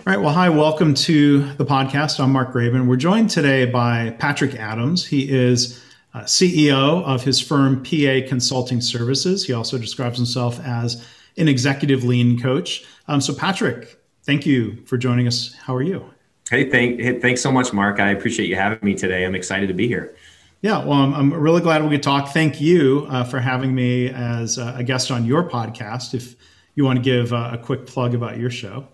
All 0.00 0.04
right. 0.04 0.20
Well, 0.20 0.34
hi. 0.34 0.50
Welcome 0.50 0.92
to 0.92 1.54
the 1.54 1.64
podcast. 1.64 2.20
I'm 2.20 2.32
Mark 2.32 2.52
Graban. 2.52 2.86
We're 2.86 2.96
joined 2.96 3.30
today 3.30 3.64
by 3.64 4.10
Patrick 4.18 4.56
Adams. 4.56 5.06
He 5.06 5.30
is 5.30 5.82
uh, 6.14 6.22
CEO 6.22 7.02
of 7.04 7.22
his 7.22 7.40
firm 7.40 7.82
PA 7.82 8.26
Consulting 8.26 8.80
Services. 8.80 9.46
He 9.46 9.52
also 9.52 9.78
describes 9.78 10.16
himself 10.16 10.58
as 10.60 11.06
an 11.36 11.48
executive 11.48 12.04
lean 12.04 12.40
coach. 12.40 12.84
Um, 13.06 13.20
so, 13.20 13.34
Patrick, 13.34 14.00
thank 14.24 14.46
you 14.46 14.84
for 14.86 14.96
joining 14.96 15.26
us. 15.26 15.54
How 15.54 15.74
are 15.74 15.82
you? 15.82 16.04
Hey, 16.50 16.68
thank, 16.70 17.00
hey, 17.00 17.20
thanks 17.20 17.40
so 17.40 17.52
much, 17.52 17.72
Mark. 17.72 18.00
I 18.00 18.10
appreciate 18.10 18.48
you 18.48 18.56
having 18.56 18.78
me 18.82 18.94
today. 18.94 19.24
I'm 19.24 19.34
excited 19.34 19.68
to 19.68 19.74
be 19.74 19.86
here. 19.86 20.14
Yeah, 20.60 20.84
well, 20.84 20.98
I'm, 20.98 21.14
I'm 21.14 21.32
really 21.32 21.60
glad 21.60 21.84
we 21.84 21.90
could 21.90 22.02
talk. 22.02 22.30
Thank 22.30 22.60
you 22.60 23.06
uh, 23.10 23.22
for 23.22 23.38
having 23.38 23.74
me 23.74 24.08
as 24.08 24.58
a 24.58 24.82
guest 24.82 25.10
on 25.10 25.24
your 25.24 25.48
podcast. 25.48 26.14
If 26.14 26.34
you 26.74 26.84
want 26.84 26.96
to 26.96 27.02
give 27.02 27.32
uh, 27.32 27.50
a 27.52 27.58
quick 27.58 27.86
plug 27.86 28.14
about 28.14 28.38
your 28.38 28.50
show. 28.50 28.86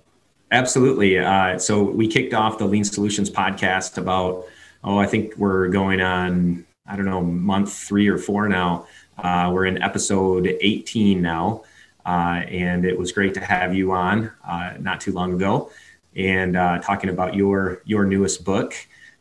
Absolutely. 0.50 1.18
Uh, 1.18 1.58
so 1.58 1.82
we 1.82 2.08
kicked 2.08 2.32
off 2.32 2.58
the 2.58 2.64
Lean 2.64 2.84
Solutions 2.84 3.28
podcast 3.28 3.98
about, 3.98 4.46
oh, 4.82 4.96
I 4.96 5.06
think 5.06 5.36
we're 5.36 5.68
going 5.68 6.00
on, 6.00 6.64
I 6.86 6.96
don't 6.96 7.06
know, 7.06 7.22
month 7.22 7.72
three 7.72 8.08
or 8.08 8.18
four 8.18 8.48
now. 8.48 8.86
Uh, 9.16 9.50
we're 9.52 9.64
in 9.64 9.82
episode 9.82 10.46
18 10.60 11.22
now. 11.22 11.64
Uh, 12.04 12.42
and 12.48 12.84
it 12.84 12.98
was 12.98 13.10
great 13.12 13.32
to 13.32 13.40
have 13.40 13.74
you 13.74 13.92
on 13.92 14.30
uh, 14.46 14.74
not 14.78 15.00
too 15.00 15.12
long 15.12 15.32
ago 15.32 15.70
and 16.14 16.56
uh, 16.56 16.78
talking 16.80 17.08
about 17.08 17.34
your 17.34 17.80
your 17.84 18.04
newest 18.04 18.44
book. 18.44 18.74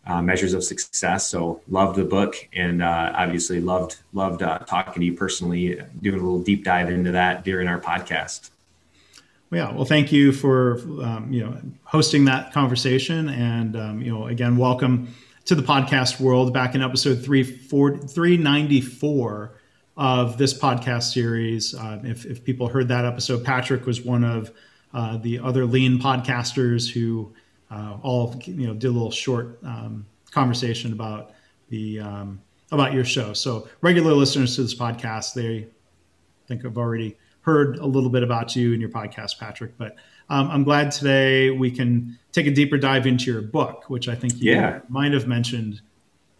Uh, 0.05 0.21
measures 0.21 0.53
of 0.53 0.61
success. 0.65 1.25
So 1.27 1.61
loved 1.69 1.95
the 1.97 2.03
book, 2.03 2.35
and 2.51 2.83
uh, 2.83 3.13
obviously 3.15 3.61
loved 3.61 3.99
loved 4.11 4.41
talking 4.41 4.99
to 4.99 5.05
you 5.05 5.13
personally, 5.13 5.81
doing 6.01 6.19
a 6.19 6.21
little 6.21 6.41
deep 6.41 6.65
dive 6.65 6.89
into 6.89 7.11
that 7.11 7.45
during 7.45 7.69
our 7.69 7.79
podcast. 7.79 8.49
Yeah, 9.49 9.71
well, 9.71 9.85
thank 9.85 10.11
you 10.11 10.33
for 10.33 10.79
um, 11.01 11.29
you 11.31 11.45
know 11.45 11.57
hosting 11.85 12.25
that 12.25 12.51
conversation, 12.51 13.29
and 13.29 13.77
um, 13.77 14.01
you 14.01 14.11
know 14.11 14.27
again, 14.27 14.57
welcome 14.57 15.07
to 15.45 15.55
the 15.55 15.61
podcast 15.61 16.19
world. 16.19 16.53
Back 16.53 16.75
in 16.75 16.81
episode 16.81 17.23
three 17.23 17.43
four 17.43 17.97
three 17.97 18.37
ninety 18.37 18.81
four 18.81 19.59
of 19.95 20.37
this 20.37 20.57
podcast 20.57 21.13
series, 21.13 21.75
uh, 21.75 21.99
if, 22.03 22.25
if 22.25 22.43
people 22.43 22.67
heard 22.67 22.87
that 22.87 23.05
episode, 23.05 23.43
Patrick 23.43 23.85
was 23.85 24.01
one 24.01 24.23
of 24.23 24.51
uh, 24.93 25.17
the 25.17 25.39
other 25.39 25.65
lean 25.65 25.99
podcasters 25.99 26.89
who 26.91 27.33
uh, 27.69 27.97
all 28.01 28.39
you 28.45 28.67
know 28.67 28.73
did 28.73 28.87
a 28.87 28.91
little 28.91 29.11
short 29.11 29.59
um, 29.63 30.05
conversation 30.31 30.93
about 30.93 31.31
the 31.69 31.99
um, 31.99 32.41
about 32.71 32.93
your 32.93 33.05
show. 33.05 33.33
So 33.33 33.67
regular 33.81 34.13
listeners 34.13 34.55
to 34.55 34.63
this 34.63 34.75
podcast, 34.75 35.33
they 35.33 35.67
think 36.47 36.63
have 36.63 36.77
already 36.77 37.17
heard 37.41 37.77
a 37.77 37.85
little 37.85 38.09
bit 38.09 38.23
about 38.23 38.55
you 38.55 38.71
and 38.71 38.81
your 38.81 38.89
podcast, 38.89 39.37
Patrick. 39.37 39.77
But 39.77 39.95
um, 40.33 40.49
I'm 40.49 40.63
glad 40.63 40.91
today 40.91 41.51
we 41.51 41.69
can 41.69 42.17
take 42.31 42.47
a 42.47 42.51
deeper 42.51 42.77
dive 42.77 43.05
into 43.05 43.31
your 43.31 43.43
book, 43.43 43.87
which 43.87 44.07
I 44.07 44.15
think 44.15 44.33
you 44.37 44.53
yeah. 44.53 44.79
might 44.89 45.13
have 45.13 45.27
mentioned 45.27 45.81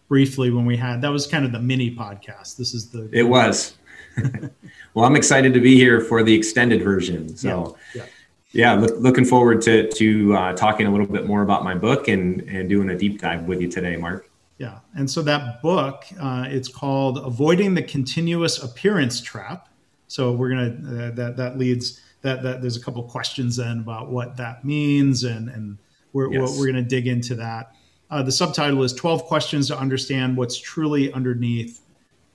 briefly 0.08 0.50
when 0.50 0.66
we 0.66 0.76
had 0.76 1.00
that 1.02 1.12
was 1.12 1.28
kind 1.28 1.44
of 1.44 1.52
the 1.52 1.60
mini 1.60 1.94
podcast. 1.94 2.56
This 2.56 2.74
is 2.74 2.90
the 2.90 3.08
it 3.12 3.22
was. 3.22 3.76
well, 4.94 5.04
I'm 5.04 5.14
excited 5.14 5.54
to 5.54 5.60
be 5.60 5.76
here 5.76 6.00
for 6.00 6.24
the 6.24 6.34
extended 6.34 6.82
version. 6.82 7.36
So. 7.36 7.76
Yeah. 7.94 8.02
yeah. 8.02 8.08
Yeah, 8.56 8.74
look, 8.74 8.92
looking 8.98 9.24
forward 9.24 9.62
to 9.62 9.90
to 9.90 10.36
uh, 10.36 10.52
talking 10.52 10.86
a 10.86 10.90
little 10.92 11.08
bit 11.08 11.26
more 11.26 11.42
about 11.42 11.64
my 11.64 11.74
book 11.74 12.06
and 12.06 12.40
and 12.42 12.68
doing 12.68 12.88
a 12.90 12.96
deep 12.96 13.20
dive 13.20 13.46
with 13.46 13.60
you 13.60 13.66
today, 13.68 13.96
Mark. 13.96 14.30
Yeah, 14.58 14.78
and 14.94 15.10
so 15.10 15.22
that 15.22 15.60
book, 15.60 16.04
uh, 16.20 16.44
it's 16.46 16.68
called 16.68 17.18
"Avoiding 17.18 17.74
the 17.74 17.82
Continuous 17.82 18.62
Appearance 18.62 19.20
Trap," 19.20 19.68
So 20.06 20.30
we're 20.30 20.50
gonna 20.50 21.06
uh, 21.06 21.10
that 21.16 21.36
that 21.36 21.58
leads 21.58 22.00
that 22.24 22.42
that 22.42 22.60
there's 22.60 22.76
a 22.76 22.80
couple 22.80 23.02
questions 23.04 23.56
then 23.56 23.78
about 23.78 24.10
what 24.10 24.36
that 24.36 24.64
means 24.64 25.22
and 25.22 25.48
and 25.48 25.78
we're 26.12 26.32
yes. 26.32 26.58
we're 26.58 26.66
gonna 26.66 26.82
dig 26.82 27.06
into 27.06 27.36
that. 27.36 27.74
Uh, 28.10 28.22
the 28.22 28.32
subtitle 28.32 28.82
is 28.82 28.92
12 28.92 29.24
questions 29.24 29.68
to 29.68 29.78
understand 29.78 30.36
what's 30.36 30.58
truly 30.58 31.12
underneath 31.12 31.80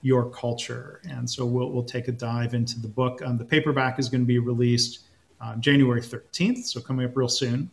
your 0.02 0.30
culture, 0.30 1.00
and 1.08 1.28
so 1.28 1.44
we'll 1.44 1.70
we'll 1.70 1.84
take 1.84 2.08
a 2.08 2.12
dive 2.12 2.54
into 2.54 2.80
the 2.80 2.88
book. 2.88 3.20
Um, 3.22 3.36
the 3.36 3.44
paperback 3.44 3.98
is 3.98 4.08
going 4.08 4.22
to 4.22 4.26
be 4.26 4.38
released 4.38 5.00
um, 5.40 5.60
January 5.60 6.00
13th, 6.00 6.64
so 6.64 6.80
coming 6.80 7.06
up 7.06 7.16
real 7.16 7.28
soon. 7.28 7.70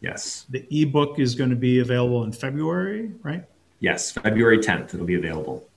Yes. 0.00 0.46
The 0.48 0.66
ebook 0.70 1.18
is 1.18 1.34
going 1.34 1.50
to 1.50 1.56
be 1.56 1.80
available 1.80 2.24
in 2.24 2.32
February, 2.32 3.12
right? 3.22 3.44
Yes, 3.80 4.10
February 4.10 4.58
10th. 4.58 4.94
It'll 4.94 5.04
be 5.04 5.16
available. 5.16 5.68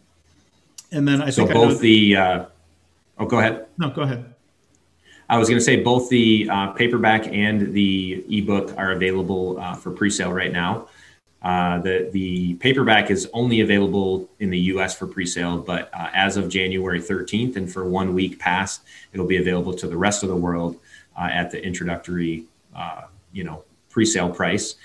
And 0.94 1.06
then 1.06 1.22
I 1.22 1.30
so 1.30 1.46
think 1.46 1.54
both 1.54 1.82
the 1.82 2.16
uh, 2.16 2.46
Oh, 3.18 3.26
go 3.26 3.40
ahead. 3.40 3.68
No, 3.78 3.90
go 3.90 4.02
ahead. 4.02 4.33
I 5.34 5.38
was 5.38 5.50
going 5.50 5.58
to 5.58 5.66
say 5.66 5.78
both 5.78 6.10
the 6.10 6.48
uh, 6.48 6.68
paperback 6.74 7.26
and 7.26 7.74
the 7.74 8.24
ebook 8.30 8.78
are 8.78 8.92
available 8.92 9.60
uh, 9.60 9.74
for 9.74 9.90
pre-sale 9.90 10.32
right 10.32 10.52
now. 10.52 10.90
Uh, 11.42 11.80
the 11.80 12.08
the 12.14 12.54
paperback 12.66 13.10
is 13.10 13.28
only 13.34 13.62
available 13.62 14.30
in 14.40 14.52
the 14.52 14.60
U.S. 14.74 14.96
for 14.96 15.08
pre-sale, 15.08 15.58
but 15.58 15.90
uh, 15.92 16.12
as 16.14 16.38
of 16.38 16.50
January 16.50 17.02
13th, 17.02 17.56
and 17.56 17.72
for 17.74 17.84
one 17.84 18.14
week 18.14 18.38
past, 18.38 18.84
it'll 19.12 19.26
be 19.26 19.38
available 19.38 19.74
to 19.74 19.88
the 19.88 19.98
rest 19.98 20.22
of 20.22 20.30
the 20.30 20.36
world 20.36 20.80
uh, 21.18 21.30
at 21.32 21.50
the 21.50 21.60
introductory, 21.66 22.46
uh, 22.76 23.06
you 23.32 23.44
know, 23.44 23.64
pre-sale 23.90 24.30
price. 24.30 24.76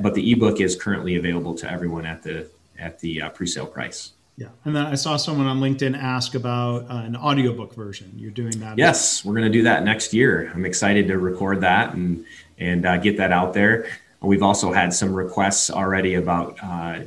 but 0.00 0.14
the 0.14 0.32
ebook 0.32 0.62
is 0.62 0.76
currently 0.76 1.16
available 1.16 1.54
to 1.56 1.70
everyone 1.70 2.06
at 2.06 2.22
the 2.22 2.48
at 2.78 2.98
the 3.00 3.20
pre-sale 3.34 3.66
price. 3.66 4.12
Yeah. 4.40 4.48
And 4.64 4.74
then 4.74 4.86
I 4.86 4.94
saw 4.94 5.18
someone 5.18 5.46
on 5.46 5.60
LinkedIn 5.60 5.94
ask 5.94 6.34
about 6.34 6.90
uh, 6.90 6.94
an 7.04 7.14
audiobook 7.14 7.74
version. 7.74 8.10
You're 8.16 8.30
doing 8.30 8.58
that? 8.60 8.78
Yes, 8.78 9.22
we're 9.22 9.34
going 9.34 9.44
to 9.44 9.52
do 9.52 9.64
that 9.64 9.84
next 9.84 10.14
year. 10.14 10.50
I'm 10.54 10.64
excited 10.64 11.08
to 11.08 11.18
record 11.18 11.60
that 11.60 11.92
and 11.92 12.24
and 12.58 12.86
uh, 12.86 12.96
get 12.96 13.18
that 13.18 13.32
out 13.32 13.52
there. 13.52 13.86
We've 14.22 14.42
also 14.42 14.72
had 14.72 14.94
some 14.94 15.12
requests 15.14 15.70
already 15.70 16.14
about 16.14 16.56
uh, 16.62 17.00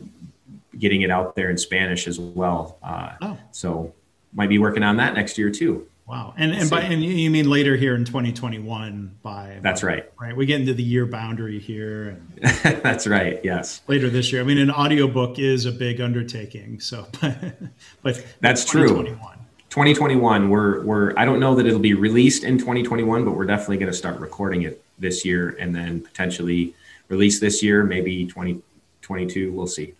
getting 0.77 1.01
it 1.01 1.09
out 1.09 1.35
there 1.35 1.49
in 1.49 1.57
Spanish 1.57 2.07
as 2.07 2.19
well. 2.19 2.77
Uh, 2.83 3.13
oh. 3.21 3.37
So 3.51 3.93
might 4.33 4.49
be 4.49 4.59
working 4.59 4.83
on 4.83 4.97
that 4.97 5.15
next 5.15 5.39
year 5.39 5.49
too. 5.49 5.87
Wow. 6.05 6.33
And 6.37 6.51
and 6.51 6.69
by 6.69 6.81
and 6.81 7.01
you 7.03 7.29
mean 7.29 7.49
later 7.49 7.77
here 7.77 7.95
in 7.95 8.03
2021 8.03 9.19
by 9.21 9.59
That's 9.61 9.83
right. 9.83 10.11
Right. 10.19 10.35
We 10.35 10.45
get 10.45 10.59
into 10.59 10.73
the 10.73 10.83
year 10.83 11.05
boundary 11.05 11.59
here. 11.59 12.21
That's 12.63 13.07
right. 13.07 13.39
Yes. 13.43 13.81
Later 13.87 14.09
this 14.09 14.31
year. 14.31 14.41
I 14.41 14.43
mean 14.43 14.57
an 14.57 14.69
audiobook 14.69 15.39
is 15.39 15.65
a 15.65 15.71
big 15.71 16.01
undertaking. 16.01 16.81
So 16.81 17.07
but, 17.21 17.55
but 18.01 18.25
That's 18.41 18.65
true. 18.65 18.87
2021 19.69 20.49
we're 20.49 20.83
we're 20.83 21.17
I 21.17 21.23
don't 21.25 21.39
know 21.39 21.55
that 21.55 21.65
it'll 21.65 21.79
be 21.79 21.93
released 21.93 22.43
in 22.43 22.57
2021 22.57 23.23
but 23.23 23.31
we're 23.31 23.45
definitely 23.45 23.77
going 23.77 23.91
to 23.91 23.97
start 23.97 24.19
recording 24.19 24.63
it 24.63 24.83
this 24.99 25.23
year 25.23 25.55
and 25.59 25.73
then 25.73 26.01
potentially 26.01 26.75
release 27.07 27.39
this 27.39 27.63
year 27.63 27.83
maybe 27.83 28.25
2022 28.25 29.53
we'll 29.53 29.67
see. 29.67 29.93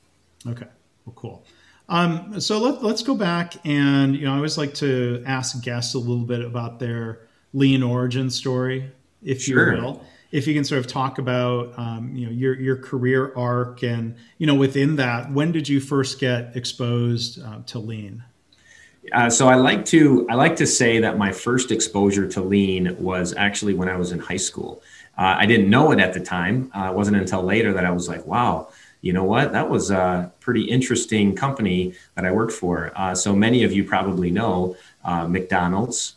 Okay. 0.45 0.67
Well 1.05 1.13
cool. 1.15 1.45
Um, 1.89 2.39
so 2.39 2.59
let, 2.59 2.83
let's 2.83 3.03
go 3.03 3.15
back 3.15 3.55
and 3.65 4.15
you 4.15 4.25
know 4.25 4.33
I 4.33 4.35
always 4.37 4.57
like 4.57 4.73
to 4.75 5.23
ask 5.25 5.61
guests 5.61 5.93
a 5.93 5.99
little 5.99 6.25
bit 6.25 6.43
about 6.43 6.79
their 6.79 7.27
lean 7.53 7.83
origin 7.83 8.29
story, 8.29 8.91
if 9.21 9.41
sure. 9.41 9.75
you 9.75 9.81
will. 9.81 10.05
If 10.31 10.47
you 10.47 10.55
can 10.55 10.63
sort 10.63 10.79
of 10.79 10.87
talk 10.87 11.19
about 11.19 11.77
um, 11.77 12.15
you 12.15 12.25
know 12.25 12.31
your 12.31 12.59
your 12.59 12.77
career 12.77 13.33
arc 13.35 13.83
and 13.83 14.15
you 14.37 14.47
know 14.47 14.55
within 14.55 14.95
that, 14.95 15.31
when 15.31 15.51
did 15.51 15.69
you 15.69 15.79
first 15.79 16.19
get 16.19 16.55
exposed 16.55 17.41
uh, 17.43 17.59
to 17.67 17.79
lean? 17.79 18.23
Uh, 19.11 19.29
so 19.29 19.49
I 19.49 19.55
like 19.55 19.85
to 19.85 20.25
I 20.29 20.35
like 20.35 20.55
to 20.57 20.65
say 20.65 20.99
that 20.99 21.17
my 21.17 21.31
first 21.31 21.71
exposure 21.71 22.27
to 22.29 22.41
lean 22.41 22.95
was 22.97 23.33
actually 23.35 23.73
when 23.73 23.89
I 23.89 23.97
was 23.97 24.11
in 24.11 24.19
high 24.19 24.37
school. 24.37 24.81
Uh, 25.17 25.35
I 25.37 25.45
didn't 25.45 25.69
know 25.69 25.91
it 25.91 25.99
at 25.99 26.13
the 26.13 26.19
time. 26.19 26.71
Uh, 26.73 26.89
it 26.89 26.95
wasn't 26.95 27.17
until 27.17 27.43
later 27.43 27.73
that 27.73 27.85
I 27.85 27.91
was 27.91 28.07
like, 28.07 28.25
wow, 28.25 28.69
you 29.03 29.11
know 29.11 29.25
what? 29.25 29.51
That 29.51 29.69
was 29.69 29.91
a 29.91 30.31
pretty 30.39 30.63
interesting 30.63 31.35
company 31.35 31.93
that 32.15 32.23
I 32.23 32.31
worked 32.31 32.53
for. 32.53 32.93
Uh, 32.95 33.13
so 33.13 33.35
many 33.35 33.65
of 33.65 33.73
you 33.73 33.83
probably 33.83 34.31
know 34.31 34.77
uh, 35.03 35.27
McDonald's, 35.27 36.15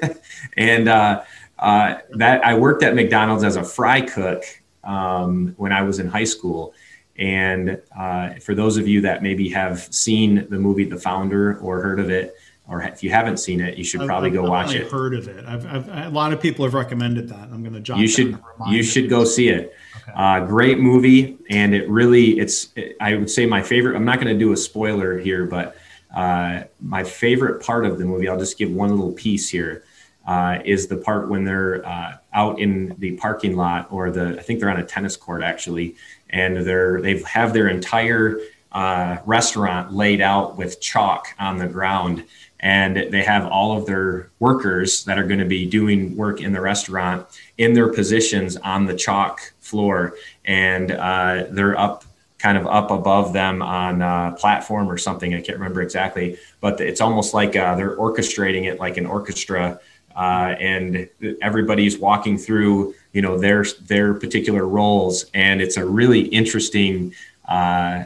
and 0.56 0.88
uh, 0.88 1.22
uh, 1.60 1.98
that 2.10 2.44
I 2.44 2.58
worked 2.58 2.82
at 2.82 2.96
McDonald's 2.96 3.44
as 3.44 3.54
a 3.54 3.62
fry 3.62 4.00
cook 4.00 4.42
um, 4.82 5.54
when 5.58 5.72
I 5.72 5.82
was 5.82 6.00
in 6.00 6.08
high 6.08 6.24
school. 6.24 6.74
And 7.16 7.80
uh, 7.96 8.34
for 8.40 8.56
those 8.56 8.78
of 8.78 8.88
you 8.88 9.00
that 9.02 9.22
maybe 9.22 9.48
have 9.50 9.82
seen 9.94 10.48
the 10.50 10.58
movie 10.58 10.84
The 10.84 10.98
Founder 10.98 11.58
or 11.58 11.80
heard 11.80 12.00
of 12.00 12.10
it, 12.10 12.34
or 12.66 12.82
if 12.82 13.02
you 13.02 13.10
haven't 13.10 13.36
seen 13.36 13.60
it, 13.60 13.76
you 13.76 13.84
should 13.84 14.00
probably 14.06 14.28
I've, 14.30 14.34
go 14.34 14.44
I've 14.44 14.50
watch 14.50 14.74
it. 14.74 14.90
Heard 14.90 15.14
of 15.14 15.28
it? 15.28 15.44
I've, 15.44 15.66
I've, 15.66 15.88
a 15.88 16.10
lot 16.10 16.32
of 16.32 16.40
people 16.40 16.64
have 16.64 16.72
recommended 16.72 17.28
that. 17.28 17.50
I'm 17.52 17.62
going 17.62 17.74
to 17.74 17.80
jot. 17.80 17.98
You 17.98 18.08
should 18.08 18.38
you 18.68 18.82
should 18.82 19.10
go 19.10 19.24
see 19.24 19.48
it. 19.48 19.74
Okay. 20.02 20.12
Uh, 20.14 20.40
great 20.46 20.78
movie, 20.78 21.38
and 21.50 21.74
it 21.74 21.88
really 21.88 22.38
it's 22.38 22.68
it, 22.74 22.96
I 23.00 23.16
would 23.16 23.30
say 23.30 23.44
my 23.44 23.62
favorite. 23.62 23.96
I'm 23.96 24.04
not 24.04 24.16
going 24.16 24.32
to 24.32 24.38
do 24.38 24.52
a 24.52 24.56
spoiler 24.56 25.18
here, 25.18 25.44
but 25.44 25.76
uh, 26.14 26.62
my 26.80 27.04
favorite 27.04 27.62
part 27.62 27.84
of 27.84 27.98
the 27.98 28.04
movie. 28.04 28.28
I'll 28.28 28.38
just 28.38 28.56
give 28.56 28.70
one 28.70 28.90
little 28.90 29.12
piece 29.12 29.48
here. 29.48 29.84
Uh, 30.26 30.58
is 30.64 30.86
the 30.86 30.96
part 30.96 31.28
when 31.28 31.44
they're 31.44 31.86
uh, 31.86 32.16
out 32.32 32.58
in 32.58 32.94
the 32.98 33.12
parking 33.16 33.56
lot, 33.56 33.88
or 33.92 34.10
the 34.10 34.38
I 34.38 34.42
think 34.42 34.58
they're 34.58 34.70
on 34.70 34.78
a 34.78 34.84
tennis 34.84 35.16
court 35.16 35.42
actually, 35.42 35.96
and 36.30 36.56
they're 36.56 37.02
they 37.02 37.20
have 37.24 37.52
their 37.52 37.68
entire 37.68 38.40
uh, 38.72 39.18
restaurant 39.26 39.92
laid 39.92 40.22
out 40.22 40.56
with 40.56 40.80
chalk 40.80 41.28
on 41.38 41.58
the 41.58 41.66
ground 41.66 42.24
and 42.64 43.12
they 43.12 43.22
have 43.22 43.46
all 43.46 43.76
of 43.76 43.86
their 43.86 44.30
workers 44.40 45.04
that 45.04 45.18
are 45.18 45.24
going 45.24 45.38
to 45.38 45.44
be 45.44 45.66
doing 45.66 46.16
work 46.16 46.40
in 46.40 46.52
the 46.52 46.60
restaurant 46.60 47.26
in 47.58 47.74
their 47.74 47.92
positions 47.92 48.56
on 48.56 48.86
the 48.86 48.94
chalk 48.94 49.52
floor. 49.60 50.14
And 50.44 50.90
uh, 50.90 51.44
they're 51.50 51.78
up 51.78 52.04
kind 52.38 52.58
of 52.58 52.66
up 52.66 52.90
above 52.90 53.32
them 53.32 53.62
on 53.62 54.02
a 54.02 54.36
platform 54.38 54.90
or 54.90 54.98
something 54.98 55.34
i 55.34 55.40
can't 55.40 55.56
remember 55.56 55.80
exactly 55.80 56.36
but 56.60 56.78
it's 56.78 57.00
almost 57.00 57.32
like 57.32 57.56
uh, 57.56 57.74
they're 57.74 57.96
orchestrating 57.96 58.70
it 58.70 58.78
like 58.78 58.98
an 58.98 59.06
orchestra 59.06 59.80
uh, 60.14 60.54
and 60.60 61.08
everybody's 61.42 61.98
walking 61.98 62.38
through 62.38 62.94
you 63.12 63.22
know 63.22 63.38
their 63.38 63.64
their 63.86 64.14
particular 64.14 64.66
roles. 64.66 65.26
And 65.34 65.60
it's 65.60 65.76
a 65.76 65.84
really 65.84 66.20
interesting 66.20 67.14
uh, 67.48 68.04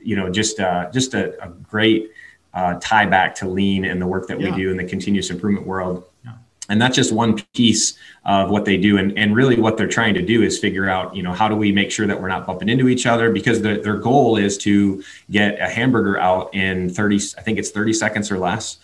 you 0.00 0.16
know 0.16 0.30
just 0.30 0.58
uh, 0.58 0.90
just 0.90 1.14
a, 1.14 1.42
a 1.44 1.48
great 1.48 2.10
uh, 2.54 2.78
tie 2.80 3.06
back 3.06 3.34
to 3.36 3.48
lean 3.48 3.84
and 3.84 4.00
the 4.00 4.06
work 4.06 4.26
that 4.28 4.40
yeah. 4.40 4.50
we 4.50 4.62
do 4.62 4.70
in 4.70 4.76
the 4.76 4.84
continuous 4.84 5.30
improvement 5.30 5.66
world. 5.66 6.04
Yeah. 6.24 6.32
And 6.68 6.80
that's 6.80 6.96
just 6.96 7.12
one 7.12 7.36
piece 7.54 7.94
of 8.24 8.50
what 8.50 8.64
they 8.64 8.76
do. 8.76 8.96
And, 8.96 9.16
and 9.18 9.34
really 9.34 9.58
what 9.58 9.76
they're 9.76 9.88
trying 9.88 10.14
to 10.14 10.22
do 10.22 10.42
is 10.42 10.58
figure 10.58 10.88
out, 10.88 11.14
you 11.16 11.22
know, 11.22 11.32
how 11.32 11.48
do 11.48 11.56
we 11.56 11.72
make 11.72 11.90
sure 11.90 12.06
that 12.06 12.20
we're 12.20 12.28
not 12.28 12.46
bumping 12.46 12.68
into 12.68 12.88
each 12.88 13.06
other 13.06 13.32
because 13.32 13.60
the, 13.60 13.80
their 13.80 13.96
goal 13.96 14.36
is 14.36 14.56
to 14.58 15.02
get 15.30 15.60
a 15.60 15.68
hamburger 15.68 16.18
out 16.18 16.54
in 16.54 16.88
30, 16.88 17.16
I 17.38 17.42
think 17.42 17.58
it's 17.58 17.70
30 17.70 17.92
seconds 17.92 18.30
or 18.30 18.38
less, 18.38 18.78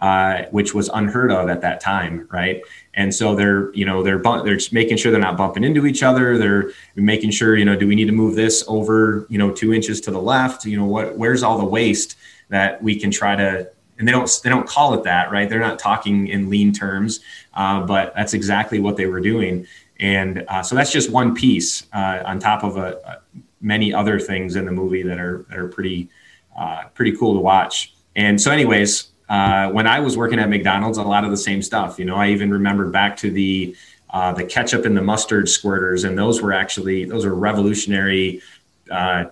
uh, 0.00 0.44
which 0.50 0.72
was 0.72 0.88
unheard 0.94 1.32
of 1.32 1.48
at 1.48 1.60
that 1.62 1.80
time. 1.80 2.28
Right. 2.30 2.62
And 2.94 3.12
so 3.12 3.34
they're, 3.34 3.72
you 3.74 3.86
know, 3.86 4.04
they're, 4.04 4.18
they're 4.18 4.58
making 4.70 4.98
sure 4.98 5.10
they're 5.10 5.20
not 5.20 5.36
bumping 5.36 5.64
into 5.64 5.86
each 5.86 6.04
other. 6.04 6.38
They're 6.38 6.70
making 6.94 7.30
sure, 7.32 7.56
you 7.56 7.64
know, 7.64 7.74
do 7.74 7.88
we 7.88 7.96
need 7.96 8.06
to 8.06 8.12
move 8.12 8.36
this 8.36 8.64
over, 8.68 9.26
you 9.28 9.38
know, 9.38 9.50
two 9.50 9.72
inches 9.72 10.00
to 10.02 10.12
the 10.12 10.20
left? 10.20 10.64
You 10.64 10.76
know, 10.76 10.86
what, 10.86 11.16
where's 11.16 11.42
all 11.42 11.58
the 11.58 11.64
waste? 11.64 12.16
That 12.52 12.82
we 12.82 12.94
can 13.00 13.10
try 13.10 13.34
to 13.34 13.68
and 13.98 14.06
they 14.06 14.12
don't 14.12 14.40
they 14.44 14.50
don't 14.50 14.68
call 14.68 14.94
it 14.94 15.04
that 15.04 15.30
right? 15.32 15.48
They're 15.48 15.58
not 15.58 15.78
talking 15.78 16.28
in 16.28 16.50
lean 16.50 16.72
terms 16.72 17.20
uh, 17.54 17.84
but 17.84 18.14
that's 18.14 18.34
exactly 18.34 18.78
what 18.78 18.96
they 18.96 19.06
were 19.06 19.20
doing. 19.20 19.66
And 19.98 20.44
uh, 20.48 20.62
so 20.62 20.74
that's 20.74 20.92
just 20.92 21.10
one 21.10 21.34
piece 21.34 21.86
uh, 21.92 22.22
on 22.24 22.38
top 22.38 22.62
of 22.62 22.76
a, 22.76 23.00
a, 23.04 23.40
many 23.60 23.94
other 23.94 24.18
things 24.18 24.56
in 24.56 24.64
the 24.64 24.72
movie 24.72 25.02
that 25.02 25.18
are 25.18 25.46
that 25.48 25.58
are 25.58 25.68
pretty 25.68 26.08
uh, 26.56 26.84
pretty 26.94 27.16
cool 27.16 27.34
to 27.34 27.40
watch. 27.40 27.94
And 28.16 28.40
so 28.40 28.50
anyways 28.50 29.08
uh, 29.28 29.70
when 29.70 29.86
I 29.86 30.00
was 30.00 30.16
working 30.16 30.38
at 30.38 30.50
McDonald's 30.50 30.98
a 30.98 31.02
lot 31.02 31.24
of 31.24 31.30
the 31.30 31.36
same 31.36 31.62
stuff 31.62 31.98
you 31.98 32.04
know? 32.04 32.16
I 32.16 32.28
even 32.28 32.50
remember 32.50 32.90
back 32.90 33.16
to 33.18 33.30
the 33.30 33.74
uh, 34.10 34.32
the 34.32 34.44
ketchup 34.44 34.84
and 34.84 34.94
the 34.94 35.02
mustard 35.02 35.46
squirters 35.46 36.06
and 36.06 36.18
those 36.18 36.42
were 36.42 36.52
actually 36.52 37.04
those 37.04 37.24
are 37.24 37.34
revolutionary 37.34 38.42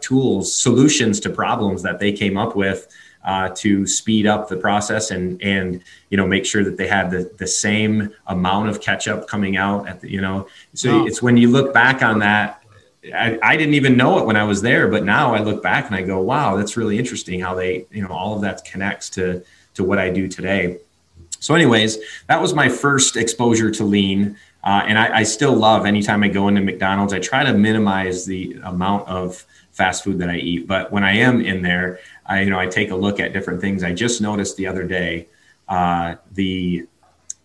tools 0.00 0.56
solutions 0.56 1.20
to 1.20 1.28
problems 1.28 1.82
that 1.82 1.98
they 1.98 2.12
came 2.12 2.38
up 2.38 2.56
with 2.56 2.88
uh, 3.24 3.50
to 3.54 3.86
speed 3.86 4.26
up 4.26 4.48
the 4.48 4.56
process 4.56 5.10
and 5.10 5.40
and 5.42 5.82
you 6.08 6.16
know 6.16 6.26
make 6.26 6.46
sure 6.46 6.64
that 6.64 6.76
they 6.76 6.86
had 6.86 7.10
the 7.10 7.30
the 7.38 7.46
same 7.46 8.10
amount 8.26 8.68
of 8.68 8.80
ketchup 8.80 9.28
coming 9.28 9.56
out 9.56 9.88
at 9.88 10.00
the 10.00 10.10
you 10.10 10.20
know. 10.20 10.46
So 10.74 11.06
it's 11.06 11.22
when 11.22 11.36
you 11.36 11.50
look 11.50 11.74
back 11.74 12.02
on 12.02 12.20
that 12.20 12.60
I, 13.14 13.38
I, 13.42 13.56
didn't 13.56 13.74
even 13.74 13.96
know 13.96 14.18
it 14.18 14.26
when 14.26 14.36
I 14.36 14.44
was 14.44 14.60
there 14.60 14.88
but 14.88 15.04
now 15.04 15.34
I 15.34 15.40
look 15.40 15.62
back 15.62 15.86
and 15.86 15.94
I 15.94 16.02
go 16.02 16.20
wow 16.20 16.56
that's 16.56 16.76
really 16.76 16.98
interesting 16.98 17.40
how 17.40 17.54
they 17.54 17.86
you 17.90 18.02
know 18.02 18.10
all 18.10 18.34
of 18.34 18.42
that 18.42 18.64
connects 18.64 19.08
to 19.10 19.42
to 19.74 19.84
what 19.84 19.98
I 19.98 20.10
do 20.10 20.28
today. 20.28 20.78
So 21.38 21.54
anyways 21.54 21.98
that 22.26 22.40
was 22.40 22.52
my 22.52 22.68
first 22.68 23.16
exposure 23.16 23.70
to 23.70 23.84
lean 23.84 24.36
uh, 24.62 24.82
and 24.86 24.98
I, 24.98 25.18
I 25.18 25.22
still 25.22 25.54
love 25.54 25.86
anytime 25.86 26.22
I 26.22 26.28
go 26.28 26.48
into 26.48 26.60
McDonald's 26.60 27.14
I 27.14 27.20
try 27.20 27.42
to 27.42 27.54
minimize 27.54 28.26
the 28.26 28.60
amount 28.64 29.08
of 29.08 29.46
fast 29.72 30.04
food 30.04 30.18
that 30.18 30.28
I 30.28 30.36
eat 30.36 30.66
but 30.66 30.92
when 30.92 31.02
I 31.02 31.16
am 31.16 31.40
in 31.40 31.62
there 31.62 32.00
I, 32.30 32.42
you 32.42 32.50
know, 32.50 32.60
I 32.60 32.68
take 32.68 32.92
a 32.92 32.96
look 32.96 33.18
at 33.18 33.32
different 33.32 33.60
things. 33.60 33.82
I 33.82 33.92
just 33.92 34.20
noticed 34.20 34.56
the 34.56 34.68
other 34.68 34.84
day 34.84 35.26
uh, 35.68 36.14
the 36.32 36.86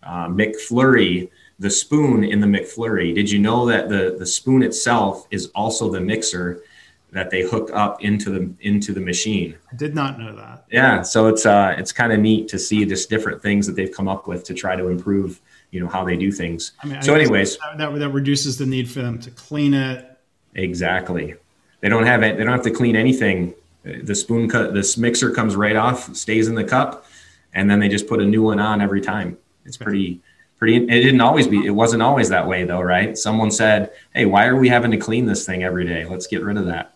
uh, 0.04 0.28
McFlurry, 0.28 1.28
the 1.58 1.70
spoon 1.70 2.22
in 2.22 2.40
the 2.40 2.46
McFlurry. 2.46 3.12
Did 3.12 3.28
you 3.28 3.40
know 3.40 3.66
that 3.66 3.88
the 3.88 4.14
the 4.16 4.26
spoon 4.26 4.62
itself 4.62 5.26
is 5.32 5.50
also 5.56 5.90
the 5.90 6.00
mixer 6.00 6.62
that 7.10 7.30
they 7.30 7.42
hook 7.42 7.70
up 7.72 8.02
into 8.04 8.30
the 8.30 8.52
into 8.60 8.92
the 8.92 9.00
machine? 9.00 9.56
I 9.72 9.74
did 9.74 9.94
not 9.94 10.20
know 10.20 10.36
that. 10.36 10.64
Yeah, 10.70 11.02
so 11.02 11.26
it's 11.26 11.46
uh 11.46 11.74
it's 11.76 11.90
kind 11.90 12.12
of 12.12 12.20
neat 12.20 12.46
to 12.48 12.58
see 12.58 12.84
just 12.84 13.10
different 13.10 13.42
things 13.42 13.66
that 13.66 13.74
they've 13.74 13.92
come 13.92 14.06
up 14.06 14.28
with 14.28 14.44
to 14.44 14.54
try 14.54 14.76
to 14.76 14.86
improve 14.86 15.40
you 15.72 15.80
know 15.80 15.88
how 15.88 16.04
they 16.04 16.16
do 16.16 16.30
things. 16.30 16.72
I 16.80 16.86
mean, 16.86 17.02
so, 17.02 17.14
I 17.14 17.20
anyways, 17.20 17.58
that, 17.58 17.78
that, 17.78 17.98
that 17.98 18.10
reduces 18.10 18.56
the 18.56 18.66
need 18.66 18.88
for 18.88 19.02
them 19.02 19.18
to 19.18 19.32
clean 19.32 19.74
it. 19.74 20.16
Exactly. 20.54 21.34
They 21.80 21.88
don't 21.88 22.06
have 22.06 22.22
it. 22.22 22.38
They 22.38 22.44
don't 22.44 22.52
have 22.52 22.62
to 22.62 22.70
clean 22.70 22.94
anything 22.94 23.54
the 24.02 24.14
spoon 24.14 24.48
cut 24.48 24.74
this 24.74 24.96
mixer 24.96 25.30
comes 25.30 25.54
right 25.54 25.76
off 25.76 26.14
stays 26.14 26.48
in 26.48 26.54
the 26.54 26.64
cup 26.64 27.06
and 27.54 27.70
then 27.70 27.78
they 27.78 27.88
just 27.88 28.06
put 28.06 28.20
a 28.20 28.24
new 28.24 28.42
one 28.42 28.58
on 28.58 28.80
every 28.80 29.00
time. 29.00 29.38
It's 29.64 29.76
pretty 29.76 30.20
pretty 30.58 30.76
it 30.76 30.86
didn't 30.86 31.20
always 31.20 31.46
be 31.46 31.64
it 31.64 31.70
wasn't 31.70 32.02
always 32.02 32.28
that 32.30 32.46
way 32.46 32.64
though 32.64 32.80
right? 32.80 33.16
Someone 33.16 33.50
said 33.50 33.92
hey 34.14 34.26
why 34.26 34.46
are 34.46 34.56
we 34.56 34.68
having 34.68 34.90
to 34.90 34.96
clean 34.96 35.26
this 35.26 35.46
thing 35.46 35.62
every 35.62 35.86
day? 35.86 36.04
Let's 36.04 36.26
get 36.26 36.42
rid 36.42 36.56
of 36.56 36.66
that. 36.66 36.94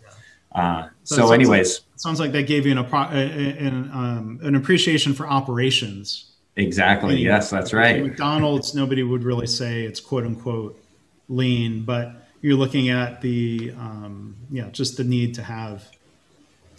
Uh, 0.52 0.88
so, 1.04 1.16
so 1.16 1.32
anyways. 1.32 1.78
like, 1.78 2.00
sounds 2.00 2.18
like 2.18 2.32
that 2.32 2.48
gave 2.48 2.66
you 2.66 2.72
an, 2.72 2.78
an, 2.78 3.90
um, 3.92 4.40
an 4.42 4.56
appreciation 4.56 5.14
for 5.14 5.28
operations. 5.28 6.32
Exactly. 6.56 7.16
Yes 7.18 7.50
that's 7.50 7.72
right. 7.72 8.02
mcdonald's 8.02 8.74
nobody 8.74 9.02
would 9.02 9.22
really 9.22 9.46
say 9.46 9.82
it's 9.82 10.00
quote 10.00 10.24
unquote 10.24 10.82
lean 11.28 11.84
but 11.84 12.26
you're 12.42 12.56
looking 12.56 12.88
at 12.88 13.20
the 13.20 13.72
um, 13.78 14.34
yeah 14.50 14.68
just 14.70 14.96
the 14.96 15.04
need 15.04 15.34
to 15.34 15.42
have 15.42 15.88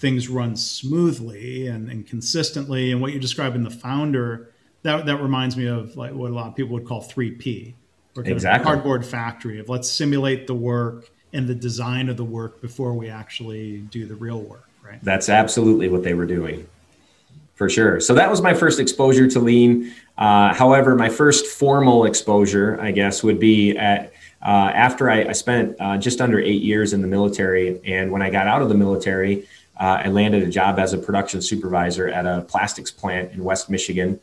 things 0.01 0.27
run 0.27 0.55
smoothly 0.55 1.67
and, 1.67 1.89
and 1.89 2.08
consistently. 2.08 2.91
And 2.91 3.00
what 3.00 3.13
you 3.13 3.20
describe 3.20 3.55
in 3.55 3.63
the 3.63 3.70
founder, 3.70 4.50
that, 4.81 5.05
that 5.05 5.17
reminds 5.22 5.55
me 5.55 5.67
of 5.67 5.96
like 5.96 6.12
what 6.12 6.31
a 6.31 6.34
lot 6.34 6.48
of 6.48 6.55
people 6.55 6.74
would 6.74 6.86
call 6.86 7.03
3P, 7.03 7.75
or 8.17 8.24
exactly. 8.24 8.65
cardboard 8.65 9.05
factory 9.05 9.60
of 9.60 9.70
let's 9.70 9.89
simulate 9.89 10.48
the 10.48 10.55
work 10.55 11.10
and 11.34 11.48
the 11.48 11.55
design 11.55 12.10
of 12.10 12.17
the 12.17 12.25
work 12.25 12.62
before 12.62 12.93
we 12.93 13.10
actually 13.10 13.77
do 13.91 14.08
the 14.08 14.15
real 14.15 14.41
work, 14.41 14.67
right? 14.84 15.00
That's 15.03 15.29
absolutely 15.29 15.88
what 15.88 16.03
they 16.03 16.15
were 16.15 16.25
doing 16.25 16.67
for 17.53 17.70
sure. 17.70 18.00
So 18.00 18.15
that 18.15 18.27
was 18.29 18.41
my 18.41 18.55
first 18.55 18.79
exposure 18.79 19.27
to 19.27 19.39
lean. 19.39 19.93
Uh, 20.17 20.51
however, 20.51 20.96
my 20.96 21.10
first 21.10 21.46
formal 21.46 22.05
exposure, 22.05 22.75
I 22.81 22.91
guess, 22.91 23.22
would 23.22 23.39
be 23.39 23.77
at 23.77 24.13
uh, 24.41 24.72
after 24.74 25.12
I, 25.12 25.25
I 25.25 25.31
spent 25.34 25.75
uh, 25.79 25.98
just 25.98 26.20
under 26.20 26.39
eight 26.39 26.63
years 26.63 26.93
in 26.93 27.03
the 27.03 27.08
military. 27.08 27.79
And 27.86 28.12
when 28.12 28.24
I 28.24 28.31
got 28.31 28.48
out 28.48 28.63
of 28.63 28.70
the 28.70 28.75
military, 28.75 29.48
uh, 29.81 30.03
I 30.05 30.09
landed 30.09 30.43
a 30.43 30.47
job 30.47 30.77
as 30.77 30.93
a 30.93 30.97
production 31.00 31.41
supervisor 31.41 32.07
at 32.07 32.27
a 32.27 32.41
plastics 32.41 32.91
plant 32.91 33.31
in 33.31 33.43
West 33.43 33.67
Michigan. 33.67 34.19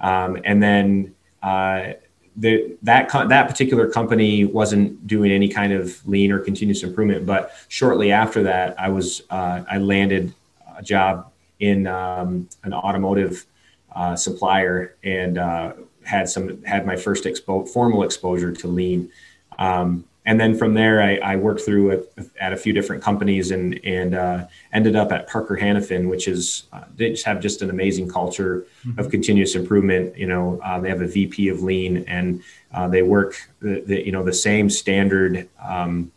Um, 0.00 0.36
and 0.44 0.60
then 0.60 1.14
uh, 1.44 1.92
the, 2.36 2.76
that 2.82 3.08
co- 3.08 3.28
that 3.28 3.48
particular 3.48 3.88
company 3.88 4.44
wasn't 4.44 5.06
doing 5.06 5.30
any 5.30 5.48
kind 5.48 5.72
of 5.72 6.04
lean 6.08 6.32
or 6.32 6.40
continuous 6.40 6.82
improvement. 6.82 7.24
But 7.24 7.52
shortly 7.68 8.10
after 8.10 8.42
that, 8.42 8.78
I 8.80 8.88
was 8.88 9.22
uh, 9.30 9.62
I 9.70 9.78
landed 9.78 10.34
a 10.76 10.82
job 10.82 11.30
in 11.60 11.86
um, 11.86 12.48
an 12.64 12.74
automotive 12.74 13.46
uh, 13.94 14.16
supplier 14.16 14.96
and 15.04 15.38
uh, 15.38 15.74
had 16.02 16.28
some 16.28 16.62
had 16.64 16.84
my 16.84 16.96
first 16.96 17.24
expo- 17.24 17.68
formal 17.68 18.02
exposure 18.02 18.50
to 18.52 18.66
lean. 18.66 19.10
Um, 19.56 20.04
and 20.26 20.40
then 20.40 20.58
from 20.58 20.74
there, 20.74 21.00
I, 21.00 21.16
I 21.18 21.36
worked 21.36 21.60
through 21.60 21.92
a, 21.92 22.24
at 22.40 22.52
a 22.52 22.56
few 22.56 22.72
different 22.72 23.02
companies 23.02 23.52
and 23.52 23.80
and 23.84 24.14
uh, 24.14 24.46
ended 24.72 24.96
up 24.96 25.12
at 25.12 25.28
Parker 25.28 25.56
Hannifin, 25.56 26.10
which 26.10 26.26
is 26.26 26.64
uh, 26.72 26.82
they 26.96 27.10
just 27.10 27.24
have 27.24 27.40
just 27.40 27.62
an 27.62 27.70
amazing 27.70 28.08
culture 28.08 28.66
mm-hmm. 28.84 28.98
of 28.98 29.08
continuous 29.08 29.54
improvement. 29.54 30.18
You 30.18 30.26
know, 30.26 30.60
uh, 30.64 30.80
they 30.80 30.88
have 30.88 31.00
a 31.00 31.06
VP 31.06 31.48
of 31.48 31.62
Lean, 31.62 32.04
and 32.08 32.42
uh, 32.74 32.88
they 32.88 33.02
work 33.02 33.36
the, 33.60 33.82
the, 33.86 34.04
you 34.04 34.10
know 34.10 34.24
the 34.24 34.32
same 34.32 34.68
standard 34.68 35.48
um, 35.64 36.10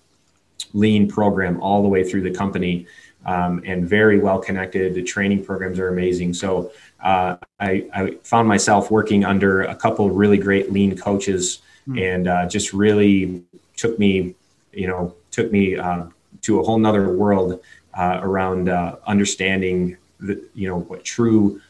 Lean 0.73 1.07
program 1.07 1.61
all 1.61 1.83
the 1.83 1.89
way 1.89 2.03
through 2.03 2.23
the 2.23 2.31
company, 2.31 2.87
um, 3.27 3.61
and 3.63 3.87
very 3.87 4.17
well 4.17 4.39
connected. 4.39 4.95
The 4.95 5.03
training 5.03 5.45
programs 5.45 5.77
are 5.77 5.89
amazing. 5.89 6.33
So 6.33 6.71
uh, 6.99 7.37
I, 7.59 7.87
I 7.93 8.17
found 8.23 8.47
myself 8.47 8.89
working 8.89 9.23
under 9.23 9.61
a 9.61 9.75
couple 9.75 10.09
really 10.09 10.39
great 10.39 10.71
Lean 10.71 10.97
coaches 10.97 11.61
mm. 11.87 12.01
and 12.01 12.27
uh, 12.27 12.47
just 12.47 12.73
really 12.73 13.43
took 13.79 13.97
me, 13.97 14.35
you 14.73 14.87
know, 14.87 15.15
took 15.31 15.51
me 15.51 15.77
uh, 15.77 16.03
to 16.41 16.59
a 16.59 16.63
whole 16.63 16.77
nother 16.77 17.15
world 17.15 17.61
uh, 17.97 18.19
around 18.21 18.67
uh, 18.67 18.97
understanding 19.07 19.97
the, 20.19 20.43
you 20.53 20.67
know, 20.67 20.79
what 20.81 21.03
true 21.03 21.61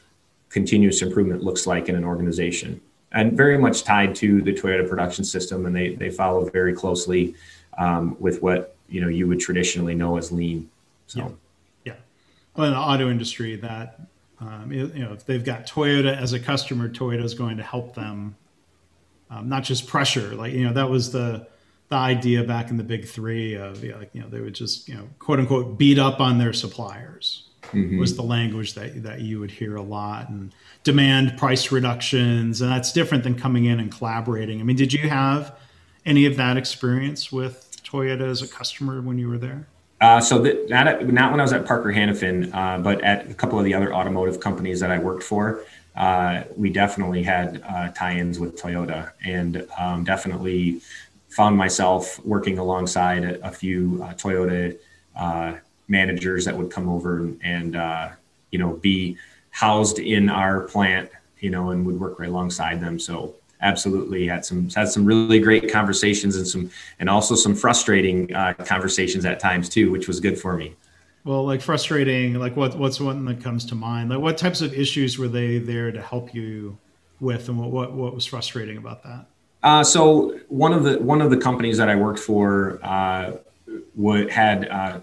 continuous 0.49 1.03
improvement 1.03 1.43
looks 1.43 1.67
like 1.67 1.87
in 1.87 1.95
an 1.95 2.03
organization 2.03 2.81
and 3.11 3.37
very 3.37 3.57
much 3.57 3.83
tied 3.83 4.15
to 4.15 4.41
the 4.41 4.53
Toyota 4.53 4.87
production 4.89 5.23
system. 5.23 5.67
And 5.67 5.75
they, 5.75 5.95
they 5.95 6.09
follow 6.09 6.49
very 6.49 6.73
closely 6.73 7.35
um, 7.77 8.17
with 8.19 8.41
what, 8.41 8.75
you 8.89 9.01
know, 9.01 9.07
you 9.07 9.27
would 9.27 9.39
traditionally 9.39 9.93
know 9.93 10.17
as 10.17 10.31
lean. 10.31 10.67
So, 11.05 11.19
yeah. 11.19 11.93
yeah. 11.93 11.95
Well, 12.55 12.67
in 12.67 12.73
the 12.73 12.79
auto 12.79 13.09
industry 13.11 13.55
that, 13.57 14.01
um, 14.41 14.71
you 14.71 14.87
know, 14.87 15.13
if 15.13 15.25
they've 15.25 15.43
got 15.43 15.67
Toyota 15.67 16.17
as 16.17 16.33
a 16.33 16.39
customer, 16.39 16.89
Toyota 16.89 17.23
is 17.23 17.35
going 17.35 17.57
to 17.57 17.63
help 17.63 17.93
them, 17.93 18.35
um, 19.29 19.47
not 19.47 19.63
just 19.63 19.85
pressure, 19.85 20.33
like, 20.33 20.53
you 20.53 20.65
know, 20.65 20.73
that 20.73 20.89
was 20.89 21.11
the, 21.11 21.47
the 21.89 21.95
idea 21.95 22.43
back 22.43 22.69
in 22.69 22.77
the 22.77 22.83
big 22.83 23.07
three 23.07 23.55
of, 23.55 23.83
you 23.83 23.91
know, 23.91 23.97
like, 23.97 24.11
you 24.13 24.21
know, 24.21 24.29
they 24.29 24.39
would 24.39 24.55
just, 24.55 24.87
you 24.87 24.95
know, 24.95 25.09
quote 25.19 25.39
unquote, 25.39 25.77
beat 25.77 25.99
up 25.99 26.19
on 26.19 26.37
their 26.37 26.53
suppliers 26.53 27.49
mm-hmm. 27.73 27.99
was 27.99 28.15
the 28.15 28.23
language 28.23 28.73
that 28.73 29.03
that 29.03 29.21
you 29.21 29.39
would 29.39 29.51
hear 29.51 29.75
a 29.75 29.81
lot 29.81 30.29
and 30.29 30.53
demand 30.83 31.37
price 31.37 31.71
reductions 31.71 32.61
and 32.61 32.71
that's 32.71 32.91
different 32.91 33.23
than 33.23 33.35
coming 33.35 33.65
in 33.65 33.79
and 33.79 33.91
collaborating. 33.91 34.59
I 34.59 34.63
mean, 34.63 34.75
did 34.75 34.93
you 34.93 35.09
have 35.09 35.55
any 36.05 36.25
of 36.25 36.37
that 36.37 36.57
experience 36.57 37.31
with 37.31 37.81
Toyota 37.83 38.29
as 38.29 38.41
a 38.41 38.47
customer 38.47 39.01
when 39.01 39.17
you 39.17 39.27
were 39.27 39.37
there? 39.37 39.67
Uh, 40.01 40.21
so 40.21 40.39
that, 40.39 40.69
not, 40.69 41.05
not 41.07 41.31
when 41.31 41.41
I 41.41 41.43
was 41.43 41.51
at 41.51 41.65
Parker 41.65 41.91
Hannifin, 41.91 42.53
uh, 42.53 42.77
but 42.77 43.01
at 43.03 43.29
a 43.29 43.33
couple 43.33 43.59
of 43.59 43.65
the 43.65 43.73
other 43.73 43.93
automotive 43.93 44.39
companies 44.39 44.79
that 44.79 44.91
I 44.91 44.97
worked 44.97 45.23
for, 45.23 45.65
uh, 45.97 46.43
we 46.55 46.69
definitely 46.69 47.21
had 47.21 47.61
uh, 47.67 47.89
tie-ins 47.89 48.39
with 48.39 48.55
Toyota, 48.59 49.11
and 49.25 49.67
um, 49.77 50.05
definitely 50.05 50.81
found 51.29 51.57
myself 51.57 52.23
working 52.25 52.57
alongside 52.57 53.23
a, 53.23 53.47
a 53.47 53.51
few 53.51 54.01
uh, 54.03 54.13
Toyota 54.13 54.77
uh, 55.15 55.55
managers 55.87 56.45
that 56.45 56.57
would 56.57 56.71
come 56.71 56.89
over 56.89 57.29
and, 57.41 57.75
uh, 57.75 58.09
you 58.51 58.59
know 58.59 58.73
be 58.73 59.17
housed 59.51 59.99
in 59.99 60.29
our 60.29 60.61
plant 60.61 61.09
you 61.39 61.49
know 61.49 61.71
and 61.71 61.85
would 61.85 61.99
work 61.99 62.19
right 62.19 62.29
alongside 62.29 62.81
them. 62.81 62.99
So 62.99 63.35
absolutely 63.61 64.27
had 64.27 64.45
some 64.45 64.69
had 64.69 64.87
some 64.87 65.05
really 65.05 65.39
great 65.39 65.71
conversations 65.71 66.35
and 66.37 66.47
some 66.47 66.71
and 66.99 67.09
also 67.09 67.35
some 67.35 67.55
frustrating 67.55 68.33
uh, 68.33 68.53
conversations 68.53 69.25
at 69.25 69.39
times 69.39 69.69
too 69.69 69.91
which 69.91 70.07
was 70.07 70.19
good 70.19 70.39
for 70.39 70.55
me. 70.55 70.75
Well 71.23 71.45
like 71.45 71.61
frustrating 71.61 72.35
like 72.35 72.55
what 72.55 72.77
what's 72.77 72.99
one 72.99 73.25
that 73.25 73.41
comes 73.43 73.65
to 73.65 73.75
mind? 73.75 74.09
Like 74.09 74.19
what 74.19 74.37
types 74.37 74.61
of 74.61 74.73
issues 74.73 75.17
were 75.17 75.27
they 75.27 75.57
there 75.57 75.91
to 75.91 76.01
help 76.01 76.33
you 76.33 76.77
with 77.19 77.49
and 77.49 77.59
what 77.59 77.71
what, 77.71 77.93
what 77.93 78.15
was 78.15 78.25
frustrating 78.25 78.77
about 78.77 79.03
that 79.03 79.25
uh, 79.63 79.83
so 79.83 80.39
one 80.47 80.73
of 80.73 80.83
the 80.83 80.99
one 80.99 81.21
of 81.21 81.29
the 81.29 81.37
companies 81.37 81.77
that 81.77 81.89
I 81.89 81.95
worked 81.95 82.19
for 82.19 82.79
uh, 82.83 83.33
would 83.95 84.29
had 84.29 84.67
uh, 84.69 84.99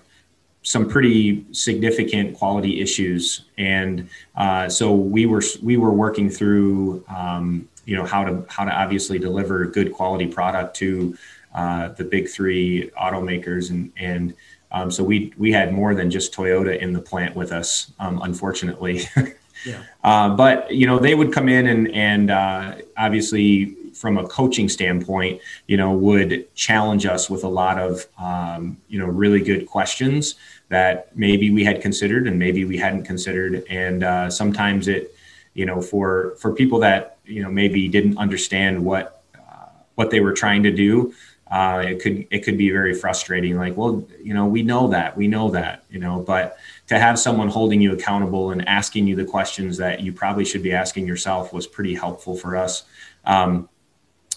some 0.63 0.89
pretty 0.89 1.47
significant 1.53 2.37
quality 2.37 2.81
issues, 2.81 3.45
and 3.59 4.09
uh, 4.35 4.69
so 4.69 4.95
we 4.95 5.27
were 5.27 5.43
we 5.63 5.77
were 5.77 5.93
working 5.93 6.31
through 6.31 7.05
um, 7.09 7.69
you 7.85 7.97
know 7.97 8.05
how 8.05 8.25
to 8.25 8.45
how 8.49 8.65
to 8.65 8.73
obviously 8.73 9.19
deliver 9.19 9.65
good 9.67 9.93
quality 9.93 10.27
product 10.27 10.75
to 10.77 11.17
uh, 11.55 11.89
the 11.89 12.05
big 12.05 12.29
three 12.29 12.91
automakers, 13.01 13.71
and 13.71 13.93
and 13.97 14.35
um, 14.73 14.91
so 14.91 15.05
we 15.05 15.33
we 15.39 15.53
had 15.53 15.73
more 15.73 15.95
than 15.95 16.11
just 16.11 16.35
Toyota 16.35 16.79
in 16.79 16.93
the 16.93 17.01
plant 17.01 17.37
with 17.37 17.53
us, 17.53 17.93
um, 17.99 18.21
unfortunately. 18.23 19.03
yeah. 19.65 19.83
Uh, 20.03 20.31
but 20.31 20.73
you 20.75 20.87
know 20.87 20.99
they 20.99 21.15
would 21.15 21.33
come 21.33 21.49
in 21.49 21.67
and 21.67 21.89
and 21.93 22.31
uh, 22.31 22.75
obviously 22.97 23.77
from 23.97 24.19
a 24.19 24.27
coaching 24.29 24.69
standpoint, 24.69 25.41
you 25.67 25.77
know, 25.77 25.93
would 25.93 26.55
challenge 26.55 27.07
us 27.07 27.31
with 27.31 27.45
a 27.45 27.49
lot 27.49 27.79
of, 27.79 28.07
um, 28.19 28.77
you 28.89 28.99
know, 28.99 29.07
really 29.07 29.41
good 29.41 29.67
questions 29.67 30.35
that 30.69 31.17
maybe 31.17 31.51
we 31.51 31.65
had 31.65 31.81
considered 31.81 32.27
and 32.27 32.39
maybe 32.39 32.65
we 32.65 32.77
hadn't 32.77 33.05
considered. 33.05 33.65
And 33.69 34.03
uh, 34.03 34.31
sometimes 34.31 34.89
it, 34.89 35.15
you 35.55 35.65
know, 35.65 35.81
for 35.81 36.35
for 36.39 36.53
people 36.53 36.79
that 36.81 37.17
you 37.25 37.43
know 37.43 37.51
maybe 37.51 37.89
didn't 37.89 38.19
understand 38.19 38.85
what 38.85 39.23
uh, 39.35 39.69
what 39.95 40.11
they 40.11 40.21
were 40.21 40.33
trying 40.33 40.63
to 40.65 40.71
do, 40.71 41.15
uh, 41.51 41.83
it 41.87 42.03
could 42.03 42.27
it 42.31 42.41
could 42.45 42.59
be 42.59 42.71
very 42.71 42.95
frustrating. 42.95 43.57
Like, 43.57 43.77
well, 43.77 44.05
you 44.23 44.35
know, 44.35 44.47
we 44.47 44.63
know 44.63 44.89
that, 44.89 45.17
we 45.17 45.29
know 45.29 45.49
that, 45.51 45.85
you 45.91 45.99
know, 45.99 46.21
but 46.21 46.59
to 46.89 46.99
have 46.99 47.19
someone 47.19 47.49
holding 47.49 47.81
you 47.81 47.93
accountable 47.93 48.51
and 48.51 48.67
asking 48.69 49.07
you 49.07 49.17
the 49.17 49.25
questions 49.25 49.77
that 49.79 50.01
you 50.01 50.13
probably 50.13 50.45
should 50.45 50.63
be 50.63 50.73
asking 50.73 51.07
yourself 51.07 51.53
was 51.53 51.67
pretty 51.67 51.95
helpful 51.95 52.37
for 52.37 52.57
us. 52.57 52.85
Um, 53.25 53.69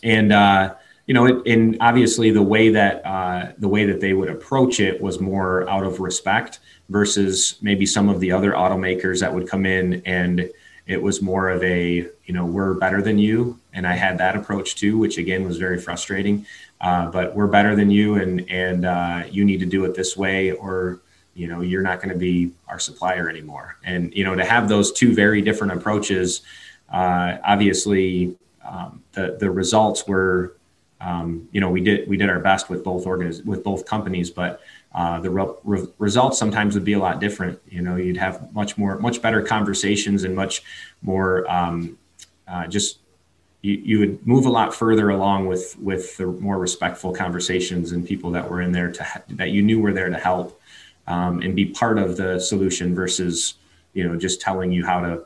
and 0.03 0.31
uh, 0.31 0.75
you 1.09 1.15
know, 1.15 1.25
it, 1.25 1.47
and 1.47 1.75
obviously 1.81 2.29
the 2.29 2.43
way 2.43 2.69
that 2.69 3.03
uh, 3.03 3.51
the 3.57 3.67
way 3.67 3.83
that 3.85 3.99
they 3.99 4.13
would 4.13 4.29
approach 4.29 4.79
it 4.79 5.01
was 5.01 5.19
more 5.19 5.67
out 5.67 5.83
of 5.83 5.99
respect 5.99 6.59
versus 6.89 7.57
maybe 7.63 7.83
some 7.83 8.09
of 8.09 8.19
the 8.19 8.31
other 8.31 8.51
automakers 8.51 9.19
that 9.21 9.33
would 9.33 9.49
come 9.49 9.65
in 9.65 10.03
and 10.05 10.47
it 10.85 11.01
was 11.01 11.19
more 11.19 11.49
of 11.49 11.63
a 11.63 12.07
you 12.25 12.33
know 12.33 12.45
we're 12.45 12.75
better 12.75 13.01
than 13.01 13.17
you. 13.17 13.59
And 13.73 13.87
i 13.87 13.93
had 13.93 14.19
that 14.19 14.35
approach 14.35 14.75
too 14.75 14.99
which 14.99 15.17
again 15.17 15.45
was 15.45 15.57
very 15.57 15.79
frustrating. 15.79 16.45
Uh, 16.79 17.09
but 17.09 17.35
we're 17.35 17.47
better 17.47 17.75
than 17.75 17.89
you 17.89 18.15
and 18.15 18.47
and 18.47 18.85
uh, 18.85 19.23
you 19.31 19.43
need 19.43 19.61
to 19.61 19.65
do 19.65 19.85
it 19.85 19.95
this 19.95 20.15
way 20.15 20.51
or 20.51 21.01
you 21.33 21.47
know 21.47 21.61
you're 21.61 21.81
not 21.81 22.01
going 22.01 22.13
to 22.13 22.19
be 22.19 22.51
our 22.67 22.77
supplier 22.77 23.31
anymore. 23.31 23.77
And 23.83 24.13
you 24.13 24.23
know 24.23 24.35
to 24.35 24.45
have 24.45 24.69
those 24.69 24.91
two 24.91 25.15
very 25.15 25.41
different 25.41 25.73
approaches 25.73 26.41
uh, 26.93 27.37
obviously 27.43 28.37
um, 28.69 29.03
the 29.13 29.37
the 29.39 29.49
results 29.49 30.07
were, 30.07 30.55
um, 31.01 31.49
you 31.51 31.59
know, 31.59 31.69
we 31.69 31.81
did 31.81 32.07
we 32.07 32.17
did 32.17 32.29
our 32.29 32.39
best 32.39 32.69
with 32.69 32.83
both 32.83 33.05
organiz- 33.05 33.43
with 33.45 33.63
both 33.63 33.85
companies, 33.85 34.29
but 34.29 34.61
uh, 34.93 35.19
the 35.19 35.29
re- 35.29 35.53
re- 35.63 35.87
results 35.97 36.37
sometimes 36.37 36.75
would 36.75 36.85
be 36.85 36.93
a 36.93 36.99
lot 36.99 37.19
different. 37.19 37.59
You 37.69 37.81
know, 37.81 37.95
you'd 37.95 38.17
have 38.17 38.53
much 38.53 38.77
more 38.77 38.97
much 38.99 39.21
better 39.21 39.41
conversations 39.41 40.23
and 40.23 40.35
much 40.35 40.61
more 41.01 41.49
um, 41.49 41.97
uh, 42.47 42.67
just 42.67 42.99
you, 43.61 43.73
you 43.73 43.99
would 43.99 44.25
move 44.25 44.45
a 44.45 44.49
lot 44.49 44.73
further 44.73 45.09
along 45.09 45.47
with 45.47 45.77
with 45.79 46.17
the 46.17 46.27
more 46.27 46.59
respectful 46.59 47.11
conversations 47.11 47.91
and 47.91 48.07
people 48.07 48.31
that 48.31 48.49
were 48.49 48.61
in 48.61 48.71
there 48.71 48.91
to 48.91 49.03
ha- 49.03 49.23
that 49.29 49.49
you 49.49 49.61
knew 49.61 49.81
were 49.81 49.93
there 49.93 50.09
to 50.09 50.17
help 50.17 50.61
um, 51.07 51.41
and 51.41 51.55
be 51.55 51.65
part 51.65 51.97
of 51.97 52.17
the 52.17 52.39
solution 52.39 52.93
versus 52.93 53.55
you 53.93 54.07
know 54.07 54.15
just 54.15 54.41
telling 54.41 54.71
you 54.71 54.85
how 54.85 54.99
to 54.99 55.25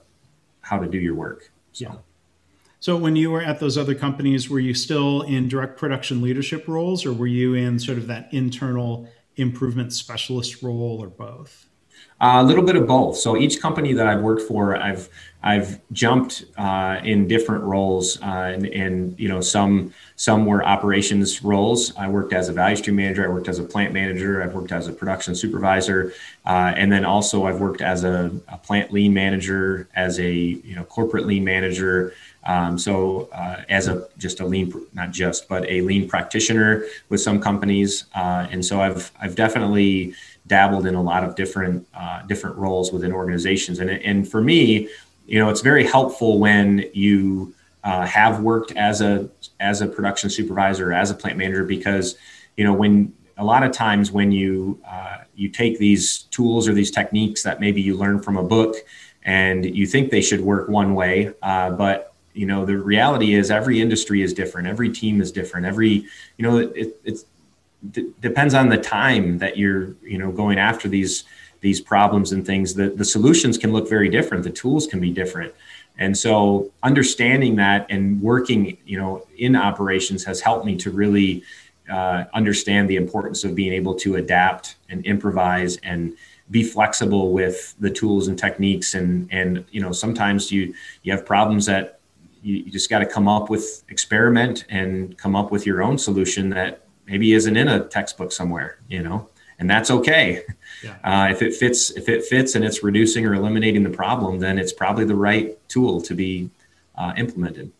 how 0.62 0.80
to 0.80 0.88
do 0.88 0.98
your 0.98 1.16
work. 1.16 1.52
So. 1.74 1.86
Yeah. 1.86 1.96
So 2.84 2.98
when 2.98 3.16
you 3.16 3.32
were 3.32 3.42
at 3.42 3.62
those 3.62 3.78
other 3.78 3.96
companies, 3.96 4.50
were 4.50 4.60
you 4.60 4.74
still 4.74 5.22
in 5.22 5.48
direct 5.48 5.78
production 5.78 6.22
leadership 6.22 6.68
roles 6.68 7.06
or 7.06 7.14
were 7.14 7.28
you 7.28 7.54
in 7.54 7.80
sort 7.80 7.98
of 7.98 8.08
that 8.08 8.28
internal 8.34 9.08
improvement 9.38 9.94
specialist 9.94 10.62
role 10.62 11.02
or 11.02 11.08
both? 11.08 11.70
A 12.20 12.44
little 12.44 12.64
bit 12.64 12.76
of 12.76 12.86
both. 12.86 13.16
So 13.16 13.38
each 13.38 13.62
company 13.62 13.94
that 13.94 14.06
I've 14.08 14.22
worked 14.22 14.42
for, 14.42 14.76
I've 14.76 15.08
I've 15.42 15.82
jumped 15.92 16.46
uh, 16.58 17.02
in 17.04 17.28
different 17.28 17.66
roles, 17.66 18.22
uh, 18.22 18.54
and, 18.54 18.66
and, 18.68 19.20
you 19.20 19.28
know 19.28 19.42
some 19.42 19.94
some 20.16 20.46
were 20.46 20.64
operations 20.64 21.44
roles. 21.44 21.94
I 21.98 22.08
worked 22.08 22.32
as 22.32 22.48
a 22.48 22.54
value 22.54 22.78
stream 22.78 22.96
manager. 22.96 23.26
I 23.26 23.28
worked 23.28 23.50
as 23.50 23.60
a 23.60 23.64
plant 23.64 23.94
manager. 23.94 24.42
I've 24.42 24.54
worked 24.54 24.72
as 24.72 24.88
a 24.88 24.94
production 24.94 25.36
supervisor, 25.36 26.14
uh, 26.46 26.74
and 26.78 26.90
then 26.92 27.04
also 27.04 27.46
I've 27.46 27.60
worked 27.60 27.82
as 27.82 28.06
a, 28.06 28.32
a, 28.48 28.58
plant 28.58 28.94
lean 28.94 29.14
manager, 29.14 29.90
as 29.94 30.18
a 30.20 30.32
you 30.32 30.76
know 30.76 30.86
corporate 30.86 31.26
lean 31.26 31.44
manager, 31.44 32.14
um, 32.46 32.78
so, 32.78 33.30
uh, 33.32 33.62
as 33.70 33.88
a 33.88 34.08
just 34.18 34.40
a 34.40 34.46
lean, 34.46 34.74
not 34.94 35.12
just, 35.12 35.48
but 35.48 35.70
a 35.70 35.82
lean 35.82 36.10
practitioner 36.10 36.86
with 37.10 37.22
some 37.22 37.40
companies, 37.40 38.06
uh, 38.16 38.48
and 38.52 38.66
so 38.66 38.82
I've 38.82 39.12
I've 39.20 39.36
definitely 39.36 40.14
dabbled 40.48 40.86
in 40.86 40.96
a 40.96 41.02
lot 41.02 41.24
of 41.24 41.36
different 41.36 41.88
uh, 41.94 42.24
different 42.24 42.58
roles 42.58 42.92
within 42.92 43.14
organizations, 43.14 43.80
and 43.80 43.90
and 43.90 44.28
for 44.28 44.42
me, 44.42 44.90
you 45.26 45.40
know, 45.40 45.50
it's 45.50 45.62
very 45.62 45.86
helpful 45.86 46.38
when 46.38 46.90
you 46.94 47.54
uh, 47.84 48.06
have 48.06 48.42
worked 48.42 48.74
as 48.74 49.02
a 49.02 49.30
as 49.60 49.82
a 49.82 49.88
production 49.88 50.30
supervisor, 50.30 50.92
as 50.92 51.12
a 51.12 51.14
plant 51.14 51.38
manager, 51.38 51.64
because 51.64 52.16
you 52.58 52.66
know 52.66 52.74
when 52.74 53.14
a 53.38 53.44
lot 53.44 53.64
of 53.64 53.72
times 53.72 54.12
when 54.12 54.32
you 54.32 54.80
uh, 54.88 55.20
you 55.36 55.48
take 55.48 55.80
these 55.80 56.24
tools 56.24 56.68
or 56.68 56.74
these 56.74 56.92
techniques 56.92 57.44
that 57.44 57.60
maybe 57.60 57.82
you 57.82 57.96
learn 57.96 58.22
from 58.22 58.38
a 58.38 58.44
book 58.44 58.76
and 59.26 59.66
you 59.66 59.88
think 59.88 60.12
they 60.12 60.22
should 60.22 60.42
work 60.42 60.68
one 60.68 60.94
way, 60.94 61.32
uh, 61.42 61.70
but 61.72 62.13
you 62.34 62.46
know 62.46 62.66
the 62.66 62.78
reality 62.78 63.34
is 63.34 63.52
every 63.52 63.80
industry 63.82 64.22
is 64.22 64.34
different 64.34 64.68
every 64.68 64.90
team 64.90 65.22
is 65.22 65.32
different 65.32 65.66
every 65.66 66.06
you 66.38 66.42
know 66.44 66.58
it, 66.58 66.98
it's 67.04 67.26
it 67.96 68.22
depends 68.22 68.54
on 68.54 68.70
the 68.70 68.78
time 68.78 69.38
that 69.40 69.58
you're 69.58 69.96
you 70.02 70.18
know 70.18 70.32
going 70.32 70.58
after 70.58 70.88
these 70.88 71.26
these 71.64 71.80
problems 71.80 72.34
and 72.34 72.46
things. 72.46 72.74
The, 72.74 72.90
the 72.90 73.06
solutions 73.06 73.58
can 73.58 73.72
look 73.72 73.90
very 73.90 74.10
different 74.10 74.44
the 74.44 74.50
tools 74.50 74.86
can 74.86 75.00
be 75.00 75.12
different. 75.12 75.54
And 75.98 76.18
so 76.18 76.72
understanding 76.82 77.56
that 77.58 77.86
and 77.90 78.22
working 78.22 78.78
you 78.86 78.98
know 79.00 79.26
in 79.38 79.56
operations 79.56 80.24
has 80.26 80.42
helped 80.42 80.66
me 80.66 80.76
to 80.78 80.92
really 80.92 81.44
uh, 81.90 82.26
understand 82.34 82.90
the 82.90 82.96
importance 82.96 83.44
of 83.44 83.56
being 83.56 83.74
able 83.74 83.96
to 83.96 84.16
adapt 84.16 84.76
and 84.90 85.06
improvise 85.06 85.78
and 85.78 86.14
be 86.52 86.64
flexible 86.64 87.32
with 87.32 87.76
the 87.80 87.90
tools 87.90 88.28
and 88.28 88.38
techniques. 88.38 88.94
And 88.94 89.28
and 89.32 89.66
you 89.72 89.82
know 89.82 89.92
sometimes 89.92 90.52
you 90.52 90.74
you 91.04 91.12
have 91.12 91.26
problems 91.26 91.66
that 91.66 92.00
you, 92.44 92.58
you 92.58 92.72
just 92.72 92.90
got 92.90 93.00
to 93.00 93.06
come 93.06 93.28
up 93.28 93.50
with 93.50 93.84
experiment 93.90 94.66
and 94.70 95.18
come 95.18 95.36
up 95.36 95.52
with 95.52 95.66
your 95.66 95.82
own 95.82 95.98
solution 95.98 96.50
that 96.50 96.86
maybe 97.08 97.34
isn't 97.34 97.58
in 97.58 97.68
a 97.68 97.86
textbook 97.86 98.32
somewhere, 98.32 98.80
you 98.88 99.02
know, 99.02 99.30
and 99.60 99.70
that's 99.70 99.90
okay. 99.90 100.44
Yeah. 100.84 100.96
Uh, 101.04 101.30
if 101.32 101.42
it 101.42 101.54
fits, 101.56 101.92
if 101.92 102.10
it 102.10 102.26
fits 102.26 102.56
and 102.56 102.66
it's 102.66 102.84
reducing 102.84 103.26
or 103.26 103.34
eliminating 103.34 103.84
the 103.84 103.90
problem, 103.90 104.40
then 104.40 104.60
it's 104.60 104.74
probably 104.74 105.06
the 105.06 105.16
right 105.16 105.58
tool 105.70 106.02
to 106.02 106.14
be 106.14 106.50
uh, 106.96 107.14
implemented. 107.18 107.72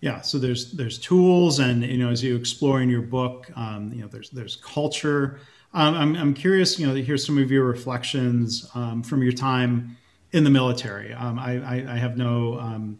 Yeah, 0.00 0.22
so 0.22 0.38
there's 0.38 0.72
there's 0.72 0.98
tools, 0.98 1.58
and 1.58 1.84
you 1.84 1.98
know, 1.98 2.10
as 2.10 2.24
you 2.24 2.34
explore 2.34 2.80
in 2.80 2.88
your 2.88 3.02
book, 3.02 3.50
um, 3.54 3.92
you 3.92 4.00
know, 4.00 4.08
there's 4.08 4.30
there's 4.30 4.56
culture. 4.56 5.40
Um, 5.74 5.94
I'm 5.94 6.16
I'm 6.16 6.34
curious, 6.34 6.78
you 6.78 6.86
know, 6.86 6.94
to 6.94 7.02
hear 7.02 7.18
some 7.18 7.36
of 7.36 7.50
your 7.50 7.64
reflections 7.64 8.70
um, 8.74 9.02
from 9.02 9.22
your 9.22 9.32
time 9.32 9.98
in 10.32 10.44
the 10.44 10.50
military. 10.50 11.12
Um, 11.12 11.38
I, 11.38 11.58
I, 11.58 11.94
I 11.94 11.96
have 11.98 12.16
no 12.16 12.58
um, 12.58 12.98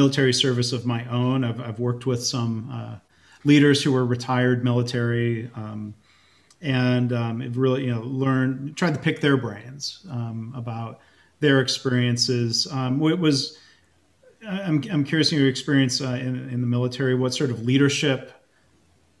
military 0.00 0.32
service 0.32 0.70
of 0.72 0.82
my 0.86 1.02
own. 1.08 1.44
I've 1.44 1.60
I've 1.60 1.80
worked 1.80 2.04
with 2.06 2.22
some 2.24 2.52
uh, 2.72 2.96
leaders 3.44 3.82
who 3.82 3.92
were 3.92 4.06
retired 4.06 4.64
military. 4.64 5.50
Um, 5.54 5.94
and 6.60 7.12
um, 7.12 7.52
really 7.54 7.84
you 7.84 7.94
know 7.94 8.02
learned 8.02 8.76
tried 8.76 8.94
to 8.94 9.00
pick 9.00 9.20
their 9.20 9.36
brains 9.36 10.04
um, 10.10 10.52
about 10.56 11.00
their 11.40 11.60
experiences. 11.60 12.66
Um, 12.72 13.00
it 13.02 13.18
was 13.18 13.58
I'm, 14.46 14.82
I'm 14.90 15.04
curious 15.04 15.32
in 15.32 15.38
your 15.38 15.48
experience 15.48 16.00
uh, 16.00 16.18
in, 16.20 16.48
in 16.50 16.60
the 16.60 16.66
military, 16.66 17.14
what 17.14 17.34
sort 17.34 17.50
of 17.50 17.62
leadership 17.62 18.32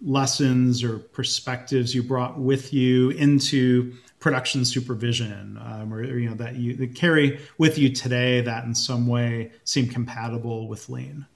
lessons 0.00 0.84
or 0.84 0.98
perspectives 0.98 1.94
you 1.94 2.02
brought 2.02 2.38
with 2.38 2.72
you 2.72 3.10
into 3.10 3.94
production 4.20 4.64
supervision, 4.64 5.58
um, 5.64 5.92
or, 5.92 5.98
or, 5.98 6.18
you 6.18 6.28
know 6.28 6.34
that 6.36 6.56
you 6.56 6.74
that 6.74 6.94
carry 6.94 7.40
with 7.58 7.78
you 7.78 7.90
today 7.90 8.40
that 8.40 8.64
in 8.64 8.74
some 8.74 9.06
way 9.06 9.52
seem 9.64 9.88
compatible 9.88 10.68
with 10.68 10.88
lean. 10.88 11.26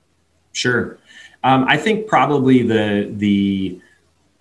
Sure, 0.53 0.99
um, 1.45 1.65
I 1.69 1.77
think 1.77 2.07
probably 2.07 2.63
the 2.63 3.13
the 3.17 3.81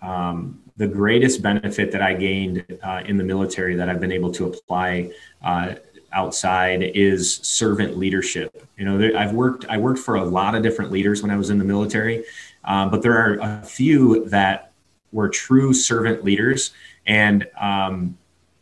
um, 0.01 0.59
the 0.77 0.87
greatest 0.87 1.41
benefit 1.41 1.91
that 1.91 2.01
I 2.01 2.13
gained 2.13 2.65
uh, 2.83 3.03
in 3.05 3.17
the 3.17 3.23
military 3.23 3.75
that 3.75 3.89
I've 3.89 3.99
been 3.99 4.11
able 4.11 4.31
to 4.31 4.45
apply 4.47 5.11
uh, 5.43 5.75
outside 6.13 6.81
is 6.81 7.37
servant 7.37 7.97
leadership. 7.97 8.67
You 8.77 8.85
know, 8.85 8.97
there, 8.97 9.15
I've 9.15 9.33
worked 9.33 9.65
I 9.69 9.77
worked 9.77 9.99
for 9.99 10.15
a 10.15 10.23
lot 10.23 10.55
of 10.55 10.63
different 10.63 10.91
leaders 10.91 11.21
when 11.21 11.31
I 11.31 11.37
was 11.37 11.49
in 11.49 11.57
the 11.57 11.63
military, 11.63 12.25
um, 12.63 12.89
but 12.89 13.01
there 13.01 13.13
are 13.13 13.37
a 13.39 13.63
few 13.63 14.25
that 14.29 14.71
were 15.11 15.29
true 15.29 15.73
servant 15.73 16.23
leaders, 16.23 16.71
and 17.05 17.47
um, 17.59 18.17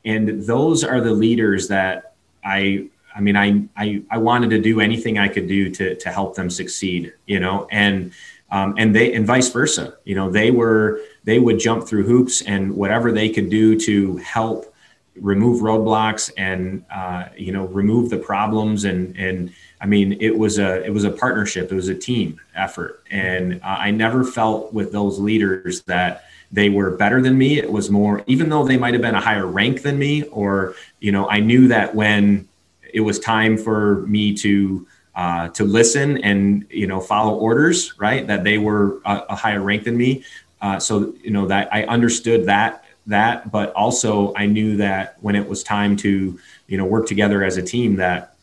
and 0.06 0.44
those 0.44 0.84
are 0.84 1.02
the 1.02 1.12
leaders 1.12 1.68
that 1.68 2.14
I 2.44 2.88
I 3.14 3.22
mean 3.22 3.36
I, 3.36 3.64
I 3.76 4.04
I 4.10 4.18
wanted 4.18 4.50
to 4.52 4.62
do 4.62 4.80
anything 4.80 5.18
I 5.18 5.28
could 5.28 5.48
do 5.48 5.70
to 5.72 5.96
to 5.96 6.10
help 6.12 6.36
them 6.36 6.50
succeed. 6.50 7.14
You 7.26 7.40
know, 7.40 7.68
and 7.72 8.12
um, 8.52 8.76
and 8.78 8.96
they 8.96 9.14
and 9.14 9.26
vice 9.26 9.50
versa. 9.50 9.98
You 10.06 10.16
know, 10.16 10.30
they 10.30 10.52
were 10.52 11.02
they 11.24 11.40
would 11.40 11.60
jump 11.60 11.88
through 11.88 12.04
hoops 12.04 12.42
and 12.42 12.76
whatever 12.76 13.12
they 13.12 13.30
could 13.30 13.50
do 13.50 13.80
to 13.82 14.18
help 14.18 14.74
remove 15.16 15.62
roadblocks 15.62 16.32
and 16.38 16.84
uh, 16.92 17.26
you 17.38 17.52
know 17.52 17.66
remove 17.68 18.10
the 18.10 18.18
problems 18.18 18.86
and 18.86 19.18
and 19.18 19.52
I 19.82 19.86
mean 19.86 20.18
it 20.20 20.38
was 20.38 20.60
a 20.60 20.84
it 20.86 20.92
was 20.92 21.04
a 21.04 21.12
partnership 21.12 21.72
it 21.72 21.76
was 21.76 21.90
a 21.90 21.96
team 21.96 22.40
effort 22.56 23.04
and 23.12 23.56
uh, 23.56 23.78
I 23.80 23.92
never 23.92 24.24
felt 24.24 24.74
with 24.74 24.92
those 24.92 25.20
leaders 25.20 25.82
that 25.84 26.26
they 26.52 26.70
were 26.70 26.92
better 26.92 27.22
than 27.22 27.38
me. 27.38 27.60
It 27.60 27.72
was 27.72 27.90
more 27.90 28.24
even 28.28 28.50
though 28.50 28.66
they 28.66 28.78
might 28.78 28.94
have 28.94 29.02
been 29.02 29.16
a 29.16 29.22
higher 29.22 29.46
rank 29.46 29.82
than 29.82 29.98
me 29.98 30.24
or 30.24 30.76
you 31.00 31.12
know 31.12 31.30
I 31.30 31.40
knew 31.40 31.68
that 31.68 31.96
when 31.96 32.48
it 32.94 33.02
was 33.02 33.20
time 33.20 33.58
for 33.58 34.02
me 34.08 34.34
to 34.36 34.88
uh, 35.16 35.50
to 35.50 35.64
listen 35.64 36.18
and 36.24 36.66
you 36.70 36.88
know 36.88 37.00
follow 37.00 37.38
orders 37.38 37.98
right 38.00 38.26
that 38.28 38.44
they 38.44 38.58
were 38.58 39.00
a, 39.06 39.26
a 39.30 39.36
higher 39.36 39.62
rank 39.62 39.84
than 39.84 39.98
me. 39.98 40.24
Uh, 40.62 40.80
so 40.80 41.14
you 41.24 41.32
know 41.32 41.48
that 41.48 41.74
I 41.74 41.84
understood 41.84 42.46
that 42.46 42.86
that, 43.08 43.52
but 43.52 43.74
also 43.74 44.34
I 44.36 44.46
knew 44.46 44.78
that 44.78 45.18
when 45.22 45.36
it 45.36 45.48
was 45.48 45.64
time 45.64 45.98
to 45.98 46.40
you 46.68 46.78
know 46.78 46.86
work 46.86 47.08
together 47.08 47.44
as 47.44 47.58
a 47.58 47.62
team, 47.62 47.96
that 47.98 48.36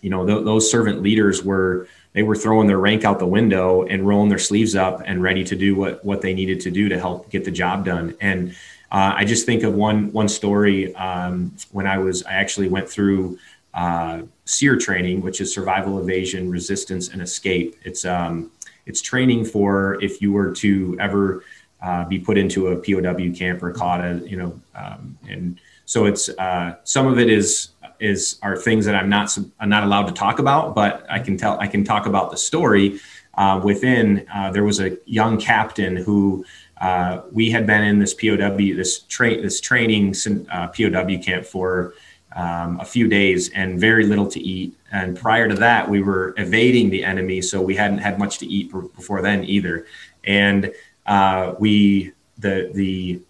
you 0.00 0.10
know 0.10 0.26
th- 0.26 0.44
those 0.44 0.70
servant 0.70 1.02
leaders 1.02 1.44
were 1.44 1.88
they 2.16 2.22
were 2.22 2.34
throwing 2.34 2.66
their 2.66 2.78
rank 2.78 3.04
out 3.04 3.18
the 3.18 3.26
window 3.26 3.82
and 3.82 4.08
rolling 4.08 4.30
their 4.30 4.38
sleeves 4.38 4.74
up 4.74 5.02
and 5.04 5.22
ready 5.22 5.44
to 5.44 5.54
do 5.54 5.76
what 5.76 6.02
what 6.02 6.22
they 6.22 6.32
needed 6.32 6.58
to 6.60 6.70
do 6.70 6.88
to 6.88 6.98
help 6.98 7.28
get 7.28 7.44
the 7.44 7.50
job 7.50 7.84
done. 7.84 8.16
And 8.22 8.52
uh, 8.90 9.12
I 9.14 9.26
just 9.26 9.44
think 9.44 9.62
of 9.64 9.74
one 9.74 10.10
one 10.12 10.26
story 10.26 10.94
um, 10.94 11.54
when 11.72 11.86
I 11.86 11.98
was 11.98 12.24
I 12.24 12.32
actually 12.32 12.70
went 12.70 12.88
through 12.88 13.38
uh, 13.74 14.22
SERE 14.46 14.78
training, 14.78 15.20
which 15.20 15.42
is 15.42 15.52
survival, 15.52 15.98
evasion, 15.98 16.50
resistance, 16.50 17.10
and 17.10 17.20
escape. 17.20 17.76
It's 17.84 18.06
um, 18.06 18.50
it's 18.86 19.02
training 19.02 19.44
for 19.44 20.02
if 20.02 20.22
you 20.22 20.32
were 20.32 20.52
to 20.52 20.96
ever 20.98 21.44
uh, 21.82 22.06
be 22.06 22.18
put 22.18 22.38
into 22.38 22.68
a 22.68 22.76
POW 22.76 23.36
camp 23.36 23.62
or 23.62 23.74
CAUTA, 23.74 24.26
you 24.26 24.38
know, 24.38 24.58
um, 24.74 25.18
and 25.28 25.60
so 25.84 26.06
it's 26.06 26.30
uh, 26.30 26.76
some 26.84 27.06
of 27.06 27.18
it 27.18 27.28
is 27.28 27.68
is 28.00 28.38
are 28.42 28.56
things 28.56 28.84
that 28.86 28.94
I'm 28.94 29.08
not 29.08 29.36
I'm 29.60 29.68
not 29.68 29.84
allowed 29.84 30.06
to 30.06 30.12
talk 30.12 30.38
about, 30.38 30.74
but 30.74 31.06
I 31.10 31.18
can 31.18 31.36
tell 31.36 31.58
I 31.60 31.66
can 31.66 31.84
talk 31.84 32.06
about 32.06 32.30
the 32.30 32.36
story. 32.36 33.00
Uh, 33.34 33.60
within 33.62 34.26
uh, 34.34 34.50
there 34.50 34.64
was 34.64 34.80
a 34.80 34.96
young 35.04 35.38
captain 35.38 35.94
who 35.96 36.44
uh, 36.80 37.20
we 37.32 37.50
had 37.50 37.66
been 37.66 37.82
in 37.82 37.98
this 37.98 38.14
POW 38.14 38.56
this 38.56 39.00
train 39.00 39.42
this 39.42 39.60
training 39.60 40.14
uh, 40.50 40.68
POW 40.68 41.18
camp 41.22 41.44
for 41.44 41.94
um, 42.34 42.78
a 42.80 42.84
few 42.84 43.08
days 43.08 43.50
and 43.50 43.80
very 43.80 44.04
little 44.04 44.28
to 44.28 44.40
eat. 44.40 44.76
And 44.92 45.16
prior 45.16 45.48
to 45.48 45.54
that, 45.54 45.88
we 45.88 46.02
were 46.02 46.34
evading 46.36 46.90
the 46.90 47.02
enemy, 47.02 47.40
so 47.40 47.60
we 47.60 47.74
hadn't 47.74 47.98
had 47.98 48.18
much 48.18 48.38
to 48.38 48.46
eat 48.46 48.70
before 48.70 49.22
then 49.22 49.44
either. 49.44 49.86
And 50.24 50.72
uh, 51.06 51.54
we 51.58 52.12
the 52.38 52.70
the 52.74 53.20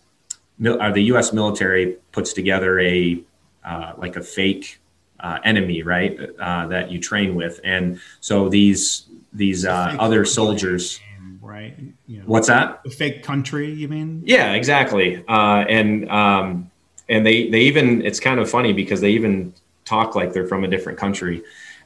uh, 0.69 0.91
the 0.91 1.03
U.S. 1.03 1.33
military 1.33 1.97
puts 2.13 2.33
together 2.33 2.81
a 2.81 3.21
uh, 3.67 3.93
like 3.97 4.17
a 4.17 4.23
fake 4.23 4.81
uh, 5.21 5.39
enemy, 5.45 5.83
right? 5.83 6.19
Uh, 6.39 6.67
that 6.69 6.91
you 6.91 7.01
train 7.01 7.35
with, 7.35 7.61
and 7.65 8.01
so 8.21 8.49
these 8.49 9.07
these 9.33 9.67
other 9.67 10.25
soldiers. 10.25 11.01
Right. 11.43 11.77
You 12.07 12.19
know, 12.19 12.25
What's 12.27 12.49
that? 12.49 12.81
A 12.87 12.91
fake 12.91 13.23
country, 13.23 13.73
you 13.73 13.87
mean? 13.89 14.23
Yeah, 14.25 14.53
exactly. 14.53 15.23
and 15.29 16.11
um, 16.11 16.71
and 17.09 17.25
they 17.25 17.49
they 17.49 17.61
even 17.61 18.05
it's 18.05 18.21
kind 18.21 18.41
of 18.41 18.51
funny 18.51 18.73
because 18.73 19.01
they 19.01 19.11
even 19.11 19.55
talk 19.85 20.15
like 20.15 20.33
they're 20.33 20.47
from 20.47 20.65
a 20.65 20.69
different 20.69 20.99
country. 20.99 21.43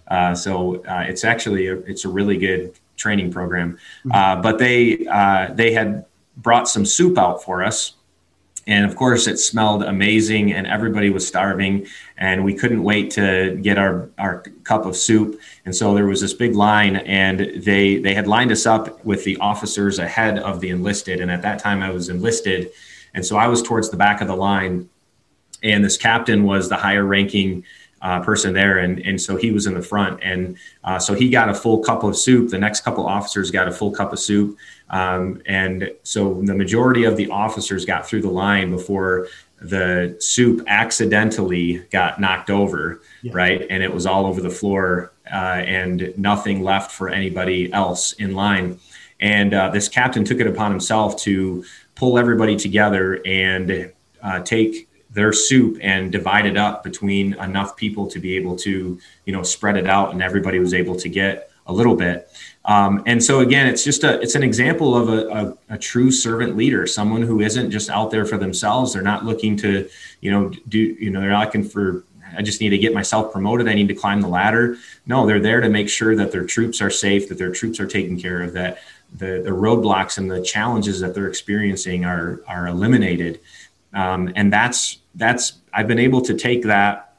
Uh, 0.09 0.35
so 0.35 0.83
uh, 0.87 1.05
it's 1.07 1.25
actually 1.25 1.69
a, 1.69 1.77
it's 1.81 2.05
a 2.05 2.09
really 2.09 2.37
good 2.37 2.75
training 2.97 3.31
program. 3.31 3.79
Mm-hmm. 4.05 4.12
Uh, 4.12 4.43
but 4.43 4.59
they 4.59 5.07
uh, 5.07 5.53
they 5.55 5.73
had 5.73 6.05
brought 6.37 6.69
some 6.69 6.85
soup 6.85 7.19
out 7.19 7.45
for 7.45 7.62
us, 7.62 7.95
and 8.66 8.85
of 8.85 8.96
course 8.96 9.27
it 9.27 9.38
smelled 9.38 9.83
amazing, 9.83 10.53
and 10.53 10.66
everybody 10.66 11.11
was 11.11 11.27
starving, 11.27 11.87
and 12.16 12.44
we 12.44 12.55
couldn't 12.55 12.83
wait 12.83 13.11
to 13.12 13.59
get 13.62 13.79
our 13.79 14.09
our 14.18 14.42
cup 14.64 14.87
of 14.87 14.96
soup. 14.96 15.40
And 15.64 15.75
so 15.75 15.94
there 15.94 16.07
was 16.07 16.20
this 16.20 16.35
big 16.35 16.55
line, 16.55 16.96
and 16.96 17.62
they 17.62 17.99
they 17.99 18.14
had 18.14 18.27
lined 18.27 18.53
us 18.53 18.66
up 18.66 19.05
with 19.05 19.25
the 19.25 19.37
officers 19.38 19.99
ahead 19.99 20.38
of 20.38 20.61
the 20.61 20.70
enlisted, 20.70 21.20
and 21.20 21.31
at 21.31 21.42
that 21.42 21.59
time 21.59 21.83
I 21.83 21.90
was 21.90 22.09
enlisted, 22.09 22.70
and 23.14 23.25
so 23.25 23.37
I 23.37 23.49
was 23.49 23.62
towards 23.62 23.90
the 23.90 23.96
back 23.96 24.20
of 24.20 24.29
the 24.29 24.37
line 24.37 24.88
and 25.62 25.85
this 25.85 25.96
captain 25.96 26.44
was 26.44 26.68
the 26.68 26.77
higher 26.77 27.05
ranking 27.05 27.64
uh, 28.03 28.21
person 28.21 28.55
there, 28.55 28.79
and 28.79 28.99
and 29.01 29.21
so 29.21 29.37
he 29.37 29.51
was 29.51 29.67
in 29.67 29.75
the 29.75 29.83
front, 29.83 30.21
and 30.23 30.57
uh, 30.85 30.99
so 30.99 31.15
he 31.15 31.29
got 31.29 31.49
a 31.49 31.55
full 31.55 31.81
cup 31.81 32.03
of 32.03 32.17
soup. 32.17 32.51
The 32.51 32.59
next 32.59 32.81
couple 32.81 33.07
officers 33.07 33.51
got 33.51 33.69
a 33.69 33.73
full 33.73 33.91
cup 33.91 34.13
of 34.13 34.19
soup, 34.19 34.57
um, 34.89 35.43
and 35.47 35.91
so 36.03 36.41
the 36.43 36.55
majority 36.55 37.05
of 37.05 37.17
the 37.17 37.29
officers 37.29 37.85
got 37.85 38.07
through 38.07 38.23
the 38.23 38.31
line 38.31 38.71
before 38.71 39.29
the 39.61 40.17
soup 40.21 40.63
accidentally 40.67 41.79
got 41.91 42.19
knocked 42.21 42.49
over, 42.49 43.03
yeah. 43.23 43.33
right, 43.35 43.67
and 43.69 43.83
it 43.83 43.93
was 43.93 44.07
all 44.07 44.25
over 44.25 44.41
the 44.41 44.51
floor, 44.51 45.13
uh, 45.31 45.61
and 45.67 46.15
nothing 46.17 46.63
left 46.63 46.91
for 46.91 47.11
anybody 47.11 47.71
else 47.73 48.13
in 48.15 48.35
line. 48.35 48.79
And 49.21 49.53
uh, 49.53 49.69
this 49.69 49.89
captain 49.89 50.25
took 50.25 50.41
it 50.41 50.47
upon 50.47 50.71
himself 50.71 51.17
to 51.23 51.63
pull 51.95 52.19
everybody 52.19 52.57
together 52.57 53.21
and 53.27 53.93
uh, 54.23 54.41
take 54.41 54.89
their 55.12 55.33
soup 55.33 55.79
and 55.81 56.12
divide 56.12 56.46
it 56.46 56.57
up 56.57 56.85
between 56.85 57.35
enough 57.35 57.77
people 57.77 58.07
to 58.07 58.18
be 58.18 58.37
able 58.37 58.57
to 58.57 58.99
you 59.25 59.33
know 59.33 59.42
spread 59.42 59.77
it 59.77 59.87
out 59.87 60.12
and 60.12 60.23
everybody 60.23 60.59
was 60.59 60.75
able 60.75 60.94
to 60.96 61.09
get 61.09 61.51
a 61.66 61.73
little 61.73 61.96
bit 61.96 62.31
um, 62.64 63.03
and 63.07 63.23
so 63.23 63.40
again 63.40 63.66
it's 63.66 63.85
just 63.85 64.05
a 64.05 64.20
it's 64.20 64.35
an 64.35 64.42
example 64.42 64.96
of 64.96 65.09
a, 65.09 65.29
a, 65.29 65.75
a, 65.75 65.79
true 65.79 66.11
servant 66.11 66.57
leader 66.57 66.87
someone 66.87 67.23
who 67.23 67.40
isn't 67.40 67.70
just 67.70 67.90
out 67.90 68.11
there 68.11 68.25
for 68.25 68.38
themselves 68.38 68.92
they're 68.92 69.03
not 69.03 69.25
looking 69.25 69.57
to 69.57 69.88
you 70.20 70.31
know 70.31 70.51
do 70.68 70.79
you 70.79 71.11
know 71.11 71.20
they're 71.20 71.31
not 71.31 71.46
looking 71.46 71.64
for 71.64 72.05
I 72.37 72.42
just 72.42 72.61
need 72.61 72.70
to 72.70 72.79
get 72.79 72.94
myself 72.94 73.33
promoted. 73.33 73.68
I 73.68 73.75
need 73.75 73.88
to 73.88 73.94
climb 73.94 74.20
the 74.20 74.29
ladder. 74.29 74.77
No, 75.07 75.27
they're 75.27 75.40
there 75.40 75.61
to 75.61 75.68
make 75.68 75.88
sure 75.88 76.14
that 76.16 76.31
their 76.33 76.44
troops 76.44 76.81
are 76.81 76.90
safe, 76.90 77.29
that 77.29 77.38
their 77.38 77.51
troops 77.51 77.81
are 77.81 77.87
taken 77.87 78.18
care 78.18 78.42
of, 78.42 78.53
that 78.53 78.79
the, 79.12 79.42
the 79.44 79.51
roadblocks 79.51 80.18
and 80.18 80.31
the 80.31 80.40
challenges 80.42 81.01
that 81.01 81.14
they're 81.14 81.29
experiencing 81.29 82.05
are, 82.05 82.40
are 82.46 82.68
eliminated. 82.68 83.40
Um, 83.94 84.33
and 84.37 84.53
that's 84.53 84.98
that's 85.14 85.55
I've 85.72 85.88
been 85.88 85.98
able 85.98 86.20
to 86.22 86.35
take 86.35 86.62
that 86.64 87.11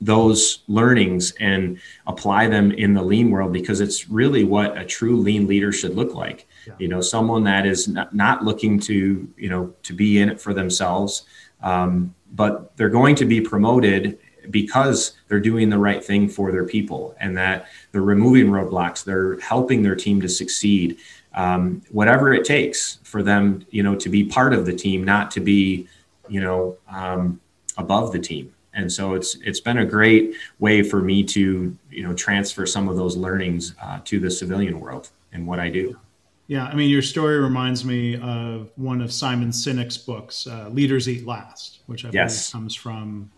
those 0.00 0.62
learnings 0.68 1.32
and 1.40 1.78
apply 2.06 2.46
them 2.46 2.70
in 2.72 2.94
the 2.94 3.02
lean 3.02 3.30
world 3.30 3.52
because 3.52 3.80
it's 3.80 4.08
really 4.08 4.44
what 4.44 4.78
a 4.78 4.84
true 4.84 5.16
lean 5.16 5.46
leader 5.48 5.72
should 5.72 5.94
look 5.96 6.14
like 6.14 6.46
yeah. 6.66 6.74
you 6.78 6.86
know 6.86 7.00
someone 7.00 7.42
that 7.44 7.66
is 7.66 7.88
not, 7.88 8.14
not, 8.14 8.44
looking 8.44 8.78
to 8.78 9.28
you 9.36 9.48
know 9.48 9.74
to 9.82 9.92
be 9.92 10.20
in 10.20 10.28
it 10.28 10.40
for 10.40 10.54
themselves 10.54 11.24
um, 11.62 12.14
but 12.32 12.76
they're 12.76 12.88
going 12.88 13.16
to 13.16 13.24
be 13.24 13.40
promoted 13.40 14.18
because 14.50 15.14
they're 15.26 15.40
doing 15.40 15.68
the 15.68 15.78
right 15.78 16.04
thing 16.04 16.28
for 16.28 16.52
their 16.52 16.64
people 16.64 17.16
and 17.18 17.36
that 17.36 17.66
they're 17.90 18.00
removing 18.00 18.46
roadblocks 18.46 19.02
they're 19.02 19.38
helping 19.40 19.82
their 19.82 19.96
team 19.96 20.20
to 20.20 20.28
succeed 20.28 20.96
um, 21.34 21.82
whatever 21.90 22.32
it 22.32 22.44
takes 22.44 23.00
for 23.02 23.20
them 23.20 23.66
you 23.70 23.82
know 23.82 23.96
to 23.96 24.08
be 24.08 24.22
part 24.22 24.54
of 24.54 24.64
the 24.64 24.72
team 24.72 25.02
not 25.02 25.32
to 25.32 25.40
be 25.40 25.88
you 26.28 26.40
know 26.40 26.76
um, 26.90 27.40
above 27.76 28.12
the 28.12 28.18
team 28.18 28.52
and 28.78 28.90
so 28.90 29.14
it's 29.14 29.34
it's 29.44 29.60
been 29.60 29.78
a 29.78 29.84
great 29.84 30.34
way 30.58 30.82
for 30.82 31.00
me 31.00 31.24
to 31.24 31.76
you 31.90 32.02
know 32.02 32.14
transfer 32.14 32.64
some 32.64 32.88
of 32.88 32.96
those 32.96 33.16
learnings 33.16 33.74
uh, 33.82 34.00
to 34.04 34.20
the 34.20 34.30
civilian 34.30 34.80
world 34.80 35.10
and 35.32 35.46
what 35.46 35.58
I 35.58 35.68
do. 35.68 35.98
Yeah, 36.46 36.64
I 36.64 36.74
mean, 36.74 36.88
your 36.88 37.02
story 37.02 37.38
reminds 37.38 37.84
me 37.84 38.16
of 38.16 38.70
one 38.76 39.02
of 39.02 39.12
Simon 39.12 39.50
Sinek's 39.50 39.98
books, 39.98 40.46
uh, 40.46 40.68
"Leaders 40.70 41.08
Eat 41.08 41.26
Last," 41.26 41.80
which 41.86 42.04
I 42.04 42.10
yes. 42.12 42.50
believe 42.50 42.62
comes 42.62 42.74
from 42.74 43.30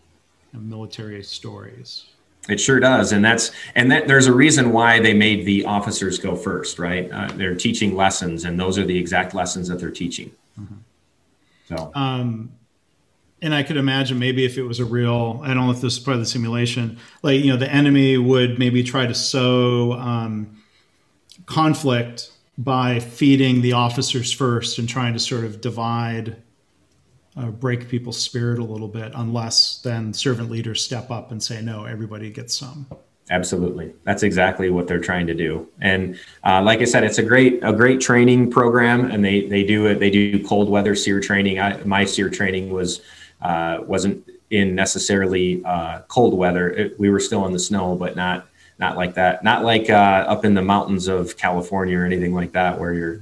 military 0.53 1.23
stories. 1.23 2.05
It 2.49 2.59
sure 2.59 2.79
does, 2.79 3.11
and 3.11 3.23
that's 3.23 3.51
and 3.75 3.91
that 3.91 4.07
there's 4.07 4.27
a 4.27 4.33
reason 4.33 4.71
why 4.71 4.99
they 4.99 5.13
made 5.13 5.45
the 5.45 5.65
officers 5.65 6.19
go 6.19 6.35
first, 6.35 6.79
right? 6.79 7.11
Uh, 7.11 7.29
they're 7.35 7.55
teaching 7.55 7.95
lessons, 7.95 8.45
and 8.45 8.59
those 8.59 8.77
are 8.77 8.85
the 8.85 8.97
exact 8.97 9.33
lessons 9.33 9.67
that 9.67 9.79
they're 9.79 9.91
teaching. 9.91 10.31
Mm-hmm. 10.59 10.75
So, 11.67 11.91
um, 11.95 12.51
and 13.41 13.55
I 13.55 13.63
could 13.63 13.77
imagine 13.77 14.19
maybe 14.19 14.45
if 14.45 14.57
it 14.57 14.63
was 14.63 14.79
a 14.79 14.85
real, 14.85 15.39
I 15.43 15.53
don't 15.53 15.65
know 15.65 15.71
if 15.71 15.81
this 15.81 15.93
is 15.93 15.99
part 15.99 16.15
of 16.15 16.21
the 16.21 16.27
simulation, 16.27 16.97
like, 17.23 17.41
you 17.41 17.51
know, 17.51 17.57
the 17.57 17.71
enemy 17.71 18.17
would 18.17 18.59
maybe 18.59 18.83
try 18.83 19.07
to 19.07 19.15
sow 19.15 19.93
um, 19.93 20.61
conflict 21.45 22.31
by 22.57 22.99
feeding 22.99 23.61
the 23.61 23.73
officers 23.73 24.31
first 24.31 24.77
and 24.77 24.87
trying 24.87 25.13
to 25.13 25.19
sort 25.19 25.43
of 25.43 25.59
divide, 25.59 26.35
uh, 27.35 27.47
break 27.47 27.89
people's 27.89 28.21
spirit 28.21 28.59
a 28.59 28.63
little 28.63 28.87
bit, 28.87 29.11
unless 29.15 29.81
then 29.81 30.13
servant 30.13 30.51
leaders 30.51 30.83
step 30.83 31.09
up 31.09 31.31
and 31.31 31.41
say, 31.41 31.61
no, 31.61 31.85
everybody 31.85 32.29
gets 32.29 32.55
some. 32.55 32.85
Absolutely, 33.31 33.93
that's 34.03 34.23
exactly 34.23 34.69
what 34.69 34.87
they're 34.87 34.99
trying 34.99 35.25
to 35.25 35.33
do. 35.33 35.67
And 35.79 36.19
uh, 36.43 36.61
like 36.61 36.81
I 36.81 36.85
said, 36.85 37.05
it's 37.05 37.17
a 37.17 37.23
great 37.23 37.59
a 37.63 37.71
great 37.71 38.01
training 38.01 38.51
program, 38.51 39.09
and 39.09 39.23
they 39.23 39.47
they 39.47 39.63
do 39.63 39.85
it. 39.85 39.99
They 39.99 40.09
do 40.09 40.43
cold 40.43 40.69
weather 40.69 40.95
SERE 40.95 41.21
training. 41.21 41.57
I, 41.57 41.81
my 41.85 42.03
SERE 42.03 42.29
training 42.29 42.71
was 42.71 43.01
uh, 43.41 43.79
wasn't 43.81 44.29
in 44.49 44.75
necessarily 44.75 45.63
uh, 45.65 46.01
cold 46.07 46.33
weather. 46.33 46.69
It, 46.69 46.99
we 46.99 47.09
were 47.09 47.19
still 47.19 47.45
in 47.45 47.53
the 47.53 47.59
snow, 47.59 47.95
but 47.95 48.15
not 48.15 48.47
not 48.79 48.97
like 48.97 49.13
that. 49.15 49.43
Not 49.43 49.63
like 49.63 49.89
uh, 49.89 50.25
up 50.27 50.45
in 50.45 50.53
the 50.53 50.61
mountains 50.61 51.07
of 51.07 51.37
California 51.37 51.97
or 51.97 52.05
anything 52.05 52.33
like 52.33 52.51
that, 52.53 52.79
where 52.79 52.93
you're 52.93 53.21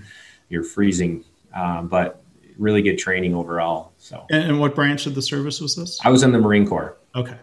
you're 0.49 0.63
freezing. 0.63 1.23
Um, 1.53 1.87
but 1.87 2.21
really 2.59 2.81
good 2.81 2.97
training 2.97 3.33
overall. 3.33 3.93
So. 3.97 4.25
And, 4.29 4.43
and, 4.43 4.59
what 4.59 4.75
branch 4.75 5.07
of 5.07 5.15
the 5.15 5.21
service 5.21 5.59
was 5.59 5.75
this? 5.75 5.99
I 6.03 6.09
was 6.09 6.21
in 6.21 6.31
the 6.31 6.37
Marine 6.37 6.67
Corps. 6.67 6.95
Okay. 7.15 7.37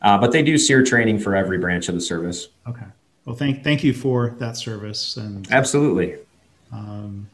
Uh, 0.00 0.18
but 0.18 0.32
they 0.32 0.42
do 0.42 0.58
SERE 0.58 0.82
training 0.82 1.20
for 1.20 1.36
every 1.36 1.58
branch 1.58 1.88
of 1.88 1.94
the 1.94 2.00
service. 2.00 2.48
Okay. 2.66 2.86
Well, 3.24 3.36
thank 3.36 3.62
thank 3.62 3.84
you 3.84 3.94
for 3.94 4.30
that 4.38 4.56
service 4.56 5.16
and 5.16 5.48
absolutely. 5.52 6.16
Um, 6.72 7.28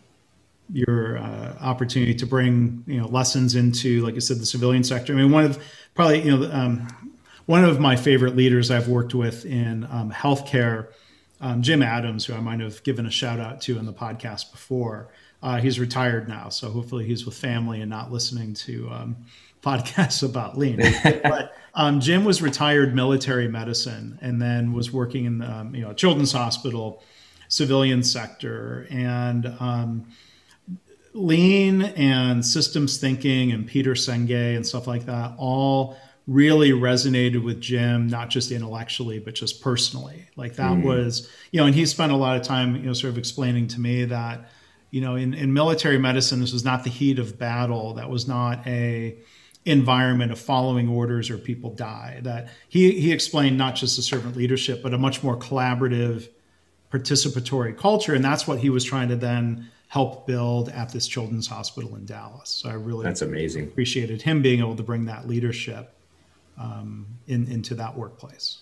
your 0.72 1.18
uh, 1.18 1.57
opportunity 1.61 2.14
to 2.14 2.26
bring 2.26 2.85
you 2.87 3.00
know 3.00 3.07
lessons 3.07 3.54
into, 3.54 4.04
like 4.04 4.14
I 4.14 4.18
said, 4.18 4.38
the 4.38 4.46
civilian 4.46 4.85
sector. 4.85 5.12
I 5.12 5.16
mean, 5.16 5.31
one 5.31 5.44
of 5.44 5.62
probably 5.94 6.22
you 6.22 6.37
know 6.37 6.50
um, 6.52 6.88
one 7.46 7.64
of 7.64 7.81
my 7.81 7.96
favorite 7.96 8.37
leaders 8.37 8.70
I've 8.70 8.88
worked 8.88 9.14
with 9.14 9.46
in 9.46 9.85
um, 9.90 10.11
healthcare, 10.11 10.88
um, 11.40 11.62
Jim 11.62 11.83
Adams, 11.83 12.26
who 12.26 12.35
I 12.35 12.40
might 12.40 12.61
have 12.61 12.83
given 12.83 13.07
a 13.07 13.11
shout 13.11 13.40
out 13.40 13.61
to 13.62 13.78
in 13.78 13.87
the 13.87 13.92
podcast 13.92 14.52
before. 14.52 15.09
Uh, 15.42 15.59
he's 15.59 15.78
retired 15.78 16.28
now, 16.28 16.48
so 16.48 16.68
hopefully 16.70 17.07
he's 17.07 17.24
with 17.24 17.37
family 17.37 17.81
and 17.81 17.88
not 17.88 18.12
listening 18.12 18.52
to 18.54 18.90
um, 18.90 19.16
podcasts 19.62 20.22
about 20.22 20.59
lean. 20.59 20.81
but 21.22 21.54
um, 21.74 22.00
Jim 22.00 22.24
was 22.24 22.42
retired 22.42 22.94
military 22.94 23.48
medicine 23.48 24.18
and 24.20 24.42
then 24.42 24.72
was 24.72 24.92
working 24.92 25.24
in 25.24 25.42
um, 25.42 25.74
you 25.74 25.83
know 25.83 25.92
children's 25.94 26.33
hospital, 26.33 27.02
civilian 27.48 28.02
sector, 28.02 28.87
and 28.90 29.46
lean 31.12 31.83
and 31.83 32.44
systems 32.44 32.99
thinking 32.99 33.53
and 33.53 33.66
Peter 33.66 33.94
Senge 33.94 34.57
and 34.57 34.66
stuff 34.66 34.87
like 34.87 35.07
that 35.07 35.35
all 35.38 35.97
really 36.29 36.73
resonated 36.73 37.42
with 37.42 37.59
Jim, 37.61 38.07
not 38.07 38.29
just 38.29 38.51
intellectually, 38.51 39.18
but 39.18 39.35
just 39.35 39.62
personally. 39.62 40.29
Like 40.37 40.57
that 40.57 40.73
mm. 40.73 40.85
was, 40.85 41.29
you 41.51 41.59
know, 41.59 41.66
and 41.66 41.75
he 41.75 41.87
spent 41.87 42.12
a 42.12 42.16
lot 42.16 42.37
of 42.37 42.42
time, 42.42 42.77
you 42.77 42.83
know, 42.83 42.92
sort 42.92 43.11
of 43.11 43.18
explaining 43.18 43.68
to 43.68 43.81
me 43.81 44.05
that, 44.05 44.51
you 44.90 45.01
know, 45.01 45.16
in, 45.16 45.33
in 45.33 45.55
military 45.55 45.99
medicine, 45.99 46.40
this 46.40 46.53
was 46.53 46.64
not 46.64 46.85
the 46.85 46.90
heat 46.90 47.18
of 47.18 47.38
battle. 47.38 47.94
That 47.94 48.11
was 48.11 48.29
not 48.29 48.66
a 48.66 49.18
environment 49.64 50.33
of 50.33 50.38
following 50.38 50.88
orders 50.88 51.31
or 51.31 51.38
people 51.38 51.75
die. 51.75 52.21
That 52.23 52.49
he 52.68 53.01
he 53.01 53.12
explained 53.12 53.59
not 53.59 53.75
just 53.75 53.97
the 53.97 54.03
servant 54.03 54.37
leadership, 54.37 54.83
but 54.83 54.94
a 54.94 54.99
much 54.99 55.23
more 55.23 55.37
collaborative, 55.37 56.29
participatory 56.92 57.77
culture. 57.77 58.14
And 58.14 58.24
that's 58.24 58.46
what 58.46 58.59
he 58.59 58.70
was 58.70 58.85
trying 58.85 59.09
to 59.09 59.16
then 59.16 59.68
help 59.88 60.27
build 60.27 60.68
at 60.68 60.90
this 60.92 61.07
children's 61.07 61.46
hospital 61.46 61.96
in 61.96 62.05
Dallas. 62.05 62.51
So 62.51 62.68
I 62.68 62.74
really 62.74 63.05
that's 63.05 63.22
amazing. 63.22 63.64
Appreciated 63.64 64.22
him 64.22 64.42
being 64.42 64.61
able 64.61 64.77
to 64.77 64.83
bring 64.83 65.07
that 65.07 65.27
leadership 65.27 65.94
um, 66.59 67.07
in, 67.27 67.51
into 67.51 67.74
that 67.77 67.96
workplace. 67.96 68.59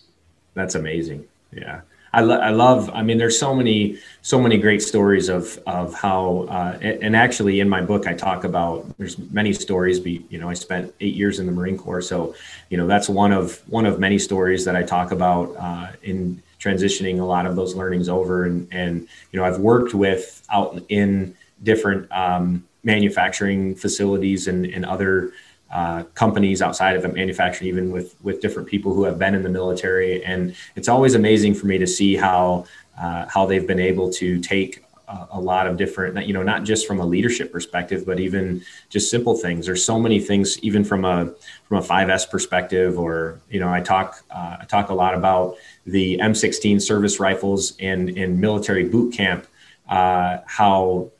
That's 0.54 0.74
amazing. 0.74 1.26
Yeah. 1.52 1.80
I, 2.12 2.20
lo- 2.20 2.38
I 2.38 2.50
love, 2.50 2.88
I 2.94 3.02
mean, 3.02 3.18
there's 3.18 3.38
so 3.38 3.54
many, 3.54 3.98
so 4.22 4.40
many 4.40 4.56
great 4.56 4.82
stories 4.82 5.28
of, 5.28 5.58
of 5.66 5.92
how, 5.94 6.46
uh, 6.48 6.78
and 6.80 7.14
actually 7.14 7.60
in 7.60 7.68
my 7.68 7.82
book, 7.82 8.06
I 8.06 8.14
talk 8.14 8.44
about, 8.44 8.86
there's 8.96 9.18
many 9.18 9.52
stories, 9.52 10.00
be, 10.00 10.24
you 10.30 10.38
know, 10.38 10.48
I 10.48 10.54
spent 10.54 10.94
eight 11.00 11.14
years 11.14 11.38
in 11.40 11.46
the 11.46 11.52
Marine 11.52 11.76
Corps. 11.76 12.00
So, 12.00 12.34
you 12.70 12.76
know, 12.78 12.86
that's 12.86 13.08
one 13.08 13.32
of, 13.32 13.60
one 13.68 13.84
of 13.84 13.98
many 13.98 14.18
stories 14.18 14.64
that 14.64 14.76
I 14.76 14.82
talk 14.82 15.10
about, 15.12 15.54
uh, 15.58 15.88
in, 16.02 16.42
transitioning 16.60 17.20
a 17.20 17.24
lot 17.24 17.46
of 17.46 17.56
those 17.56 17.74
learnings 17.74 18.08
over. 18.08 18.44
And, 18.44 18.68
and 18.72 19.08
you 19.30 19.38
know, 19.38 19.44
I've 19.44 19.58
worked 19.58 19.94
with 19.94 20.46
out 20.50 20.82
in 20.88 21.34
different 21.62 22.10
um, 22.12 22.66
manufacturing 22.82 23.74
facilities 23.74 24.46
and, 24.46 24.66
and 24.66 24.84
other 24.84 25.32
uh, 25.70 26.04
companies 26.14 26.62
outside 26.62 26.96
of 26.96 27.14
manufacturing, 27.14 27.68
even 27.68 27.90
with 27.90 28.14
with 28.22 28.40
different 28.40 28.68
people 28.68 28.94
who 28.94 29.02
have 29.04 29.18
been 29.18 29.34
in 29.34 29.42
the 29.42 29.48
military. 29.48 30.24
And 30.24 30.54
it's 30.76 30.88
always 30.88 31.14
amazing 31.14 31.54
for 31.54 31.66
me 31.66 31.76
to 31.78 31.86
see 31.86 32.14
how 32.16 32.66
uh, 32.98 33.26
how 33.26 33.46
they've 33.46 33.66
been 33.66 33.80
able 33.80 34.10
to 34.12 34.38
take 34.40 34.85
a, 35.08 35.26
a 35.32 35.40
lot 35.40 35.66
of 35.66 35.76
different, 35.76 36.26
you 36.26 36.32
know, 36.32 36.42
not 36.42 36.64
just 36.64 36.86
from 36.86 37.00
a 37.00 37.06
leadership 37.06 37.52
perspective, 37.52 38.04
but 38.06 38.20
even 38.20 38.62
just 38.88 39.10
simple 39.10 39.36
things. 39.36 39.66
There's 39.66 39.84
so 39.84 39.98
many 39.98 40.20
things, 40.20 40.58
even 40.60 40.84
from 40.84 41.04
a 41.04 41.32
from 41.68 41.78
a 41.78 41.82
5S 41.82 42.30
perspective, 42.30 42.98
or 42.98 43.40
you 43.50 43.60
know, 43.60 43.72
I 43.72 43.80
talk 43.80 44.22
uh, 44.30 44.58
I 44.60 44.64
talk 44.66 44.90
a 44.90 44.94
lot 44.94 45.14
about 45.14 45.56
the 45.86 46.18
M16 46.18 46.80
service 46.80 47.20
rifles 47.20 47.76
and 47.80 48.10
in 48.10 48.40
military 48.40 48.88
boot 48.88 49.12
camp, 49.12 49.46
uh, 49.88 50.38
how 50.46 51.10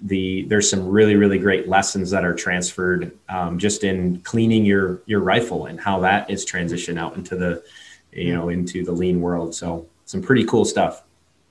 the 0.00 0.44
there's 0.48 0.68
some 0.68 0.86
really 0.86 1.16
really 1.16 1.38
great 1.38 1.68
lessons 1.68 2.10
that 2.10 2.24
are 2.24 2.34
transferred 2.34 3.16
um, 3.28 3.58
just 3.58 3.82
in 3.82 4.20
cleaning 4.20 4.64
your 4.64 5.00
your 5.06 5.20
rifle 5.20 5.66
and 5.66 5.80
how 5.80 6.00
that 6.00 6.28
is 6.28 6.44
transitioned 6.44 6.98
out 6.98 7.16
into 7.16 7.34
the 7.34 7.62
you 8.12 8.34
know 8.34 8.48
into 8.48 8.84
the 8.84 8.92
lean 8.92 9.20
world. 9.20 9.54
So 9.54 9.86
some 10.04 10.22
pretty 10.22 10.44
cool 10.44 10.64
stuff. 10.64 11.02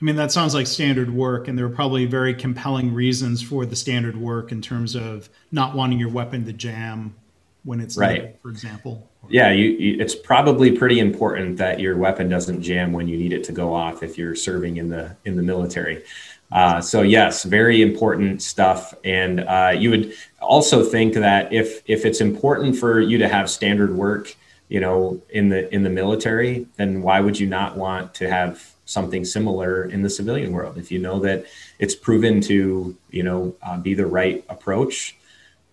I 0.02 0.06
mean, 0.06 0.18
that 0.18 0.32
sounds 0.32 0.54
like 0.54 0.68
standard 0.68 1.14
work, 1.14 1.48
and 1.48 1.58
there 1.58 1.66
are 1.66 1.70
probably 1.70 2.06
very 2.06 2.34
compelling 2.34 2.94
reasons 2.94 3.42
for 3.42 3.66
the 3.66 3.76
standard 3.76 4.18
work 4.18 4.52
in 4.52 4.62
terms 4.62 4.96
of 4.96 5.30
not 5.52 5.74
wanting 5.74 6.00
your 6.00 6.10
weapon 6.10 6.46
to 6.46 6.54
jam 6.54 7.16
when 7.64 7.80
it's 7.80 7.98
right. 7.98 8.22
Needed, 8.22 8.40
for 8.42 8.50
example 8.50 9.10
yeah, 9.30 9.52
you, 9.52 9.70
you, 9.72 10.02
it's 10.02 10.16
probably 10.16 10.72
pretty 10.72 11.00
important 11.00 11.58
that 11.58 11.80
your 11.80 11.98
weapon 11.98 12.30
doesn't 12.30 12.62
jam 12.62 12.92
when 12.92 13.08
you 13.08 13.18
need 13.18 13.34
it 13.34 13.44
to 13.46 13.52
go 13.52 13.74
off 13.74 14.04
if 14.04 14.18
you're 14.18 14.36
serving 14.36 14.78
in 14.78 14.90
the 14.90 15.16
in 15.26 15.36
the 15.36 15.44
military. 15.44 16.04
Uh, 16.52 16.80
so 16.80 17.02
yes, 17.02 17.44
very 17.44 17.82
important 17.82 18.42
stuff. 18.42 18.94
And 19.04 19.42
uh, 19.42 19.74
you 19.76 19.90
would 19.90 20.14
also 20.40 20.84
think 20.84 21.16
that 21.16 21.52
if 21.52 21.82
if 21.88 22.06
it's 22.06 22.22
important 22.22 22.78
for 22.78 23.00
you 23.00 23.18
to 23.18 23.28
have 23.28 23.50
standard 23.50 23.96
work, 23.96 24.36
you 24.70 24.80
know, 24.80 25.22
in 25.30 25.50
the 25.50 25.74
in 25.74 25.84
the 25.84 25.90
military, 25.90 26.68
then 26.78 27.02
why 27.02 27.20
would 27.20 27.40
you 27.40 27.48
not 27.48 27.78
want 27.78 28.14
to 28.16 28.30
have 28.30 28.75
something 28.86 29.26
similar 29.26 29.86
in 29.86 30.02
the 30.02 30.10
civilian 30.10 30.52
world? 30.54 30.78
If 30.78 30.92
you 30.92 31.00
know 31.00 31.20
that 31.20 31.46
it's 31.80 31.96
proven 31.96 32.42
to 32.42 32.96
you 33.10 33.24
know 33.24 33.56
uh, 33.62 33.78
be 33.78 33.94
the 33.94 34.06
right 34.06 34.44
approach, 34.50 35.16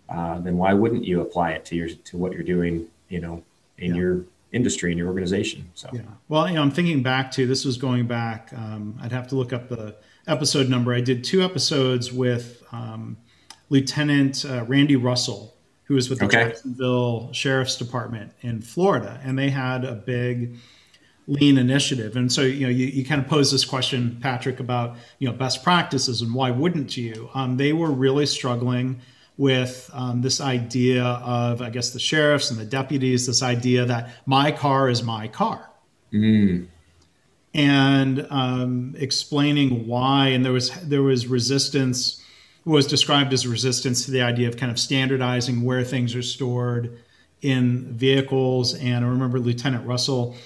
uh, 0.09 0.39
then 0.41 0.57
why 0.57 0.73
wouldn't 0.73 1.05
you 1.05 1.21
apply 1.21 1.53
it 1.53 1.65
to 1.67 1.77
your 1.77 1.89
to 1.89 2.17
what 2.17 2.33
you're 2.33 2.43
doing 2.43 2.89
you 3.13 3.21
know, 3.21 3.45
in 3.79 3.95
yeah. 3.95 4.01
your 4.01 4.25
industry 4.53 4.91
in 4.91 4.99
your 4.99 5.07
organization. 5.07 5.71
So, 5.75 5.91
yeah. 5.93 6.01
Well, 6.29 6.49
you 6.49 6.55
know, 6.55 6.63
I'm 6.63 6.71
thinking 6.71 7.03
back 7.03 7.31
to 7.33 7.47
this 7.47 7.65
was 7.65 7.77
going 7.77 8.07
back. 8.07 8.51
Um, 8.57 8.99
I'd 9.01 9.13
have 9.13 9.29
to 9.29 9.37
look 9.37 9.53
up 9.53 9.69
the 9.69 9.95
episode 10.27 10.69
number. 10.69 10.95
I 10.95 11.03
did 11.03 11.23
two 11.23 11.43
episodes 11.43 12.11
with 12.11 12.63
um, 12.73 13.19
Lieutenant 13.69 14.45
uh, 14.47 14.65
Randy 14.67 14.97
Russell, 14.97 15.55
who 15.85 15.95
was 15.95 16.09
with 16.09 16.21
the 16.21 16.25
Okay. 16.25 16.45
Jacksonville 16.45 17.31
Sheriff's 17.33 17.77
Department 17.77 18.33
in 18.41 18.63
Florida, 18.63 19.21
and 19.23 19.39
they 19.39 19.51
had 19.51 19.85
a 19.85 19.95
big 19.95 20.57
lean 21.27 21.59
initiative. 21.59 22.17
And 22.17 22.33
so, 22.33 22.43
you 22.43 22.67
know, 22.67 22.71
you, 22.71 22.87
you 22.87 23.05
kind 23.05 23.21
of 23.21 23.29
pose 23.29 23.51
this 23.53 23.65
question, 23.65 24.19
Patrick, 24.21 24.61
about 24.61 24.97
you 25.19 25.29
know 25.29 25.35
best 25.35 25.63
practices 25.63 26.21
and 26.23 26.35
why 26.35 26.51
wouldn't 26.51 26.97
you? 26.97 27.31
Um, 27.35 27.57
they 27.57 27.73
were 27.73 27.91
really 27.91 28.27
struggling 28.27 29.01
with 29.39 29.91
um, 29.95 30.21
this 30.21 30.41
idea 30.41 31.05
of, 31.05 31.63
I 31.63 31.71
guess, 31.71 31.91
the 31.91 31.99
sheriffs 31.99 32.51
and 32.51 32.61
the 32.61 32.67
deputies, 32.67 33.27
this 33.27 33.43
idea 33.43 33.87
that 33.87 34.11
my 34.27 34.53
car 34.53 34.89
is 34.91 35.03
my 35.03 35.27
car 35.29 35.71
and 37.55 38.27
um, 38.31 38.95
explaining 38.99 39.87
why. 39.87 40.29
And 40.29 40.45
there 40.45 40.53
was 40.53 40.71
there 40.87 41.03
was 41.03 41.27
resistance 41.27 42.23
was 42.65 42.87
described 42.87 43.33
as 43.33 43.47
resistance 43.47 44.05
to 44.05 44.11
the 44.13 44.23
idea 44.23 44.47
of 44.49 44.57
kind 44.57 44.71
of 44.71 44.79
standardizing 44.79 45.63
where 45.63 45.83
things 45.83 46.15
are 46.15 46.23
stored 46.23 46.99
in 47.41 47.93
vehicles. 47.97 48.75
And 48.75 49.05
I 49.05 49.09
remember 49.09 49.41
Lieutenant 49.41 49.85
Russell, 49.85 50.37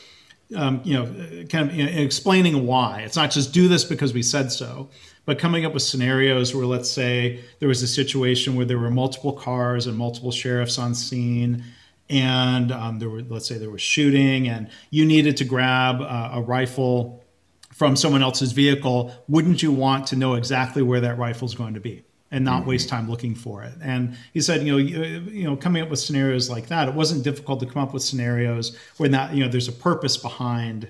um, 0.55 0.81
you 0.85 0.95
know, 0.95 1.05
kind 1.47 1.71
of 1.71 1.75
you 1.75 1.85
know, 1.85 1.91
explaining 1.91 2.67
why. 2.67 3.01
It's 3.01 3.17
not 3.17 3.31
just 3.31 3.53
do 3.53 3.69
this 3.69 3.85
because 3.85 4.15
we 4.15 4.23
said 4.23 4.53
so, 4.53 4.89
but 5.25 5.39
coming 5.39 5.65
up 5.65 5.75
with 5.75 5.83
scenarios 5.83 6.55
where, 6.55 6.67
let's 6.67 6.91
say, 6.91 7.41
there 7.59 7.69
was 7.69 7.83
a 7.83 7.89
situation 7.89 8.55
where 8.55 8.65
there 8.65 8.79
were 8.79 8.91
multiple 8.91 9.33
cars 9.33 9.87
and 9.87 9.97
multiple 9.97 10.31
sheriffs 10.31 10.79
on 10.79 10.95
scene 10.95 11.65
and 12.09 12.71
um, 12.71 12.99
there 12.99 13.09
were 13.09 13.23
let's 13.23 13.47
say 13.47 13.59
there 13.59 13.71
was 13.71 13.83
shooting 13.83 14.49
and 14.49 14.69
you 14.91 15.05
needed 15.05 15.37
to 15.37 15.45
grab 15.45 16.01
uh, 16.01 16.31
a 16.35 16.41
rifle 16.41 17.25
from 17.73 17.97
someone 17.97 18.23
else's 18.23 18.53
vehicle 18.53 19.13
wouldn't 19.29 19.63
you 19.63 19.73
want 19.73 20.07
to 20.07 20.17
know 20.17 20.35
exactly 20.35 20.83
where 20.83 21.01
that 21.01 21.19
rifle 21.19 21.47
is 21.47 21.55
going 21.55 21.75
to 21.75 21.81
be 21.81 22.05
and 22.31 22.45
not 22.45 22.61
Mm-hmm. 22.61 22.71
waste 22.71 22.89
time 22.89 23.09
looking 23.09 23.35
for 23.35 23.63
it 23.63 23.75
and 23.81 24.17
he 24.33 24.41
said 24.41 24.63
you 24.63 24.73
know 24.73 24.79
you, 24.79 25.21
you 25.31 25.45
know 25.45 25.57
coming 25.57 25.83
up 25.83 25.89
with 25.89 26.01
scenarios 26.01 26.51
like 26.51 26.67
that 26.67 26.89
it 26.89 26.95
wasn't 26.95 27.23
difficult 27.23 27.61
to 27.61 27.67
come 27.67 27.83
up 27.83 27.93
with 27.95 28.03
scenarios 28.03 28.77
where 28.97 29.09
that 29.09 29.33
you 29.35 29.45
know 29.45 29.51
there's 29.51 29.69
a 29.69 29.73
purpose 29.73 30.17
behind 30.17 30.89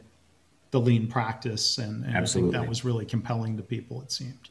the 0.71 0.81
lean 0.81 1.07
practice 1.07 1.79
and, 1.79 2.05
and 2.05 2.17
i 2.17 2.25
think 2.25 2.53
that 2.53 2.67
was 2.67 2.85
really 2.85 3.05
compelling 3.05 3.57
to 3.57 3.63
people 3.63 4.01
it 4.03 4.11
seemed 4.11 4.49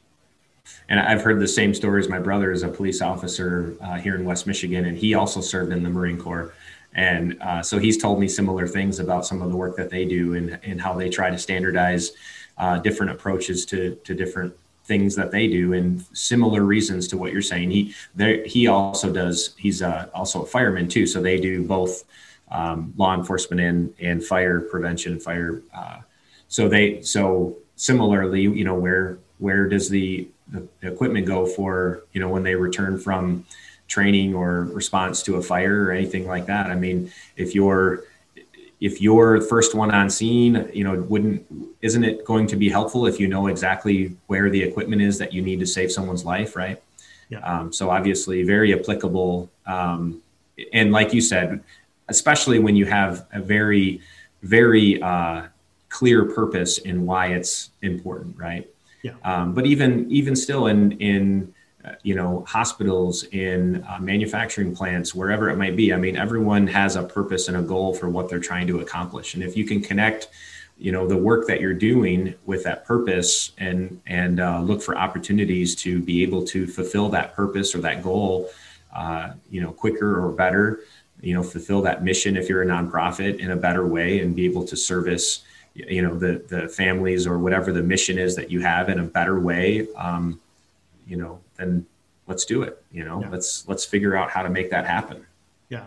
And 0.88 0.98
I've 0.98 1.22
heard 1.22 1.38
the 1.40 1.48
same 1.48 1.74
stories. 1.74 2.08
My 2.08 2.18
brother 2.18 2.50
is 2.50 2.62
a 2.62 2.68
police 2.68 3.00
officer 3.00 3.76
uh, 3.80 3.94
here 3.96 4.16
in 4.16 4.24
West 4.24 4.46
Michigan, 4.46 4.84
and 4.86 4.96
he 4.98 5.14
also 5.14 5.40
served 5.40 5.72
in 5.72 5.82
the 5.82 5.90
Marine 5.90 6.18
Corps. 6.18 6.52
And 6.94 7.40
uh, 7.40 7.62
so 7.62 7.78
he's 7.78 7.98
told 7.98 8.18
me 8.18 8.26
similar 8.26 8.66
things 8.66 8.98
about 8.98 9.26
some 9.26 9.42
of 9.42 9.50
the 9.50 9.56
work 9.56 9.76
that 9.76 9.90
they 9.90 10.04
do 10.04 10.34
and, 10.34 10.58
and 10.64 10.80
how 10.80 10.94
they 10.94 11.08
try 11.08 11.30
to 11.30 11.38
standardize 11.38 12.12
uh, 12.58 12.78
different 12.78 13.12
approaches 13.12 13.64
to, 13.66 13.94
to 14.02 14.14
different 14.14 14.54
things 14.86 15.16
that 15.16 15.30
they 15.32 15.48
do 15.48 15.72
and 15.72 16.04
similar 16.12 16.62
reasons 16.62 17.08
to 17.08 17.16
what 17.16 17.32
you're 17.32 17.42
saying. 17.42 17.70
He 17.70 17.94
there 18.14 18.44
he 18.44 18.66
also 18.68 19.12
does. 19.12 19.54
He's 19.58 19.82
uh, 19.82 20.08
also 20.14 20.42
a 20.42 20.46
fireman 20.46 20.88
too, 20.88 21.06
so 21.06 21.20
they 21.20 21.40
do 21.40 21.62
both 21.64 22.04
um, 22.50 22.94
law 22.96 23.14
enforcement 23.14 23.60
and 23.60 23.94
and 24.00 24.24
fire 24.24 24.60
prevention, 24.60 25.18
fire. 25.18 25.62
Uh, 25.74 25.98
so 26.48 26.68
they 26.68 27.02
so 27.02 27.56
similarly, 27.74 28.42
you 28.42 28.64
know, 28.64 28.74
where 28.74 29.18
where 29.38 29.68
does 29.68 29.88
the 29.88 30.28
the 30.48 30.66
equipment 30.82 31.26
go 31.26 31.46
for 31.46 32.04
you 32.12 32.20
know 32.20 32.28
when 32.28 32.44
they 32.44 32.54
return 32.54 32.98
from 32.98 33.44
training 33.88 34.34
or 34.34 34.64
response 34.64 35.22
to 35.22 35.36
a 35.36 35.42
fire 35.42 35.84
or 35.84 35.92
anything 35.92 36.26
like 36.26 36.46
that? 36.46 36.66
I 36.66 36.76
mean, 36.76 37.10
if 37.36 37.54
you're 37.54 38.04
if 38.80 39.00
you're 39.00 39.40
the 39.40 39.46
first 39.46 39.74
one 39.74 39.90
on 39.90 40.10
scene, 40.10 40.68
you 40.72 40.84
know, 40.84 41.00
wouldn't 41.02 41.46
isn't 41.80 42.04
it 42.04 42.24
going 42.24 42.46
to 42.48 42.56
be 42.56 42.68
helpful 42.68 43.06
if 43.06 43.18
you 43.18 43.26
know 43.26 43.46
exactly 43.46 44.14
where 44.26 44.50
the 44.50 44.62
equipment 44.62 45.00
is 45.00 45.18
that 45.18 45.32
you 45.32 45.42
need 45.42 45.60
to 45.60 45.66
save 45.66 45.90
someone's 45.90 46.24
life, 46.24 46.56
right? 46.56 46.82
Yeah. 47.28 47.40
Um, 47.40 47.72
so 47.72 47.90
obviously, 47.90 48.42
very 48.42 48.78
applicable. 48.78 49.50
Um, 49.66 50.22
and 50.72 50.92
like 50.92 51.12
you 51.12 51.20
said, 51.20 51.62
especially 52.08 52.58
when 52.58 52.76
you 52.76 52.86
have 52.86 53.26
a 53.32 53.40
very, 53.40 54.00
very 54.42 55.00
uh, 55.02 55.46
clear 55.88 56.24
purpose 56.26 56.78
in 56.78 57.06
why 57.06 57.28
it's 57.28 57.70
important, 57.82 58.36
right? 58.36 58.68
Yeah. 59.02 59.14
Um, 59.24 59.54
but 59.54 59.66
even 59.66 60.10
even 60.10 60.36
still, 60.36 60.66
in 60.66 60.92
in 60.92 61.54
you 62.02 62.14
know 62.14 62.44
hospitals, 62.46 63.24
in 63.24 63.84
uh, 63.88 63.98
manufacturing 64.00 64.74
plants, 64.74 65.14
wherever 65.14 65.48
it 65.50 65.56
might 65.56 65.76
be, 65.76 65.92
I 65.92 65.96
mean, 65.96 66.16
everyone 66.16 66.66
has 66.68 66.96
a 66.96 67.02
purpose 67.02 67.48
and 67.48 67.56
a 67.56 67.62
goal 67.62 67.94
for 67.94 68.08
what 68.08 68.28
they're 68.28 68.40
trying 68.40 68.66
to 68.68 68.80
accomplish, 68.80 69.34
and 69.34 69.42
if 69.42 69.56
you 69.56 69.64
can 69.64 69.80
connect 69.80 70.28
you 70.78 70.92
know 70.92 71.06
the 71.06 71.16
work 71.16 71.46
that 71.46 71.60
you're 71.60 71.74
doing 71.74 72.34
with 72.44 72.64
that 72.64 72.84
purpose 72.84 73.52
and 73.58 74.00
and 74.06 74.40
uh, 74.40 74.60
look 74.60 74.82
for 74.82 74.96
opportunities 74.96 75.74
to 75.74 76.00
be 76.00 76.22
able 76.22 76.44
to 76.44 76.66
fulfill 76.66 77.08
that 77.08 77.34
purpose 77.34 77.74
or 77.74 77.78
that 77.78 78.02
goal 78.02 78.50
uh, 78.94 79.32
you 79.50 79.60
know 79.60 79.72
quicker 79.72 80.22
or 80.22 80.30
better 80.32 80.80
you 81.20 81.34
know 81.34 81.42
fulfill 81.42 81.80
that 81.82 82.04
mission 82.04 82.36
if 82.36 82.48
you're 82.48 82.62
a 82.62 82.66
nonprofit 82.66 83.38
in 83.38 83.50
a 83.52 83.56
better 83.56 83.86
way 83.86 84.20
and 84.20 84.36
be 84.36 84.44
able 84.44 84.64
to 84.64 84.76
service 84.76 85.44
you 85.74 86.02
know 86.02 86.14
the 86.14 86.44
the 86.48 86.68
families 86.68 87.26
or 87.26 87.38
whatever 87.38 87.72
the 87.72 87.82
mission 87.82 88.18
is 88.18 88.36
that 88.36 88.50
you 88.50 88.60
have 88.60 88.88
in 88.88 88.98
a 88.98 89.04
better 89.04 89.40
way 89.40 89.86
um, 89.96 90.38
you 91.06 91.16
know 91.16 91.40
then 91.56 91.86
let's 92.26 92.44
do 92.44 92.62
it 92.62 92.82
you 92.92 93.04
know 93.04 93.20
Yeah. 93.22 93.30
let's 93.30 93.66
let's 93.68 93.84
figure 93.84 94.16
out 94.16 94.30
how 94.30 94.42
to 94.42 94.50
make 94.50 94.70
that 94.70 94.86
happen 94.86 95.24
Yeah. 95.68 95.84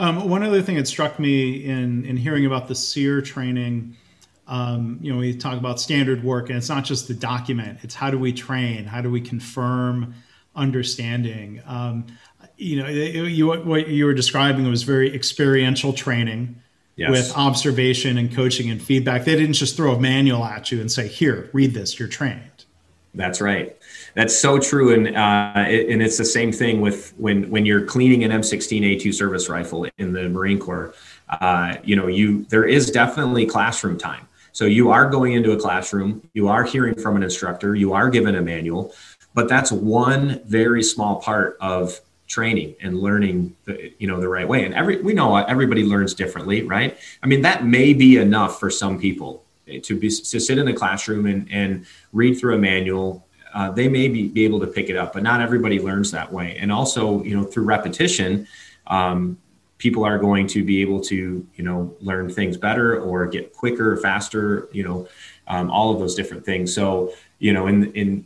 Um, 0.00 0.28
one 0.28 0.44
other 0.44 0.62
thing 0.62 0.76
that 0.76 0.86
struck 0.86 1.18
me 1.18 1.64
in 1.64 2.04
in 2.04 2.16
hearing 2.16 2.46
about 2.46 2.68
the 2.68 2.74
SERE 2.76 3.20
training, 3.20 3.96
um, 4.46 4.98
you 5.02 5.12
know, 5.12 5.18
we 5.18 5.34
talk 5.34 5.58
about 5.58 5.80
standard 5.80 6.22
work, 6.22 6.50
and 6.50 6.56
it's 6.58 6.68
not 6.68 6.84
just 6.84 7.08
the 7.08 7.14
document; 7.14 7.80
it's 7.82 7.96
how 7.96 8.08
do 8.08 8.16
we 8.16 8.32
train, 8.32 8.84
how 8.84 9.00
do 9.00 9.10
we 9.10 9.20
confirm 9.20 10.14
understanding. 10.54 11.60
Um, 11.66 12.06
you 12.56 12.76
know, 12.80 12.86
it- 12.88 13.30
you, 13.32 13.48
what 13.48 13.88
you 13.88 14.04
were 14.04 14.14
describing 14.14 14.68
was 14.70 14.84
very 14.84 15.12
experiential 15.12 15.92
training 15.92 16.56
Yes. 16.96 17.10
with 17.10 17.32
observation 17.36 18.18
and 18.18 18.32
coaching 18.32 18.70
and 18.70 18.80
feedback. 18.82 19.24
They 19.24 19.34
didn't 19.36 19.54
just 19.54 19.76
throw 19.76 19.94
a 19.94 20.00
manual 20.00 20.44
at 20.44 20.70
you 20.70 20.80
and 20.80 20.90
say, 20.92 21.08
"Here, 21.08 21.48
read 21.52 21.74
this. 21.74 21.98
You're 21.98 22.08
trained." 22.08 22.42
That's 23.18 23.40
right. 23.40 23.76
That's 24.14 24.38
so 24.38 24.60
true, 24.60 24.94
and 24.94 25.16
uh, 25.16 25.64
it, 25.68 25.90
and 25.90 26.00
it's 26.00 26.16
the 26.16 26.24
same 26.24 26.52
thing 26.52 26.80
with 26.80 27.12
when 27.18 27.50
when 27.50 27.66
you're 27.66 27.84
cleaning 27.84 28.22
an 28.22 28.30
M16A2 28.30 29.12
service 29.12 29.48
rifle 29.48 29.88
in 29.98 30.12
the 30.12 30.28
Marine 30.28 30.60
Corps. 30.60 30.94
Uh, 31.28 31.74
you 31.82 31.96
know, 31.96 32.06
you 32.06 32.44
there 32.44 32.64
is 32.64 32.92
definitely 32.92 33.44
classroom 33.44 33.98
time. 33.98 34.28
So 34.52 34.66
you 34.66 34.90
are 34.92 35.10
going 35.10 35.32
into 35.32 35.50
a 35.50 35.56
classroom, 35.56 36.22
you 36.32 36.46
are 36.46 36.62
hearing 36.62 36.94
from 36.94 37.16
an 37.16 37.24
instructor, 37.24 37.74
you 37.74 37.92
are 37.92 38.08
given 38.08 38.36
a 38.36 38.40
manual, 38.40 38.94
but 39.34 39.48
that's 39.48 39.72
one 39.72 40.40
very 40.46 40.82
small 40.84 41.20
part 41.20 41.56
of 41.60 42.00
training 42.28 42.76
and 42.80 43.00
learning 43.00 43.56
the 43.64 43.92
you 43.98 44.06
know 44.06 44.20
the 44.20 44.28
right 44.28 44.46
way. 44.46 44.64
And 44.64 44.74
every 44.74 45.02
we 45.02 45.12
know 45.12 45.34
everybody 45.36 45.82
learns 45.82 46.14
differently, 46.14 46.62
right? 46.62 46.96
I 47.20 47.26
mean, 47.26 47.42
that 47.42 47.66
may 47.66 47.94
be 47.94 48.18
enough 48.18 48.60
for 48.60 48.70
some 48.70 49.00
people 49.00 49.44
to 49.82 49.98
be 49.98 50.08
to 50.08 50.40
sit 50.40 50.58
in 50.58 50.66
the 50.66 50.72
classroom 50.72 51.26
and, 51.26 51.48
and 51.50 51.86
read 52.12 52.34
through 52.38 52.54
a 52.54 52.58
manual 52.58 53.24
uh, 53.54 53.70
they 53.70 53.88
may 53.88 54.08
be, 54.08 54.28
be 54.28 54.44
able 54.44 54.60
to 54.60 54.66
pick 54.66 54.88
it 54.90 54.96
up 54.96 55.12
but 55.12 55.22
not 55.22 55.40
everybody 55.40 55.80
learns 55.80 56.10
that 56.10 56.32
way. 56.32 56.56
And 56.58 56.70
also 56.72 57.22
you 57.22 57.36
know 57.36 57.44
through 57.44 57.64
repetition 57.64 58.46
um, 58.86 59.38
people 59.78 60.04
are 60.04 60.18
going 60.18 60.46
to 60.48 60.64
be 60.64 60.80
able 60.80 61.00
to 61.00 61.46
you 61.54 61.64
know 61.64 61.94
learn 62.00 62.30
things 62.30 62.56
better 62.56 63.00
or 63.00 63.26
get 63.26 63.52
quicker 63.52 63.96
faster 63.96 64.68
you 64.72 64.82
know 64.82 65.08
um, 65.46 65.70
all 65.70 65.92
of 65.92 65.98
those 65.98 66.14
different 66.14 66.44
things. 66.44 66.74
So 66.74 67.12
you 67.38 67.52
know 67.52 67.66
in 67.66 67.92
in 67.92 68.24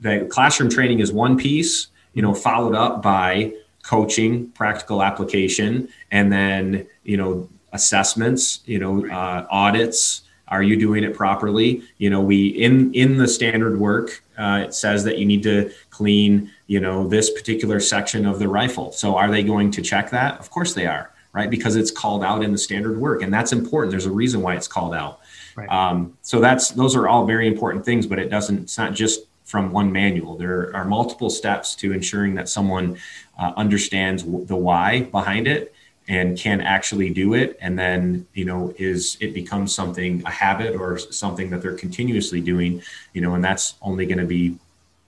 the 0.00 0.26
classroom 0.30 0.70
training 0.70 1.00
is 1.00 1.12
one 1.12 1.36
piece 1.36 1.88
you 2.12 2.22
know 2.22 2.34
followed 2.34 2.74
up 2.74 3.02
by 3.02 3.52
coaching 3.82 4.50
practical 4.52 5.02
application 5.02 5.88
and 6.10 6.32
then 6.32 6.86
you 7.04 7.16
know 7.16 7.48
assessments 7.72 8.60
you 8.64 8.78
know 8.78 9.06
uh, 9.06 9.46
audits 9.50 10.22
are 10.48 10.62
you 10.62 10.76
doing 10.76 11.04
it 11.04 11.14
properly? 11.14 11.82
You 11.98 12.10
know 12.10 12.20
we 12.20 12.48
in 12.48 12.92
in 12.94 13.18
the 13.18 13.28
standard 13.28 13.78
work 13.78 14.22
uh, 14.38 14.64
it 14.66 14.74
says 14.74 15.04
that 15.04 15.18
you 15.18 15.24
need 15.24 15.42
to 15.44 15.72
clean 15.90 16.50
you 16.66 16.80
know 16.80 17.06
this 17.06 17.30
particular 17.30 17.80
section 17.80 18.26
of 18.26 18.38
the 18.38 18.48
rifle. 18.48 18.92
So 18.92 19.16
are 19.16 19.30
they 19.30 19.42
going 19.42 19.70
to 19.72 19.82
check 19.82 20.10
that? 20.10 20.38
Of 20.38 20.50
course 20.50 20.74
they 20.74 20.86
are 20.86 21.10
right? 21.32 21.50
Because 21.50 21.74
it's 21.74 21.90
called 21.90 22.22
out 22.22 22.44
in 22.44 22.52
the 22.52 22.58
standard 22.58 22.96
work 22.96 23.22
and 23.22 23.34
that's 23.34 23.52
important. 23.52 23.90
There's 23.90 24.06
a 24.06 24.12
reason 24.12 24.40
why 24.40 24.54
it's 24.54 24.68
called 24.68 24.94
out. 24.94 25.20
Right. 25.56 25.68
um, 25.68 26.16
so 26.22 26.40
that's 26.40 26.70
those 26.70 26.96
are 26.96 27.06
all 27.06 27.26
very 27.26 27.46
important 27.46 27.84
things 27.84 28.08
but 28.08 28.18
it 28.18 28.28
doesn't 28.28 28.62
it's 28.62 28.76
not 28.76 28.92
just 28.92 29.20
from 29.44 29.70
one 29.70 29.92
manual. 29.92 30.36
There 30.36 30.74
are 30.74 30.84
multiple 30.84 31.30
steps 31.30 31.74
to 31.76 31.92
ensuring 31.92 32.34
that 32.34 32.48
someone 32.48 32.96
uh, 33.38 33.52
understands 33.56 34.22
w- 34.22 34.44
the 34.44 34.56
why 34.56 35.02
behind 35.02 35.46
it 35.46 35.73
and 36.06 36.38
can 36.38 36.60
actually 36.60 37.10
do 37.10 37.32
it 37.34 37.56
and 37.60 37.78
then 37.78 38.26
you 38.34 38.44
know 38.44 38.74
is 38.78 39.16
it 39.20 39.32
becomes 39.32 39.74
something 39.74 40.22
a 40.26 40.30
habit 40.30 40.74
or 40.74 40.98
something 40.98 41.48
that 41.50 41.62
they're 41.62 41.76
continuously 41.76 42.40
doing 42.40 42.82
you 43.14 43.20
know 43.20 43.34
and 43.34 43.42
that's 43.42 43.74
only 43.80 44.04
going 44.04 44.18
to 44.18 44.26
be 44.26 44.58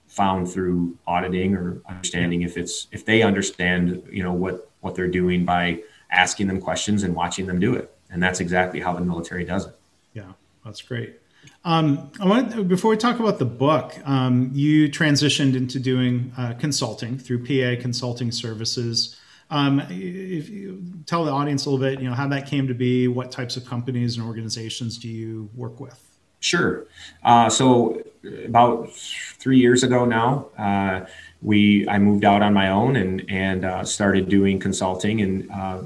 found 0.09 0.51
through 0.51 0.97
auditing 1.07 1.55
or 1.55 1.79
understanding 1.89 2.43
if 2.43 2.57
it's 2.57 2.87
if 2.93 3.05
they 3.05 3.23
understand 3.23 4.03
you 4.11 4.23
know 4.23 4.33
what 4.33 4.71
what 4.81 4.95
they're 4.95 5.09
doing 5.09 5.45
by 5.45 5.79
asking 6.11 6.47
them 6.47 6.61
questions 6.61 7.03
and 7.03 7.15
watching 7.15 7.47
them 7.47 7.61
do 7.61 7.75
it 7.75 7.95
and 8.11 8.23
that's 8.23 8.41
exactly 8.41 8.81
how 8.81 8.95
the 8.95 9.01
military 9.01 9.45
does 9.45 9.67
it 9.67 9.77
Yeah, 10.17 10.33
that's 10.65 10.81
great. 10.81 11.21
Um, 11.65 12.11
I 12.19 12.27
want 12.27 12.69
before 12.69 12.91
we 12.91 12.97
talk 12.97 13.21
about 13.21 13.39
the 13.39 13.45
book, 13.45 13.95
um, 14.05 14.51
you 14.55 14.89
transitioned 14.89 15.55
into 15.55 15.79
doing 15.79 16.33
uh, 16.39 16.55
consulting 16.55 17.19
through 17.19 17.45
PA 17.45 17.81
Consulting 17.81 18.33
Services. 18.33 19.17
Um, 19.51 19.81
if 19.91 20.49
you 20.49 20.83
tell 21.07 21.25
the 21.25 21.31
audience 21.31 21.67
a 21.67 21.71
little 21.71 21.85
bit, 21.85 22.01
you 22.01 22.09
know, 22.09 22.15
how 22.15 22.27
that 22.29 22.47
came 22.47 22.67
to 22.69 22.75
be, 22.75 23.09
what 23.09 23.31
types 23.31 23.57
of 23.57 23.65
companies 23.65 24.17
and 24.17 24.27
organizations 24.27 24.99
do 24.99 25.09
you 25.09 25.49
work 25.55 25.79
with? 25.79 26.03
Sure. 26.41 26.87
Uh, 27.23 27.49
so 27.49 28.03
about 28.45 28.93
three 28.93 29.59
years 29.59 29.83
ago 29.83 30.05
now, 30.05 30.49
uh, 30.59 31.07
we 31.43 31.89
I 31.89 31.99
moved 31.99 32.25
out 32.25 32.43
on 32.43 32.53
my 32.53 32.71
own 32.71 32.97
and 32.97 33.25
and 33.29 33.65
uh, 33.65 33.85
started 33.85 34.29
doing 34.29 34.59
consulting 34.59 35.21
and 35.23 35.51
uh, 35.51 35.83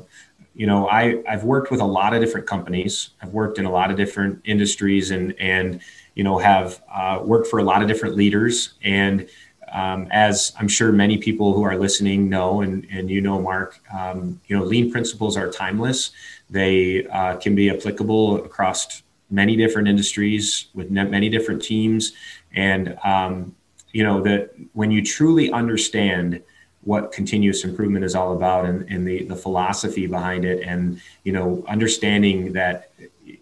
you 0.54 0.66
know 0.66 0.88
I 0.88 1.22
I've 1.28 1.44
worked 1.44 1.70
with 1.70 1.80
a 1.80 1.86
lot 1.86 2.14
of 2.14 2.20
different 2.20 2.46
companies. 2.46 3.10
I've 3.22 3.32
worked 3.32 3.58
in 3.58 3.64
a 3.64 3.70
lot 3.70 3.90
of 3.90 3.96
different 3.96 4.40
industries 4.44 5.10
and 5.10 5.34
and 5.38 5.80
you 6.14 6.24
know 6.24 6.38
have 6.38 6.82
uh, 6.92 7.20
worked 7.24 7.46
for 7.46 7.58
a 7.58 7.64
lot 7.64 7.82
of 7.82 7.88
different 7.88 8.16
leaders 8.16 8.74
and 8.82 9.28
um, 9.72 10.08
as 10.10 10.52
I'm 10.58 10.68
sure 10.68 10.92
many 10.92 11.18
people 11.18 11.52
who 11.52 11.62
are 11.62 11.76
listening 11.76 12.28
know, 12.28 12.62
and, 12.62 12.86
and 12.90 13.10
you 13.10 13.20
know, 13.20 13.40
Mark, 13.40 13.78
um, 13.96 14.40
you 14.46 14.56
know, 14.56 14.64
lean 14.64 14.90
principles 14.90 15.36
are 15.36 15.50
timeless. 15.50 16.10
They 16.48 17.06
uh, 17.06 17.36
can 17.36 17.54
be 17.54 17.70
applicable 17.70 18.44
across 18.44 19.02
many 19.30 19.56
different 19.56 19.88
industries 19.88 20.66
with 20.74 20.90
many 20.90 21.28
different 21.28 21.62
teams, 21.62 22.12
and 22.52 22.98
um, 23.04 23.54
you 23.92 24.02
know 24.02 24.20
that 24.22 24.50
when 24.72 24.90
you 24.90 25.04
truly 25.04 25.52
understand 25.52 26.42
what 26.82 27.12
continuous 27.12 27.64
improvement 27.64 28.04
is 28.04 28.14
all 28.14 28.34
about 28.34 28.64
and, 28.64 28.88
and 28.90 29.06
the, 29.06 29.24
the 29.24 29.36
philosophy 29.36 30.06
behind 30.06 30.44
it 30.44 30.66
and 30.66 31.00
you 31.24 31.32
know 31.32 31.62
understanding 31.68 32.52
that 32.52 32.90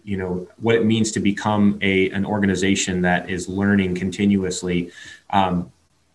you 0.03 0.17
know 0.17 0.47
what 0.57 0.75
it 0.75 0.85
means 0.85 1.11
to 1.11 1.19
become 1.19 1.79
a 1.81 2.09
an 2.11 2.25
organization 2.25 3.01
that 3.01 3.29
is 3.29 3.47
learning 3.47 3.95
continuously 3.95 4.91
um, 5.31 5.71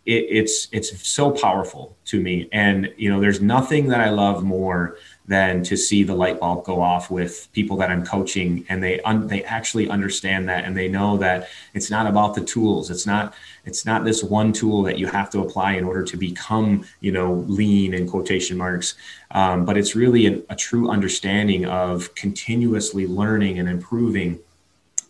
it, 0.06 0.26
it's 0.28 0.68
it's 0.72 1.06
so 1.06 1.30
powerful 1.30 1.96
to 2.06 2.20
me. 2.20 2.48
And 2.52 2.92
you 2.96 3.10
know 3.10 3.20
there's 3.20 3.40
nothing 3.40 3.88
that 3.88 4.00
i 4.00 4.10
love 4.10 4.42
more 4.42 4.96
than 5.26 5.62
to 5.62 5.76
see 5.76 6.02
the 6.02 6.14
light 6.14 6.38
bulb 6.38 6.64
go 6.64 6.82
off 6.82 7.10
with 7.10 7.48
people 7.54 7.78
that 7.78 7.90
i'm 7.90 8.04
coaching 8.04 8.64
and 8.68 8.82
they 8.82 9.00
un, 9.00 9.26
they 9.26 9.42
actually 9.44 9.88
understand 9.88 10.46
that 10.48 10.64
and 10.64 10.76
they 10.76 10.86
know 10.86 11.16
that 11.16 11.48
it's 11.72 11.90
not 11.90 12.06
about 12.06 12.34
the 12.34 12.44
tools. 12.44 12.90
It's 12.90 13.06
not 13.06 13.34
it's 13.64 13.86
not 13.86 14.04
this 14.04 14.22
one 14.22 14.52
tool 14.52 14.82
that 14.82 14.98
you 14.98 15.06
have 15.06 15.30
to 15.30 15.40
apply 15.40 15.72
in 15.72 15.84
order 15.84 16.02
to 16.04 16.16
become 16.16 16.84
you 17.00 17.12
know 17.12 17.44
lean 17.48 17.94
in 17.94 18.08
quotation 18.08 18.56
marks. 18.56 18.94
Um, 19.30 19.64
but 19.64 19.76
it's 19.76 19.96
really 19.96 20.26
a, 20.26 20.42
a 20.50 20.56
true 20.56 20.90
understanding 20.90 21.66
of 21.66 22.14
continuously 22.14 23.06
learning 23.06 23.58
and 23.58 23.68
improving 23.68 24.38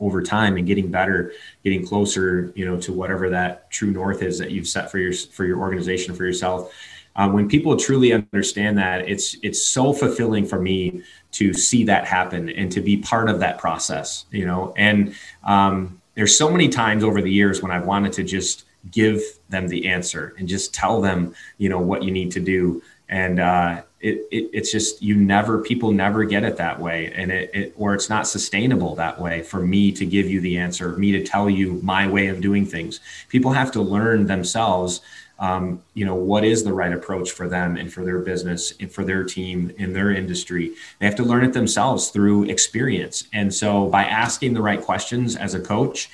over 0.04 0.22
time 0.22 0.58
and 0.58 0.66
getting 0.66 0.90
better, 0.90 1.32
getting 1.64 1.86
closer, 1.86 2.52
you 2.54 2.66
know, 2.66 2.78
to 2.78 2.92
whatever 2.92 3.30
that 3.30 3.70
true 3.70 3.90
north 3.90 4.22
is 4.22 4.38
that 4.38 4.50
you've 4.50 4.68
set 4.68 4.90
for 4.90 4.98
your 4.98 5.12
for 5.12 5.46
your 5.46 5.58
organization 5.58 6.14
for 6.14 6.24
yourself. 6.24 6.72
Um, 7.16 7.32
when 7.32 7.48
people 7.48 7.76
truly 7.76 8.12
understand 8.12 8.76
that, 8.78 9.08
it's 9.08 9.36
it's 9.42 9.64
so 9.64 9.92
fulfilling 9.92 10.44
for 10.44 10.60
me 10.60 11.02
to 11.32 11.54
see 11.54 11.84
that 11.84 12.06
happen 12.06 12.50
and 12.50 12.70
to 12.72 12.80
be 12.80 12.98
part 12.98 13.30
of 13.30 13.40
that 13.40 13.58
process. 13.58 14.26
You 14.30 14.44
know, 14.44 14.74
and 14.76 15.14
um, 15.42 16.00
there's 16.14 16.36
so 16.36 16.50
many 16.50 16.68
times 16.68 17.02
over 17.02 17.22
the 17.22 17.32
years 17.32 17.62
when 17.62 17.72
I've 17.72 17.86
wanted 17.86 18.12
to 18.14 18.24
just 18.24 18.64
give 18.90 19.22
them 19.48 19.68
the 19.68 19.88
answer 19.88 20.34
and 20.38 20.46
just 20.46 20.74
tell 20.74 21.00
them, 21.00 21.34
you 21.56 21.70
know, 21.70 21.80
what 21.80 22.02
you 22.02 22.10
need 22.10 22.30
to 22.32 22.40
do 22.40 22.82
and 23.08 23.38
uh, 23.40 23.82
it, 24.04 24.28
it, 24.30 24.50
it's 24.52 24.70
just 24.70 25.02
you 25.02 25.16
never 25.16 25.62
people 25.62 25.90
never 25.90 26.24
get 26.24 26.44
it 26.44 26.58
that 26.58 26.78
way. 26.78 27.10
And 27.14 27.32
it, 27.32 27.50
it, 27.54 27.74
or 27.76 27.94
it's 27.94 28.10
not 28.10 28.26
sustainable 28.26 28.94
that 28.96 29.18
way 29.18 29.42
for 29.42 29.60
me 29.60 29.92
to 29.92 30.04
give 30.04 30.28
you 30.28 30.40
the 30.42 30.58
answer 30.58 30.92
me 30.96 31.12
to 31.12 31.24
tell 31.24 31.48
you 31.48 31.80
my 31.82 32.06
way 32.06 32.26
of 32.26 32.42
doing 32.42 32.66
things. 32.66 33.00
People 33.30 33.52
have 33.52 33.72
to 33.72 33.80
learn 33.80 34.26
themselves 34.26 35.00
um, 35.40 35.82
you 35.94 36.04
know 36.04 36.14
what 36.14 36.44
is 36.44 36.62
the 36.62 36.72
right 36.72 36.92
approach 36.92 37.32
for 37.32 37.48
them 37.48 37.76
and 37.76 37.92
for 37.92 38.04
their 38.04 38.20
business 38.20 38.72
and 38.78 38.92
for 38.92 39.04
their 39.04 39.24
team 39.24 39.72
in 39.78 39.94
their 39.94 40.12
industry. 40.12 40.74
They 40.98 41.06
have 41.06 41.16
to 41.16 41.24
learn 41.24 41.42
it 41.42 41.54
themselves 41.54 42.10
through 42.10 42.44
experience. 42.44 43.24
And 43.32 43.52
so 43.52 43.88
by 43.88 44.04
asking 44.04 44.54
the 44.54 44.62
right 44.62 44.80
questions 44.80 45.34
as 45.34 45.54
a 45.54 45.60
coach 45.60 46.10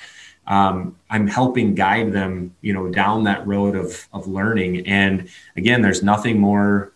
um, 0.47 0.95
I'm 1.09 1.27
helping 1.27 1.75
guide 1.75 2.13
them, 2.13 2.55
you 2.61 2.73
know, 2.73 2.89
down 2.89 3.25
that 3.25 3.45
road 3.45 3.75
of 3.75 4.07
of 4.11 4.27
learning. 4.27 4.87
And 4.87 5.29
again, 5.55 5.81
there's 5.81 6.01
nothing 6.01 6.39
more 6.39 6.90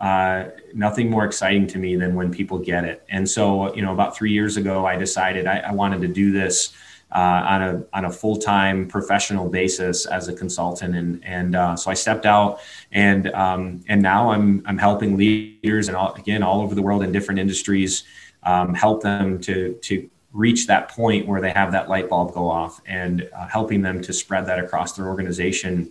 uh, 0.00 0.44
nothing 0.72 1.10
more 1.10 1.24
exciting 1.24 1.66
to 1.66 1.78
me 1.78 1.94
than 1.96 2.14
when 2.14 2.30
people 2.30 2.58
get 2.58 2.84
it. 2.84 3.04
And 3.10 3.28
so, 3.28 3.74
you 3.74 3.82
know, 3.82 3.92
about 3.92 4.16
three 4.16 4.32
years 4.32 4.56
ago, 4.56 4.86
I 4.86 4.96
decided 4.96 5.46
I, 5.46 5.58
I 5.58 5.72
wanted 5.72 6.00
to 6.00 6.08
do 6.08 6.32
this 6.32 6.72
uh, 7.12 7.18
on 7.18 7.62
a 7.62 7.84
on 7.92 8.04
a 8.04 8.10
full 8.10 8.36
time 8.36 8.86
professional 8.86 9.48
basis 9.48 10.06
as 10.06 10.28
a 10.28 10.32
consultant, 10.32 10.94
and 10.94 11.24
and 11.24 11.56
uh, 11.56 11.76
so 11.76 11.90
I 11.90 11.94
stepped 11.94 12.24
out, 12.24 12.60
and 12.92 13.28
um, 13.32 13.84
and 13.88 14.00
now 14.00 14.30
I'm 14.30 14.62
I'm 14.64 14.78
helping 14.78 15.16
leaders 15.16 15.88
and 15.88 15.96
all, 15.96 16.14
again 16.14 16.42
all 16.42 16.60
over 16.60 16.74
the 16.74 16.82
world 16.82 17.02
in 17.02 17.10
different 17.10 17.40
industries, 17.40 18.04
um, 18.44 18.74
help 18.74 19.02
them 19.02 19.40
to 19.40 19.74
to 19.82 20.08
reach 20.32 20.68
that 20.68 20.88
point 20.90 21.26
where 21.26 21.40
they 21.40 21.50
have 21.50 21.72
that 21.72 21.88
light 21.88 22.08
bulb 22.08 22.32
go 22.32 22.48
off 22.48 22.80
and 22.86 23.28
uh, 23.36 23.48
helping 23.48 23.82
them 23.82 24.00
to 24.00 24.12
spread 24.12 24.46
that 24.46 24.60
across 24.60 24.92
their 24.92 25.08
organization. 25.08 25.90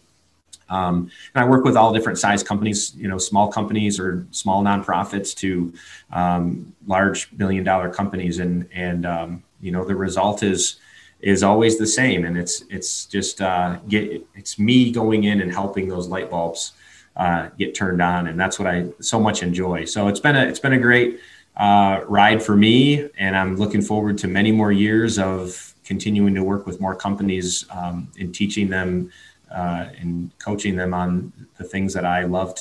Um, 0.70 1.12
and 1.34 1.44
I 1.44 1.48
work 1.48 1.64
with 1.64 1.76
all 1.76 1.94
different 1.94 2.20
size 2.20 2.44
companies, 2.44 2.94
you 2.96 3.08
know, 3.08 3.18
small 3.18 3.52
companies 3.52 4.00
or 4.00 4.26
small 4.32 4.64
nonprofits 4.64 5.36
to 5.38 5.74
um, 6.12 6.74
large 6.88 7.36
billion 7.38 7.64
dollar 7.64 7.90
companies. 7.90 8.40
And, 8.40 8.68
and, 8.74 9.06
um, 9.06 9.44
you 9.62 9.72
know, 9.72 9.84
the 9.84 9.96
result 9.96 10.44
is, 10.44 10.80
is 11.22 11.44
always 11.44 11.78
the 11.78 11.88
same. 11.88 12.26
And 12.26 12.38
it's, 12.38 12.64
it's 12.70 13.06
just, 13.06 13.42
uh, 13.42 13.78
get, 13.88 14.26
it's 14.36 14.58
me 14.60 14.92
going 14.92 15.26
in 15.26 15.42
and 15.42 15.52
helping 15.52 15.88
those 15.88 16.08
light 16.08 16.30
bulbs, 16.30 16.74
uh, 17.18 17.50
get 17.58 17.76
turned 17.76 18.02
on. 18.02 18.28
And 18.28 18.40
that's 18.40 18.60
what 18.60 18.68
I 18.68 18.88
so 19.02 19.20
much 19.20 19.44
enjoy. 19.44 19.86
So 19.86 20.08
it's 20.08 20.20
been 20.20 20.36
a, 20.36 20.44
it's 20.46 20.60
been 20.60 20.74
a 20.74 20.80
great, 20.80 21.20
uh, 21.58 22.06
ride 22.08 22.42
for 22.42 22.56
me, 22.56 23.10
and 23.18 23.36
I'm 23.36 23.58
looking 23.58 23.82
forward 23.82 24.18
to 24.20 24.30
many 24.30 24.52
more 24.52 24.72
years 24.72 25.20
of 25.20 25.76
continuing 25.84 26.34
to 26.36 26.44
work 26.44 26.66
with 26.66 26.80
more 26.80 26.96
companies 26.96 27.66
um, 27.72 28.08
and 28.18 28.34
teaching 28.34 28.70
them 28.70 29.12
uh, 29.52 29.88
and 30.00 30.32
coaching 30.40 30.76
them 30.76 30.94
on 30.94 31.34
the 31.58 31.64
things 31.64 31.94
that 31.94 32.06
I 32.06 32.24
love 32.24 32.56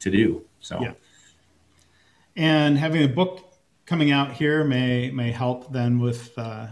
to 0.00 0.10
do. 0.10 0.44
So, 0.60 0.80
yeah. 0.80 0.92
And 2.36 2.78
having 2.78 3.02
a 3.02 3.08
book 3.08 3.52
coming 3.86 4.10
out 4.10 4.32
here 4.32 4.64
may 4.64 5.10
may 5.10 5.30
help 5.30 5.72
then 5.72 5.98
with 5.98 6.36
uh, 6.38 6.66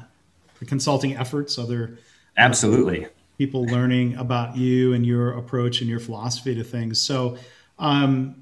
the 0.58 0.64
consulting 0.64 1.16
efforts. 1.16 1.58
Other 1.58 1.98
absolutely 2.36 3.06
people 3.38 3.64
learning 3.66 4.16
about 4.16 4.56
you 4.56 4.92
and 4.92 5.06
your 5.06 5.32
approach 5.32 5.80
and 5.80 5.88
your 5.90 6.00
philosophy 6.00 6.54
to 6.54 6.64
things. 6.64 7.00
So. 7.00 7.36
Um, 7.78 8.36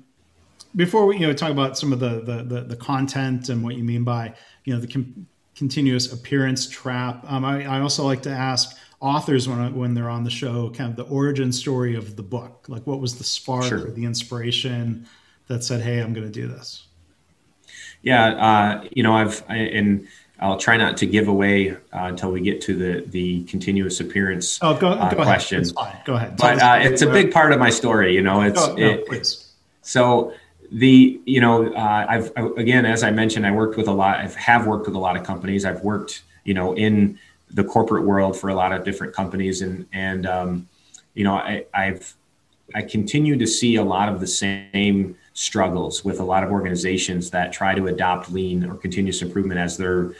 before 0.76 1.04
we 1.06 1.18
you 1.18 1.26
know 1.26 1.32
talk 1.32 1.50
about 1.50 1.76
some 1.76 1.92
of 1.92 1.98
the 1.98 2.20
the 2.20 2.44
the, 2.44 2.60
the 2.62 2.76
content 2.76 3.48
and 3.48 3.62
what 3.64 3.74
you 3.74 3.82
mean 3.82 4.04
by 4.04 4.32
you 4.64 4.74
know 4.74 4.80
the 4.80 4.86
com- 4.86 5.26
continuous 5.56 6.12
appearance 6.12 6.68
trap, 6.68 7.24
um, 7.28 7.44
I, 7.44 7.64
I 7.64 7.80
also 7.80 8.04
like 8.04 8.22
to 8.22 8.30
ask 8.30 8.76
authors 9.00 9.48
when 9.48 9.74
when 9.74 9.94
they're 9.94 10.10
on 10.10 10.24
the 10.24 10.30
show 10.30 10.70
kind 10.70 10.90
of 10.90 10.96
the 10.96 11.12
origin 11.12 11.52
story 11.52 11.96
of 11.96 12.16
the 12.16 12.22
book. 12.22 12.66
Like, 12.68 12.86
what 12.86 13.00
was 13.00 13.16
the 13.16 13.24
spark 13.24 13.64
sure. 13.64 13.86
or 13.86 13.90
the 13.90 14.04
inspiration 14.04 15.06
that 15.48 15.64
said, 15.64 15.80
"Hey, 15.80 15.98
I'm 15.98 16.12
going 16.12 16.26
to 16.26 16.32
do 16.32 16.46
this." 16.46 16.86
Yeah, 18.02 18.28
uh, 18.28 18.84
you 18.92 19.02
know, 19.02 19.14
I've 19.14 19.42
I, 19.48 19.56
and 19.56 20.06
I'll 20.38 20.58
try 20.58 20.76
not 20.76 20.96
to 20.98 21.06
give 21.06 21.28
away 21.28 21.70
uh, 21.70 21.76
until 21.92 22.32
we 22.32 22.40
get 22.40 22.60
to 22.62 22.76
the 22.76 23.04
the 23.06 23.44
continuous 23.44 24.00
appearance 24.00 24.58
oh, 24.62 24.76
go, 24.76 24.88
uh, 24.88 25.10
go 25.10 25.22
question. 25.22 25.64
Ahead. 25.76 26.04
Go 26.04 26.14
ahead. 26.14 26.36
But 26.36 26.62
uh, 26.62 26.78
it's 26.80 27.02
a 27.02 27.10
big 27.10 27.32
part 27.32 27.52
of 27.52 27.58
my 27.58 27.70
story. 27.70 28.14
You 28.14 28.22
know, 28.22 28.42
it's 28.42 28.66
no, 28.66 28.74
no, 28.74 28.86
it, 28.86 29.06
please. 29.06 29.52
so 29.82 30.32
the 30.72 31.20
you 31.26 31.40
know 31.40 31.72
uh, 31.74 32.06
I've 32.08 32.32
again 32.56 32.86
as 32.86 33.02
I 33.02 33.10
mentioned 33.10 33.46
I 33.46 33.50
worked 33.50 33.76
with 33.76 33.88
a 33.88 33.92
lot 33.92 34.18
I 34.18 34.28
have 34.28 34.66
worked 34.66 34.86
with 34.86 34.94
a 34.94 34.98
lot 34.98 35.16
of 35.16 35.24
companies 35.24 35.64
I've 35.64 35.82
worked 35.82 36.22
you 36.44 36.54
know 36.54 36.74
in 36.74 37.18
the 37.52 37.64
corporate 37.64 38.04
world 38.04 38.38
for 38.38 38.50
a 38.50 38.54
lot 38.54 38.72
of 38.72 38.84
different 38.84 39.14
companies 39.14 39.62
and 39.62 39.86
and 39.92 40.26
um, 40.26 40.68
you 41.14 41.24
know 41.24 41.34
I, 41.34 41.64
I've 41.74 42.14
I 42.74 42.82
continue 42.82 43.36
to 43.36 43.46
see 43.46 43.76
a 43.76 43.82
lot 43.82 44.08
of 44.08 44.20
the 44.20 44.26
same 44.26 45.16
struggles 45.32 46.04
with 46.04 46.20
a 46.20 46.24
lot 46.24 46.44
of 46.44 46.50
organizations 46.50 47.30
that 47.30 47.52
try 47.52 47.74
to 47.74 47.88
adopt 47.88 48.30
lean 48.30 48.64
or 48.64 48.76
continuous 48.76 49.22
improvement 49.22 49.58
as 49.60 49.76
their 49.76 50.14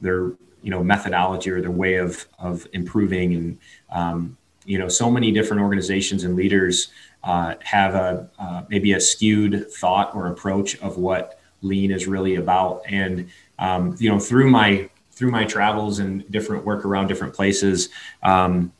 their 0.00 0.32
you 0.62 0.70
know 0.70 0.82
methodology 0.82 1.50
or 1.50 1.60
their 1.60 1.70
way 1.70 1.94
of 1.94 2.26
of 2.38 2.66
improving 2.72 3.34
and 3.34 3.58
um, 3.90 4.36
you 4.64 4.78
know 4.78 4.88
so 4.88 5.10
many 5.10 5.32
different 5.32 5.62
organizations 5.62 6.24
and 6.24 6.36
leaders 6.36 6.88
uh, 7.24 7.54
have 7.62 7.94
a 7.94 8.28
uh, 8.38 8.62
maybe 8.68 8.92
a 8.92 9.00
skewed 9.00 9.70
thought 9.72 10.14
or 10.14 10.28
approach 10.28 10.78
of 10.80 10.98
what 10.98 11.40
lean 11.62 11.90
is 11.90 12.06
really 12.06 12.36
about. 12.36 12.82
And 12.86 13.28
um, 13.58 13.96
you 13.98 14.08
know, 14.08 14.18
through 14.18 14.50
my 14.50 14.88
through 15.18 15.32
my 15.32 15.44
travels 15.44 15.98
and 15.98 16.30
different 16.30 16.64
work 16.64 16.84
around 16.84 17.08
different 17.08 17.34
places, 17.34 17.88
um, 18.22 18.72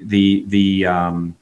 the 0.00 0.44
the 0.46 0.86
um, 0.86 1.36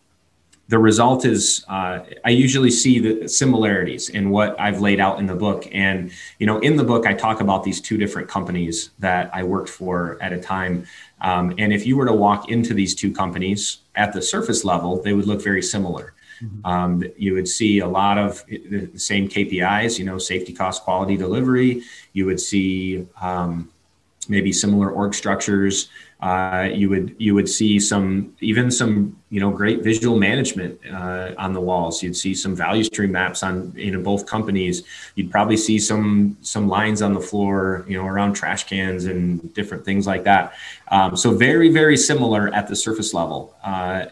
the 0.68 0.78
result 0.78 1.24
is 1.24 1.64
uh, 1.68 2.01
I 2.24 2.30
usually 2.30 2.70
see 2.70 2.99
the 2.99 3.28
similarities 3.28 4.09
in 4.09 4.30
what 4.30 4.59
I've 4.59 4.80
laid 4.80 5.01
out 5.01 5.18
in 5.18 5.26
the 5.26 5.34
book. 5.34 5.66
And 5.72 6.11
you 6.38 6.46
know, 6.46 6.59
in 6.61 6.76
the 6.76 6.84
book, 6.84 7.07
I 7.07 7.14
talk 7.14 7.40
about 7.40 7.62
these 7.62 7.80
two 7.80 7.96
different 7.96 8.28
companies 8.28 8.90
that 8.99 9.30
I 9.34 9.42
worked 9.44 9.68
for 9.68 10.18
at 10.20 10.32
a 10.32 10.40
time. 10.40 10.86
Um, 11.20 11.55
and 11.59 11.72
if 11.72 11.86
you 11.86 11.96
were 11.96 12.07
to 12.07 12.12
walk 12.12 12.51
into 12.51 12.74
these 12.74 12.94
two 12.94 13.12
companies, 13.12 13.78
at 13.94 14.12
the 14.12 14.22
surface 14.22 14.64
level, 14.64 15.03
they 15.03 15.12
would 15.12 15.26
look 15.26 15.42
very 15.42 15.62
similar. 15.62 16.14
Mm-hmm. 16.42 16.66
Um, 16.66 17.05
you 17.16 17.34
would 17.34 17.49
see 17.49 17.80
a 17.80 17.88
lot 17.88 18.16
of 18.16 18.44
the 18.46 18.90
same 18.96 19.28
KPIs, 19.28 19.99
you 19.99 20.05
know, 20.05 20.18
safety, 20.18 20.53
cost, 20.53 20.84
quality, 20.84 21.16
delivery. 21.16 21.82
You 22.12 22.26
would 22.26 22.40
see 22.40 23.07
um, 23.20 23.70
maybe 24.29 24.53
similar 24.53 24.91
org 24.91 25.14
structures. 25.14 25.89
Uh, 26.20 26.68
you 26.72 26.89
would 26.89 27.14
you 27.18 27.33
would 27.33 27.49
see 27.49 27.79
some 27.79 28.35
even 28.41 28.70
some 28.70 29.16
you 29.31 29.41
know 29.41 29.51
great 29.51 29.85
visual 29.85 30.18
management 30.18 30.79
uh, 30.91 31.33
on 31.39 31.53
the 31.53 31.61
walls. 31.61 32.03
You'd 32.03 32.16
see 32.16 32.35
some 32.35 32.57
value 32.57 32.83
stream 32.83 33.12
maps 33.12 33.43
on 33.45 33.72
you 33.76 33.93
know 33.93 34.01
both 34.01 34.26
companies. 34.26 34.83
You'd 35.14 35.31
probably 35.31 35.57
see 35.57 35.79
some 35.79 36.37
some 36.41 36.68
lines 36.68 37.03
on 37.03 37.14
the 37.14 37.20
floor 37.20 37.85
you 37.89 37.97
know 37.97 38.07
around 38.07 38.33
trash 38.35 38.64
cans 38.64 39.05
and 39.05 39.55
different 39.55 39.85
things 39.85 40.07
like 40.09 40.24
that. 40.24 40.55
Um, 40.89 41.16
so 41.16 41.31
very 41.31 41.68
very 41.68 41.97
similar 41.97 42.53
at 42.53 42.66
the 42.66 42.74
surface 42.74 43.14
level. 43.14 43.55
Uh, 43.62 44.07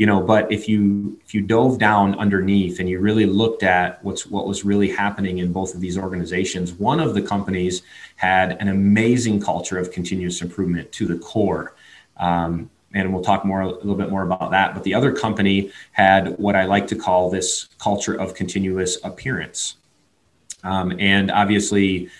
you 0.00 0.06
know 0.06 0.18
but 0.18 0.50
if 0.50 0.66
you 0.66 1.20
if 1.26 1.34
you 1.34 1.42
dove 1.42 1.78
down 1.78 2.18
underneath 2.18 2.80
and 2.80 2.88
you 2.88 2.98
really 3.00 3.26
looked 3.26 3.62
at 3.62 4.02
what's 4.02 4.24
what 4.26 4.46
was 4.46 4.64
really 4.64 4.88
happening 4.88 5.38
in 5.38 5.52
both 5.52 5.74
of 5.74 5.80
these 5.82 5.98
organizations 5.98 6.72
one 6.72 7.00
of 7.00 7.12
the 7.12 7.20
companies 7.20 7.82
had 8.16 8.52
an 8.62 8.68
amazing 8.68 9.38
culture 9.40 9.78
of 9.78 9.90
continuous 9.90 10.42
improvement 10.42 10.90
to 10.92 11.06
the 11.06 11.18
core. 11.18 11.74
Um, 12.18 12.70
and 12.92 13.14
we'll 13.14 13.22
talk 13.22 13.44
more 13.44 13.62
a 13.62 13.68
little 13.68 13.94
bit 13.94 14.10
more 14.10 14.22
about 14.22 14.50
that. 14.50 14.74
But 14.74 14.84
the 14.84 14.92
other 14.92 15.12
company 15.12 15.70
had 15.92 16.36
what 16.38 16.54
i 16.54 16.64
like 16.64 16.86
to 16.88 16.96
call 16.96 17.30
this 17.30 17.68
culture 17.78 18.14
of 18.14 18.34
continuous 18.34 18.98
appearance. 19.04 19.76
Um, 20.64 20.96
and 20.98 21.30
obviously 21.30 22.10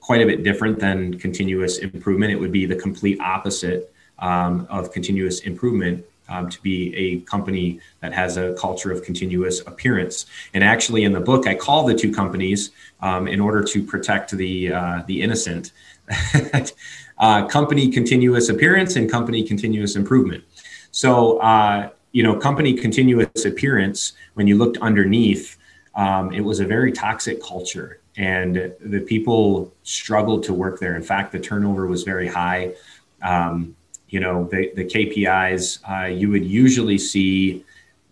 quite 0.00 0.22
a 0.22 0.26
bit 0.26 0.42
different 0.42 0.78
than 0.78 1.18
continuous 1.18 1.78
improvement. 1.78 2.32
It 2.32 2.36
would 2.36 2.52
be 2.52 2.64
the 2.64 2.76
complete 2.76 3.20
opposite 3.20 3.92
um, 4.18 4.66
of 4.70 4.92
continuous 4.92 5.40
improvement 5.40 6.04
um, 6.30 6.48
to 6.48 6.62
be 6.62 6.94
a 6.94 7.20
company 7.22 7.80
that 8.00 8.12
has 8.12 8.36
a 8.36 8.54
culture 8.54 8.90
of 8.90 9.02
continuous 9.02 9.60
appearance. 9.66 10.26
And 10.54 10.64
actually, 10.64 11.04
in 11.04 11.12
the 11.12 11.20
book, 11.20 11.46
I 11.46 11.54
call 11.54 11.84
the 11.84 11.94
two 11.94 12.12
companies 12.12 12.70
um, 13.00 13.28
in 13.28 13.40
order 13.40 13.62
to 13.64 13.82
protect 13.84 14.30
the 14.30 14.72
uh, 14.72 15.02
the 15.06 15.20
innocent. 15.20 15.72
uh, 17.18 17.46
company 17.46 17.90
continuous 17.90 18.48
appearance 18.48 18.96
and 18.96 19.10
company 19.10 19.42
continuous 19.46 19.94
improvement. 19.94 20.42
So, 20.90 21.38
uh, 21.38 21.90
you 22.12 22.22
know, 22.22 22.36
company 22.36 22.74
continuous 22.74 23.44
appearance. 23.44 24.14
When 24.34 24.46
you 24.46 24.56
looked 24.56 24.78
underneath, 24.78 25.56
um, 25.94 26.32
it 26.32 26.40
was 26.40 26.60
a 26.60 26.64
very 26.64 26.92
toxic 26.92 27.42
culture, 27.42 28.00
and 28.16 28.72
the 28.80 29.00
people 29.00 29.72
struggled 29.82 30.42
to 30.44 30.54
work 30.54 30.80
there. 30.80 30.96
In 30.96 31.02
fact, 31.02 31.32
the 31.32 31.38
turnover 31.38 31.86
was 31.86 32.02
very 32.02 32.26
high. 32.26 32.74
Um, 33.22 33.76
you 34.10 34.20
know 34.20 34.44
the, 34.50 34.72
the 34.74 34.84
kpis 34.84 35.78
uh, 35.88 36.06
you 36.06 36.30
would 36.30 36.44
usually 36.44 36.98
see 36.98 37.64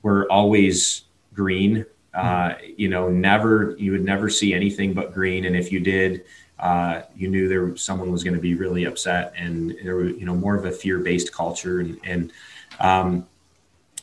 were 0.03 0.30
always 0.30 1.03
green. 1.34 1.84
Uh, 2.14 2.55
you 2.76 2.88
know 2.88 3.09
never 3.09 3.76
you 3.78 3.92
would 3.92 4.05
never 4.05 4.28
see 4.28 4.53
anything 4.55 4.92
but 4.92 5.12
green. 5.12 5.44
And 5.44 5.55
if 5.55 5.70
you 5.70 5.78
did 5.78 6.24
uh, 6.59 7.03
you 7.14 7.28
knew 7.28 7.49
there 7.49 7.76
someone 7.76 8.11
was 8.11 8.24
going 8.24 8.34
to 8.34 8.40
be 8.40 8.55
really 8.55 8.84
upset 8.84 9.32
and 9.36 9.76
there 9.84 9.94
were 9.94 10.09
you 10.09 10.24
know 10.24 10.34
more 10.34 10.57
of 10.57 10.64
a 10.64 10.72
fear-based 10.72 11.32
culture 11.32 11.80
and 11.80 12.01
and 12.05 12.32
um, 12.80 13.26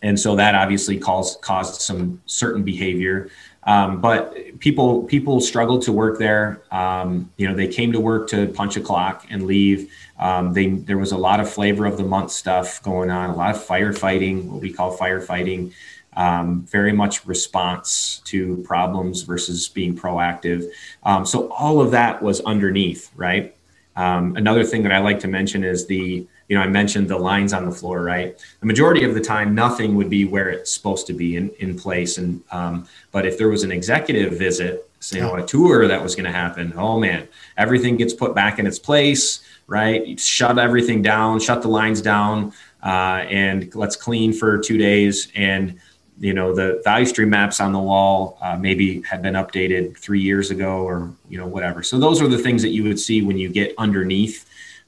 and 0.01 0.19
so 0.19 0.35
that 0.35 0.55
obviously 0.55 0.97
caused 0.97 1.41
caused 1.41 1.81
some 1.81 2.21
certain 2.25 2.63
behavior 2.63 3.29
um, 3.65 3.99
but 3.99 4.59
people 4.59 5.03
people 5.03 5.41
struggled 5.41 5.81
to 5.83 5.91
work 5.91 6.19
there. 6.19 6.61
Um, 6.71 7.31
you 7.37 7.47
know, 7.47 7.55
they 7.55 7.67
came 7.67 7.91
to 7.93 7.99
work 7.99 8.29
to 8.29 8.47
punch 8.47 8.77
a 8.77 8.81
clock 8.81 9.25
and 9.29 9.43
leave. 9.43 9.91
Um, 10.19 10.53
they 10.53 10.67
there 10.67 10.97
was 10.97 11.11
a 11.11 11.17
lot 11.17 11.39
of 11.39 11.49
flavor 11.49 11.85
of 11.85 11.97
the 11.97 12.03
month 12.03 12.31
stuff 12.31 12.81
going 12.83 13.09
on, 13.09 13.31
a 13.31 13.35
lot 13.35 13.55
of 13.55 13.63
firefighting, 13.63 14.45
what 14.45 14.61
we 14.61 14.71
call 14.71 14.95
firefighting. 14.95 15.73
Um, 16.17 16.61
very 16.61 16.93
much 16.93 17.25
response 17.25 18.21
to 18.25 18.63
problems 18.63 19.23
versus 19.23 19.67
being 19.67 19.97
proactive. 19.97 20.69
Um, 21.03 21.25
so 21.25 21.49
all 21.49 21.81
of 21.81 21.91
that 21.91 22.21
was 22.21 22.39
underneath, 22.41 23.11
right? 23.17 23.53
Um, 23.97 24.37
another 24.37 24.63
thing 24.63 24.83
that 24.83 24.93
I 24.93 24.99
like 24.99 25.19
to 25.21 25.27
mention 25.27 25.65
is 25.65 25.87
the 25.87 26.25
you 26.47 26.55
know, 26.55 26.61
I 26.61 26.67
mentioned 26.67 27.09
the 27.09 27.17
lines 27.17 27.53
on 27.53 27.65
the 27.65 27.71
floor, 27.71 28.03
right? 28.03 28.37
The 28.59 28.65
majority 28.65 29.03
of 29.03 29.15
the 29.15 29.21
time, 29.21 29.55
nothing 29.55 29.95
would 29.95 30.09
be 30.09 30.25
where 30.25 30.49
it's 30.49 30.71
supposed 30.71 31.07
to 31.07 31.13
be 31.13 31.37
in, 31.37 31.49
in 31.59 31.77
place. 31.77 32.17
And, 32.17 32.43
um, 32.51 32.87
but 33.11 33.25
if 33.25 33.37
there 33.37 33.49
was 33.49 33.63
an 33.63 33.71
executive 33.71 34.37
visit, 34.37 34.89
you 35.11 35.21
know, 35.21 35.35
a 35.35 35.45
tour 35.45 35.87
that 35.87 36.01
was 36.01 36.15
going 36.15 36.25
to 36.25 36.31
happen, 36.31 36.73
oh 36.77 36.99
man, 36.99 37.27
everything 37.57 37.95
gets 37.95 38.13
put 38.13 38.33
back 38.35 38.59
in 38.59 38.67
its 38.67 38.79
place, 38.79 39.43
right? 39.67 40.05
You 40.05 40.17
shut 40.17 40.57
everything 40.57 41.01
down, 41.01 41.39
shut 41.39 41.61
the 41.61 41.67
lines 41.67 42.01
down, 42.01 42.53
uh, 42.83 43.25
and 43.29 43.73
let's 43.75 43.95
clean 43.95 44.33
for 44.33 44.59
two 44.59 44.77
days. 44.77 45.31
And, 45.35 45.79
you 46.19 46.33
know, 46.33 46.55
the 46.55 46.81
value 46.83 47.05
stream 47.05 47.29
maps 47.29 47.59
on 47.59 47.71
the 47.71 47.79
wall 47.79 48.37
uh, 48.41 48.55
maybe 48.57 49.01
had 49.01 49.21
been 49.21 49.33
updated 49.33 49.97
three 49.97 50.21
years 50.21 50.49
ago 50.51 50.83
or, 50.83 51.11
you 51.29 51.37
know, 51.37 51.47
whatever. 51.47 51.83
So 51.83 51.99
those 51.99 52.21
are 52.21 52.27
the 52.27 52.37
things 52.37 52.61
that 52.61 52.69
you 52.69 52.83
would 52.83 52.99
see 52.99 53.21
when 53.21 53.37
you 53.37 53.49
get 53.49 53.73
underneath 53.77 54.45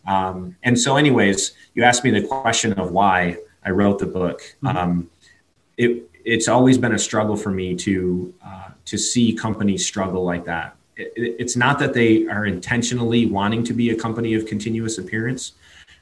um, 0.08 0.56
and 0.64 0.80
so, 0.80 0.96
anyways, 0.96 1.52
you 1.76 1.84
asked 1.84 2.04
me 2.04 2.12
the 2.12 2.26
question 2.26 2.74
of 2.74 2.92
why 2.92 3.38
I 3.64 3.72
wrote 3.72 4.00
the 4.00 4.06
book. 4.06 4.42
Mm-hmm. 4.64 4.78
Um, 4.78 5.10
it, 5.78 6.10
it's 6.24 6.48
always 6.48 6.78
been 6.78 6.94
a 6.94 7.00
struggle 7.00 7.36
for 7.36 7.52
me 7.52 7.76
to 7.76 8.34
uh, 8.44 8.70
to 8.86 8.98
see 8.98 9.34
companies 9.34 9.86
struggle 9.86 10.24
like 10.24 10.46
that. 10.46 10.76
It, 10.96 11.12
it's 11.16 11.56
not 11.56 11.78
that 11.80 11.94
they 11.94 12.26
are 12.28 12.46
intentionally 12.46 13.26
wanting 13.26 13.64
to 13.66 13.74
be 13.74 13.90
a 13.92 13.96
company 13.96 14.34
of 14.34 14.46
continuous 14.46 14.98
appearance. 14.98 15.54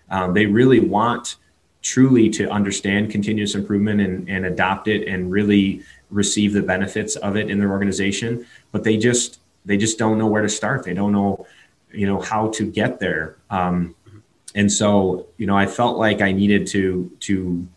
Um, 0.09 0.33
they 0.33 0.45
really 0.45 0.79
want 0.79 1.37
truly 1.81 2.29
to 2.31 2.49
understand 2.49 3.11
continuous 3.11 3.53
improvement 3.53 4.01
and, 4.01 4.29
and 4.29 4.45
adopt 4.45 4.87
it 4.87 5.07
and 5.07 5.31
really 5.31 5.83
receive 6.09 6.53
the 6.53 6.61
benefits 6.61 7.15
of 7.17 7.35
it 7.35 7.49
in 7.49 7.59
their 7.59 7.71
organization. 7.71 8.45
But 8.71 8.83
they 8.83 8.97
just 8.97 9.39
they 9.65 9.77
just 9.77 9.97
don't 9.97 10.19
know 10.19 10.27
where 10.27 10.43
to 10.43 10.49
start. 10.49 10.83
They 10.83 10.93
don't 10.93 11.11
know 11.11 11.47
you 11.95 12.07
know 12.07 12.19
how 12.19 12.49
to 12.49 12.69
get 12.69 12.99
there. 12.99 13.37
Um, 13.49 13.95
and 14.55 14.71
so 14.71 15.27
you 15.37 15.45
know 15.45 15.55
i 15.55 15.67
felt 15.67 15.97
like 15.97 16.21
i 16.21 16.31
needed 16.31 16.65
to 16.65 17.11
to 17.19 17.67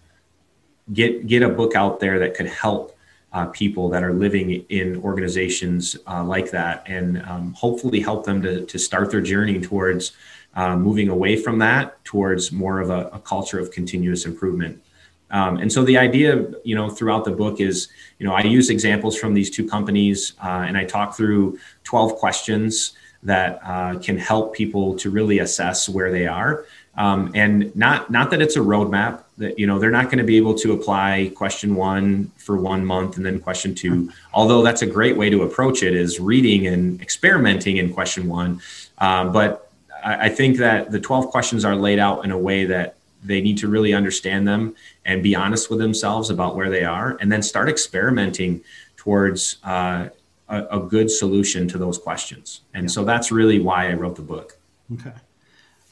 get 0.92 1.26
get 1.26 1.42
a 1.42 1.48
book 1.48 1.74
out 1.74 2.00
there 2.00 2.18
that 2.20 2.34
could 2.34 2.46
help 2.46 2.96
uh, 3.34 3.44
people 3.46 3.90
that 3.90 4.02
are 4.02 4.14
living 4.14 4.64
in 4.70 4.96
organizations 5.02 5.96
uh, 6.06 6.24
like 6.24 6.50
that 6.50 6.82
and 6.86 7.22
um, 7.24 7.52
hopefully 7.52 8.00
help 8.00 8.24
them 8.24 8.40
to, 8.40 8.64
to 8.64 8.78
start 8.78 9.10
their 9.10 9.20
journey 9.20 9.60
towards 9.60 10.12
uh, 10.54 10.74
moving 10.74 11.10
away 11.10 11.36
from 11.36 11.58
that 11.58 12.02
towards 12.04 12.50
more 12.50 12.80
of 12.80 12.88
a, 12.88 13.08
a 13.08 13.18
culture 13.18 13.58
of 13.58 13.70
continuous 13.70 14.24
improvement. 14.24 14.82
Um, 15.30 15.58
and 15.58 15.70
so 15.70 15.84
the 15.84 15.98
idea 15.98 16.46
you 16.64 16.74
know 16.74 16.88
throughout 16.88 17.26
the 17.26 17.30
book 17.30 17.60
is 17.60 17.88
you 18.18 18.26
know 18.26 18.32
i 18.32 18.40
use 18.40 18.70
examples 18.70 19.14
from 19.18 19.34
these 19.34 19.50
two 19.50 19.68
companies 19.68 20.32
uh, 20.42 20.64
and 20.66 20.78
i 20.78 20.84
talk 20.84 21.14
through 21.14 21.58
12 21.84 22.14
questions 22.14 22.94
that 23.22 23.60
uh, 23.64 23.98
can 23.98 24.16
help 24.16 24.54
people 24.54 24.96
to 24.96 25.10
really 25.10 25.38
assess 25.38 25.88
where 25.88 26.10
they 26.12 26.26
are. 26.26 26.64
Um, 26.96 27.30
and 27.34 27.74
not 27.76 28.10
not 28.10 28.30
that 28.30 28.42
it's 28.42 28.56
a 28.56 28.60
roadmap 28.60 29.22
that 29.38 29.58
you 29.58 29.66
know 29.66 29.78
they're 29.78 29.90
not 29.90 30.06
going 30.06 30.18
to 30.18 30.24
be 30.24 30.36
able 30.36 30.54
to 30.56 30.72
apply 30.72 31.30
question 31.36 31.76
one 31.76 32.32
for 32.36 32.56
one 32.56 32.84
month 32.84 33.16
and 33.16 33.24
then 33.24 33.38
question 33.38 33.72
two 33.72 34.10
although 34.34 34.62
that's 34.62 34.82
a 34.82 34.86
great 34.86 35.16
way 35.16 35.30
to 35.30 35.42
approach 35.44 35.84
it 35.84 35.94
is 35.94 36.18
reading 36.18 36.66
and 36.66 37.00
experimenting 37.00 37.76
in 37.76 37.94
question 37.94 38.26
one 38.26 38.60
um, 38.98 39.32
but 39.32 39.70
I, 40.04 40.26
I 40.26 40.28
think 40.28 40.56
that 40.56 40.90
the 40.90 40.98
12 40.98 41.28
questions 41.28 41.64
are 41.64 41.76
laid 41.76 42.00
out 42.00 42.24
in 42.24 42.32
a 42.32 42.38
way 42.38 42.64
that 42.64 42.96
they 43.22 43.40
need 43.40 43.58
to 43.58 43.68
really 43.68 43.94
understand 43.94 44.46
them 44.46 44.74
and 45.04 45.22
be 45.22 45.34
honest 45.34 45.70
with 45.70 45.78
themselves 45.78 46.30
about 46.30 46.56
where 46.56 46.70
they 46.70 46.84
are 46.84 47.16
and 47.20 47.30
then 47.30 47.42
start 47.42 47.68
experimenting 47.68 48.62
towards 48.96 49.58
uh, 49.62 50.08
a, 50.48 50.64
a 50.78 50.80
good 50.80 51.10
solution 51.10 51.68
to 51.68 51.78
those 51.78 51.98
questions. 51.98 52.62
And 52.74 52.84
yeah. 52.84 52.88
so 52.88 53.04
that's 53.04 53.30
really 53.30 53.58
why 53.58 53.90
I 53.90 53.94
wrote 53.94 54.16
the 54.16 54.22
book. 54.22 54.58
Okay. 54.94 55.12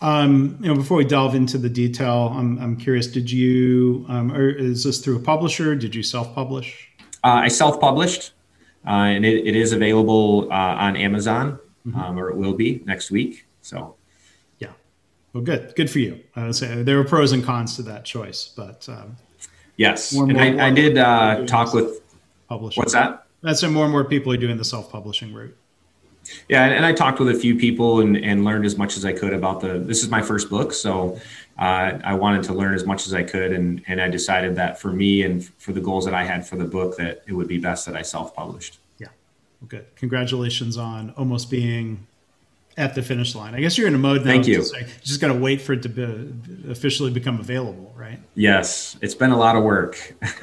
Um, 0.00 0.58
you 0.60 0.68
know, 0.68 0.74
before 0.74 0.98
we 0.98 1.04
delve 1.04 1.34
into 1.34 1.56
the 1.58 1.70
detail, 1.70 2.32
I'm, 2.34 2.58
I'm 2.58 2.76
curious, 2.76 3.06
did 3.06 3.30
you, 3.30 4.04
um, 4.08 4.32
or 4.32 4.48
is 4.48 4.84
this 4.84 4.98
through 4.98 5.16
a 5.16 5.20
publisher? 5.20 5.74
Did 5.74 5.94
you 5.94 6.02
self-publish? 6.02 6.90
Uh, 7.24 7.40
I 7.44 7.48
self-published 7.48 8.32
uh, 8.86 8.90
and 8.90 9.24
it, 9.24 9.46
it 9.46 9.56
is 9.56 9.72
available 9.72 10.48
uh, 10.52 10.54
on 10.54 10.96
Amazon 10.96 11.58
mm-hmm. 11.86 11.98
um, 11.98 12.18
or 12.18 12.30
it 12.30 12.36
will 12.36 12.54
be 12.54 12.82
next 12.84 13.10
week. 13.10 13.46
So 13.62 13.96
yeah, 14.58 14.72
well, 15.32 15.42
good, 15.42 15.74
good 15.76 15.90
for 15.90 15.98
you. 15.98 16.20
I 16.34 16.44
would 16.44 16.56
say 16.56 16.82
there 16.82 16.96
were 16.96 17.04
pros 17.04 17.32
and 17.32 17.44
cons 17.44 17.76
to 17.76 17.82
that 17.82 18.04
choice, 18.04 18.52
but 18.56 18.88
um, 18.88 19.16
yes. 19.76 20.12
and, 20.12 20.30
and 20.32 20.60
I, 20.60 20.68
I, 20.68 20.70
did 20.70 20.98
uh, 20.98 21.46
talk 21.46 21.72
with 21.72 22.00
publishers. 22.48 22.78
What's 22.78 22.92
that? 22.92 23.25
That's 23.42 23.62
why 23.62 23.68
more 23.68 23.84
and 23.84 23.92
more 23.92 24.04
people 24.04 24.32
are 24.32 24.36
doing 24.36 24.56
the 24.56 24.64
self-publishing 24.64 25.32
route. 25.32 25.56
Yeah, 26.48 26.64
and, 26.64 26.84
I 26.84 26.92
talked 26.92 27.20
with 27.20 27.28
a 27.28 27.38
few 27.38 27.56
people 27.56 28.00
and, 28.00 28.16
and 28.16 28.44
learned 28.44 28.64
as 28.64 28.76
much 28.76 28.96
as 28.96 29.04
I 29.04 29.12
could 29.12 29.32
about 29.32 29.60
the. 29.60 29.78
This 29.78 30.02
is 30.02 30.08
my 30.08 30.22
first 30.22 30.50
book, 30.50 30.72
so 30.72 31.20
uh, 31.58 31.98
I 32.02 32.14
wanted 32.14 32.42
to 32.44 32.52
learn 32.52 32.74
as 32.74 32.84
much 32.84 33.06
as 33.06 33.14
I 33.14 33.22
could, 33.22 33.52
and 33.52 33.82
and 33.86 34.00
I 34.00 34.08
decided 34.08 34.56
that 34.56 34.80
for 34.80 34.92
me 34.92 35.22
and 35.22 35.44
for 35.58 35.72
the 35.72 35.80
goals 35.80 36.04
that 36.04 36.14
I 36.14 36.24
had 36.24 36.46
for 36.46 36.56
the 36.56 36.64
book, 36.64 36.96
that 36.96 37.22
it 37.28 37.32
would 37.32 37.46
be 37.46 37.58
best 37.58 37.86
that 37.86 37.94
I 37.94 38.02
self-published. 38.02 38.78
Yeah, 38.98 39.08
well, 39.60 39.68
good. 39.68 39.86
Congratulations 39.94 40.76
on 40.76 41.10
almost 41.16 41.48
being 41.48 42.06
at 42.78 42.94
the 42.94 43.02
finish 43.02 43.34
line. 43.34 43.54
I 43.54 43.60
guess 43.60 43.78
you're 43.78 43.88
in 43.88 43.94
a 43.94 43.98
mode 43.98 44.18
now. 44.18 44.32
Thank 44.32 44.46
you. 44.46 44.56
Just, 44.56 44.74
like, 44.74 45.02
just 45.02 45.20
got 45.20 45.28
to 45.28 45.34
wait 45.34 45.62
for 45.62 45.72
it 45.72 45.82
to 45.82 45.88
be, 45.88 46.70
officially 46.70 47.10
become 47.10 47.40
available, 47.40 47.94
right? 47.96 48.20
Yes, 48.34 48.98
it's 49.00 49.14
been 49.14 49.30
a 49.30 49.38
lot 49.38 49.56
of 49.56 49.62
work, 49.62 50.14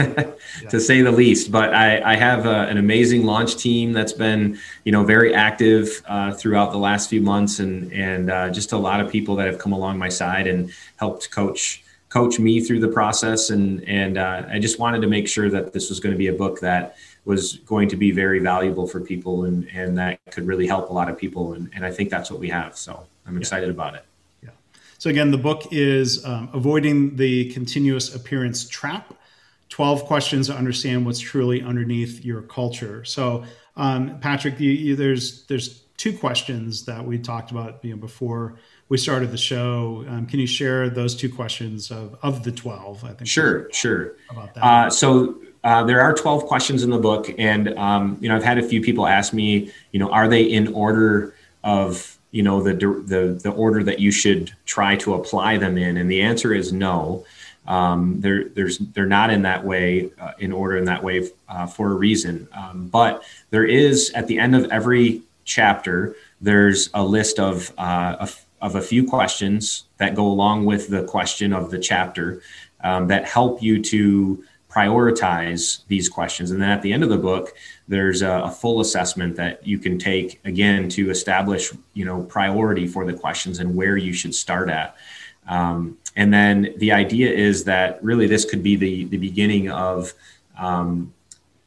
to 0.70 0.80
say 0.80 1.02
the 1.02 1.12
least. 1.12 1.52
But 1.52 1.76
I, 1.76 2.14
I 2.14 2.16
have 2.16 2.48
a, 2.48 2.62
an 2.62 2.78
amazing 2.78 3.26
launch 3.26 3.58
team 3.58 3.94
that's 3.94 4.14
been, 4.14 4.58
you 4.84 4.92
know, 4.92 5.04
very 5.04 5.36
active 5.36 6.02
uh, 6.08 6.34
throughout 6.34 6.72
the 6.72 6.80
last 6.80 7.08
few 7.08 7.22
months, 7.22 7.60
and 7.60 7.94
and 7.94 8.32
uh, 8.32 8.50
just 8.50 8.72
a 8.72 8.78
lot 8.78 9.00
of 9.00 9.12
people 9.12 9.36
that 9.36 9.46
have 9.46 9.60
come 9.60 9.72
along 9.72 10.00
my 10.00 10.10
side 10.10 10.48
and 10.48 10.72
helped 10.96 11.30
coach 11.30 11.84
coach 12.10 12.40
me 12.40 12.62
through 12.62 12.80
the 12.80 12.88
process. 12.88 13.52
And 13.52 13.88
and 13.88 14.18
uh, 14.18 14.44
I 14.50 14.58
just 14.58 14.80
wanted 14.80 15.02
to 15.02 15.08
make 15.08 15.28
sure 15.28 15.52
that 15.52 15.72
this 15.72 15.90
was 15.90 16.00
going 16.00 16.14
to 16.14 16.18
be 16.18 16.28
a 16.28 16.34
book 16.34 16.62
that 16.62 16.96
was 17.26 17.58
going 17.60 17.88
to 17.90 17.96
be 17.96 18.12
very 18.12 18.40
valuable 18.40 18.88
for 18.88 19.00
people 19.00 19.46
and, 19.46 19.68
and 19.74 19.98
that 19.98 20.20
could 20.32 20.46
really 20.46 20.68
help 20.68 20.90
a 20.90 20.94
lot 20.94 21.10
of 21.10 21.18
people. 21.18 21.54
And, 21.54 21.70
and 21.74 21.86
I 21.86 21.92
think 21.92 22.10
that's 22.10 22.30
what 22.30 22.40
we 22.40 22.50
have. 22.50 22.78
So 22.78 23.06
I'm 23.26 23.38
excited 23.38 23.68
yeah. 23.68 23.74
about 23.74 23.96
it. 23.96 24.06
Yeah. 24.44 24.50
So 24.98 25.10
again, 25.10 25.32
the 25.32 25.38
book 25.38 25.68
is 25.72 26.26
um, 26.26 26.50
Avoiding 26.54 27.16
the 27.16 27.52
Continuous 27.54 28.14
Appearance 28.14 28.68
Trap 28.68 29.14
12 29.70 30.06
Questions 30.06 30.48
to 30.48 30.56
Understand 30.56 31.06
What's 31.06 31.20
Truly 31.20 31.62
Underneath 31.64 32.24
Your 32.24 32.42
Culture. 32.42 33.04
So, 33.06 33.44
um, 33.76 34.20
Patrick, 34.20 34.60
you, 34.60 34.70
you, 34.70 34.96
there's, 34.96 35.46
there's 35.46 35.80
two 35.98 36.16
questions 36.16 36.86
that 36.86 37.04
we 37.04 37.18
talked 37.18 37.52
about 37.52 37.84
you 37.84 37.92
know, 37.92 37.98
before 37.98 38.60
we 38.90 38.98
started 38.98 39.32
the 39.32 39.38
show. 39.38 40.06
Um, 40.08 40.28
can 40.28 40.40
you 40.40 40.46
share 40.46 40.90
those 40.90 41.16
two 41.16 41.34
questions 41.34 41.90
of, 41.90 42.16
of 42.22 42.44
the 42.44 42.52
12? 42.52 43.04
I 43.04 43.14
think. 43.14 43.28
Sure, 43.28 43.70
sure. 43.72 44.18
About 44.30 44.54
that. 44.54 44.64
Uh, 44.64 44.90
so 44.90 45.42
uh, 45.64 45.84
there 45.84 46.02
are 46.02 46.14
12 46.14 46.46
questions 46.46 46.84
in 46.84 46.90
the 46.90 46.98
book, 46.98 47.34
and 47.38 47.70
um, 47.78 48.18
you 48.20 48.28
know 48.28 48.36
I've 48.36 48.44
had 48.44 48.58
a 48.58 48.64
few 48.64 48.82
people 48.82 49.08
ask 49.08 49.34
me, 49.34 49.72
you 49.92 50.00
know, 50.00 50.10
are 50.10 50.28
they 50.28 50.44
in 50.44 50.74
order 50.74 51.34
of 51.64 52.18
you 52.32 52.44
know 52.44 52.62
the 52.62 52.74
the 52.74 53.40
the 53.42 53.52
order 53.52 53.84
that 53.84 54.00
you 54.00 54.12
should 54.12 54.52
try 54.66 54.96
to 54.98 55.14
apply 55.14 55.58
them 55.58 55.78
in? 55.78 55.98
And 55.98 56.12
the 56.12 56.22
answer 56.22 56.54
is 56.54 56.74
no. 56.74 57.26
Um, 57.66 58.20
they're 58.20 58.50
there's 58.50 58.78
they're 58.78 59.06
not 59.06 59.30
in 59.30 59.44
that 59.44 59.64
way 59.64 60.12
uh, 60.20 60.34
in 60.38 60.52
order 60.52 60.78
in 60.78 60.86
that 60.86 61.02
way 61.02 61.30
uh, 61.48 61.66
for 61.66 61.92
a 61.92 61.96
reason. 61.96 62.48
Um, 62.52 62.90
but 62.90 63.24
there 63.52 63.66
is 63.66 64.12
at 64.12 64.28
the 64.28 64.40
end 64.40 64.56
of 64.56 64.70
every 64.70 65.22
chapter 65.46 66.16
there's 66.42 66.90
a 66.94 67.04
list 67.04 67.40
of 67.40 67.72
uh, 67.78 68.28
of, 68.62 68.76
a 68.76 68.82
few 68.82 69.06
questions 69.06 69.84
that 69.98 70.16
go 70.16 70.26
along 70.26 70.66
with 70.66 70.88
the 70.88 71.04
question 71.04 71.52
of 71.52 71.70
the 71.70 71.78
chapter 71.78 72.42
um, 72.82 73.08
that 73.08 73.26
help 73.26 73.62
you 73.62 73.82
to 73.82 74.42
prioritize 74.74 75.86
these 75.88 76.10
questions. 76.10 76.52
And 76.52 76.62
then 76.62 76.70
at 76.70 76.82
the 76.82 76.92
end 76.92 77.04
of 77.04 77.10
the 77.10 77.18
book, 77.18 77.54
there's 77.88 78.22
a, 78.22 78.32
a, 78.32 78.52
full 78.52 78.82
assessment 78.82 79.36
that 79.36 79.66
you 79.68 79.78
can 79.78 80.00
take 80.00 80.40
again 80.46 80.90
to 80.90 81.12
establish, 81.12 81.72
you 81.94 82.06
know, 82.06 82.24
priority 82.24 82.88
for 82.88 83.06
the 83.06 83.14
questions 83.14 83.60
and 83.60 83.76
where 83.76 83.98
you 83.98 84.14
should 84.14 84.34
start 84.34 84.70
at. 84.70 84.96
Um, 85.48 85.98
and 86.16 86.34
then 86.34 86.74
the 86.78 86.92
idea 86.92 87.32
is 87.32 87.66
that 87.66 88.04
really 88.04 88.28
this 88.28 88.46
could 88.46 88.64
be 88.64 88.76
the 88.76 89.06
the 89.06 89.18
beginning 89.18 89.70
of, 89.70 90.14
um, 90.58 91.14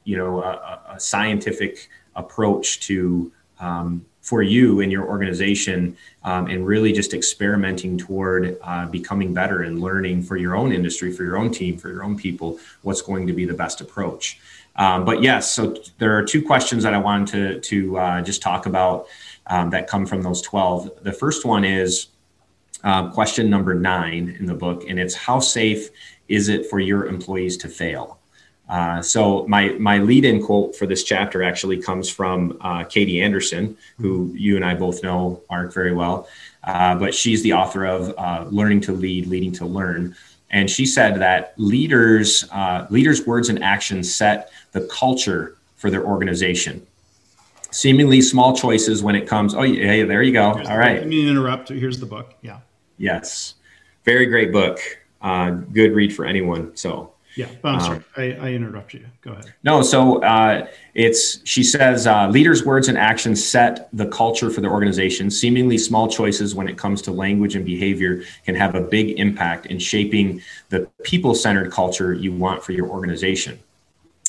you 0.05 0.17
know, 0.17 0.43
a, 0.43 0.81
a, 0.95 1.01
scientific 1.01 1.89
approach 2.15 2.81
to 2.87 3.31
um, 3.61 4.05
for 4.27 4.43
you 4.43 4.81
and 4.81 4.91
your 4.91 5.07
organization 5.07 5.97
um, 6.25 6.49
and 6.49 6.67
really 6.67 6.93
just 6.93 7.15
experimenting 7.15 7.97
toward 7.97 8.59
uh, 8.61 8.85
becoming 8.87 9.33
better 9.33 9.63
and 9.63 9.81
learning 9.81 10.21
for 10.21 10.37
your 10.37 10.57
own 10.57 10.73
industry, 10.73 11.13
for 11.13 11.23
your 11.23 11.37
own 11.37 11.49
team, 11.49 11.79
for 11.79 11.91
your 11.91 12.03
own 12.03 12.17
people, 12.17 12.59
what's 12.83 13.01
going 13.01 13.25
to 13.29 13.33
be 13.33 13.45
the 13.45 13.55
best 13.55 13.81
approach. 13.81 14.41
Um, 14.75 15.05
but 15.05 15.23
yes, 15.23 15.53
so 15.53 15.77
there 15.99 16.19
are 16.19 16.25
two 16.25 16.43
questions 16.43 16.83
that 16.83 16.93
I 16.93 16.99
wanted 16.99 17.29
to, 17.33 17.61
to 17.61 17.99
uh, 17.99 18.21
just 18.21 18.43
talk 18.43 18.67
about 18.67 19.07
um, 19.47 19.71
that 19.71 19.87
come 19.87 20.05
from 20.05 20.23
those 20.23 20.43
12. 20.43 21.05
The 21.05 21.13
first 21.13 21.45
one 21.45 21.65
is 21.65 22.09
uh, 22.83 23.09
question 23.11 23.49
number 23.49 23.75
nine 23.75 24.37
in 24.41 24.47
the 24.47 24.55
book, 24.55 24.83
and 24.89 24.99
it's 24.99 25.15
how 25.15 25.39
safe 25.39 25.91
is 26.27 26.49
it 26.49 26.67
for 26.67 26.81
your 26.81 27.07
employees 27.07 27.57
to 27.59 27.69
fail? 27.69 28.19
Uh, 28.69 29.01
so 29.01 29.47
my 29.47 29.69
my 29.79 29.99
lead-in 29.99 30.43
quote 30.43 30.75
for 30.75 30.87
this 30.87 31.05
chapter 31.05 31.43
actually 31.43 31.81
comes 31.81 32.11
from 32.11 32.59
uh, 32.61 32.83
Katie 32.85 33.21
Anderson, 33.23 33.77
who 33.99 34.33
you 34.35 34.57
and 34.57 34.65
I 34.65 34.75
both 34.75 35.03
know 35.03 35.41
Mark 35.49 35.73
very 35.73 35.95
well, 35.95 36.29
uh, 36.65 36.97
but 36.97 37.15
she's 37.15 37.43
the 37.43 37.53
author 37.53 37.87
of 37.87 38.13
uh, 38.19 38.47
"Learning 38.51 38.81
to 38.83 38.93
Lead, 38.93 39.29
Leading 39.29 39.53
to 39.53 39.65
Learn," 39.65 40.17
and 40.51 40.69
she 40.69 40.85
said 40.85 41.21
that 41.21 41.55
leaders 41.59 42.45
uh, 42.51 42.87
leaders' 42.91 43.25
words 43.25 43.49
and 43.49 43.63
actions 43.63 44.13
set 44.13 44.51
the 44.73 44.81
culture 44.89 45.57
for 45.77 45.89
their 45.89 46.05
organization. 46.05 46.85
Seemingly 47.71 48.21
small 48.21 48.57
choices 48.57 49.01
when 49.01 49.15
it 49.15 49.29
comes. 49.29 49.55
Oh 49.55 49.63
yeah, 49.63 50.05
there 50.07 50.23
you 50.25 50.33
go. 50.33 50.55
Here's 50.55 50.69
All 50.69 50.79
right. 50.79 50.99
Let 50.99 51.09
me 51.09 51.29
interrupt. 51.29 51.69
Here's 51.69 52.01
the 52.01 52.07
book. 52.07 52.35
Yeah. 52.43 52.61
Yes, 52.99 53.55
very 54.05 54.27
great 54.27 54.51
book. 54.51 54.81
good 55.23 55.93
read 55.93 56.13
for 56.17 56.25
anyone. 56.25 56.75
So 56.77 57.13
yeah, 57.37 57.49
I'm 57.65 57.75
um, 57.75 57.81
sorry, 57.81 58.37
I, 58.39 58.47
I 58.47 58.53
interrupt 58.53 58.95
you. 58.95 59.05
Go 59.21 59.33
ahead. 59.33 59.53
No, 59.63 59.83
so 59.83 60.23
uh, 60.23 60.67
it's 60.95 61.47
she 61.47 61.63
says 61.63 62.07
uh, 62.07 62.29
leaders' 62.29 62.65
words 62.65 62.89
and 62.89 62.97
actions 62.97 63.47
set 63.47 63.91
the 63.93 64.07
culture 64.07 64.51
for 64.51 64.63
the 64.63 64.69
organization. 64.69 65.31
Seemingly 65.31 65.77
small 65.77 66.09
choices 66.09 66.55
when 66.55 66.67
it 66.67 66.79
comes 66.79 67.03
to 67.03 67.13
language 67.13 67.55
and 67.55 67.65
behavior 67.65 68.23
can 68.47 68.55
have 68.55 68.75
a 68.75 68.81
big 68.81 69.21
impact 69.21 69.67
in 69.67 69.79
shaping 69.79 70.41
the 70.71 70.89
people-centered 71.03 71.71
culture 71.71 72.15
you 72.15 72.33
want 72.33 72.65
for 72.65 72.73
your 72.73 72.89
organization. 72.89 73.59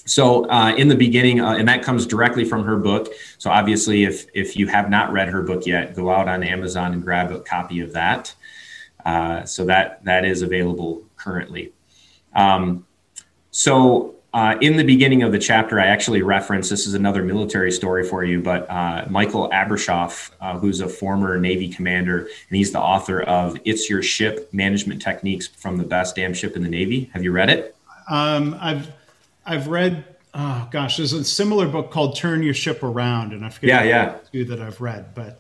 So 0.03 0.49
uh, 0.49 0.73
in 0.75 0.87
the 0.87 0.95
beginning, 0.95 1.41
uh, 1.41 1.55
and 1.55 1.67
that 1.67 1.83
comes 1.83 2.05
directly 2.05 2.45
from 2.45 2.63
her 2.63 2.77
book. 2.77 3.13
So 3.37 3.49
obviously, 3.49 4.03
if 4.03 4.25
if 4.33 4.57
you 4.57 4.67
have 4.67 4.89
not 4.89 5.13
read 5.13 5.29
her 5.29 5.41
book 5.41 5.65
yet, 5.65 5.95
go 5.95 6.09
out 6.09 6.27
on 6.27 6.43
Amazon 6.43 6.93
and 6.93 7.01
grab 7.01 7.31
a 7.31 7.39
copy 7.39 7.79
of 7.79 7.93
that. 7.93 8.33
Uh, 9.05 9.45
so 9.45 9.65
that 9.65 10.03
that 10.03 10.25
is 10.25 10.41
available 10.41 11.03
currently. 11.15 11.71
Um, 12.33 12.85
so, 13.57 14.13
uh, 14.35 14.55
in 14.61 14.77
the 14.77 14.83
beginning 14.83 15.23
of 15.23 15.31
the 15.31 15.39
chapter, 15.39 15.79
I 15.79 15.87
actually 15.87 16.21
reference 16.21 16.69
this 16.69 16.85
is 16.85 16.93
another 16.93 17.23
military 17.23 17.71
story 17.71 18.07
for 18.07 18.23
you, 18.23 18.39
but 18.39 18.69
uh, 18.69 19.07
Michael 19.09 19.49
Abrashoff, 19.49 20.29
uh, 20.39 20.59
who's 20.59 20.79
a 20.79 20.87
former 20.87 21.39
Navy 21.39 21.67
commander, 21.67 22.19
and 22.19 22.55
he's 22.55 22.71
the 22.71 22.79
author 22.79 23.23
of 23.23 23.57
It's 23.65 23.89
Your 23.89 24.03
Ship 24.03 24.47
Management 24.53 25.01
Techniques 25.01 25.47
from 25.47 25.77
the 25.77 25.83
Best 25.83 26.15
Damn 26.15 26.35
Ship 26.35 26.55
in 26.55 26.61
the 26.61 26.69
Navy. 26.69 27.09
Have 27.13 27.23
you 27.23 27.31
read 27.31 27.49
it? 27.49 27.75
Um, 28.11 28.55
I've, 28.61 28.91
I've 29.43 29.69
read, 29.69 30.05
oh 30.35 30.67
gosh, 30.69 30.97
there's 30.97 31.13
a 31.13 31.23
similar 31.23 31.67
book 31.67 31.89
called 31.89 32.15
Turn 32.15 32.43
Your 32.43 32.53
Ship 32.53 32.83
Around, 32.83 33.33
and 33.33 33.43
I 33.43 33.49
forget 33.49 33.87
yeah, 33.87 33.89
yeah. 33.89 34.17
two 34.31 34.45
that 34.45 34.61
I've 34.61 34.79
read, 34.79 35.15
but 35.15 35.39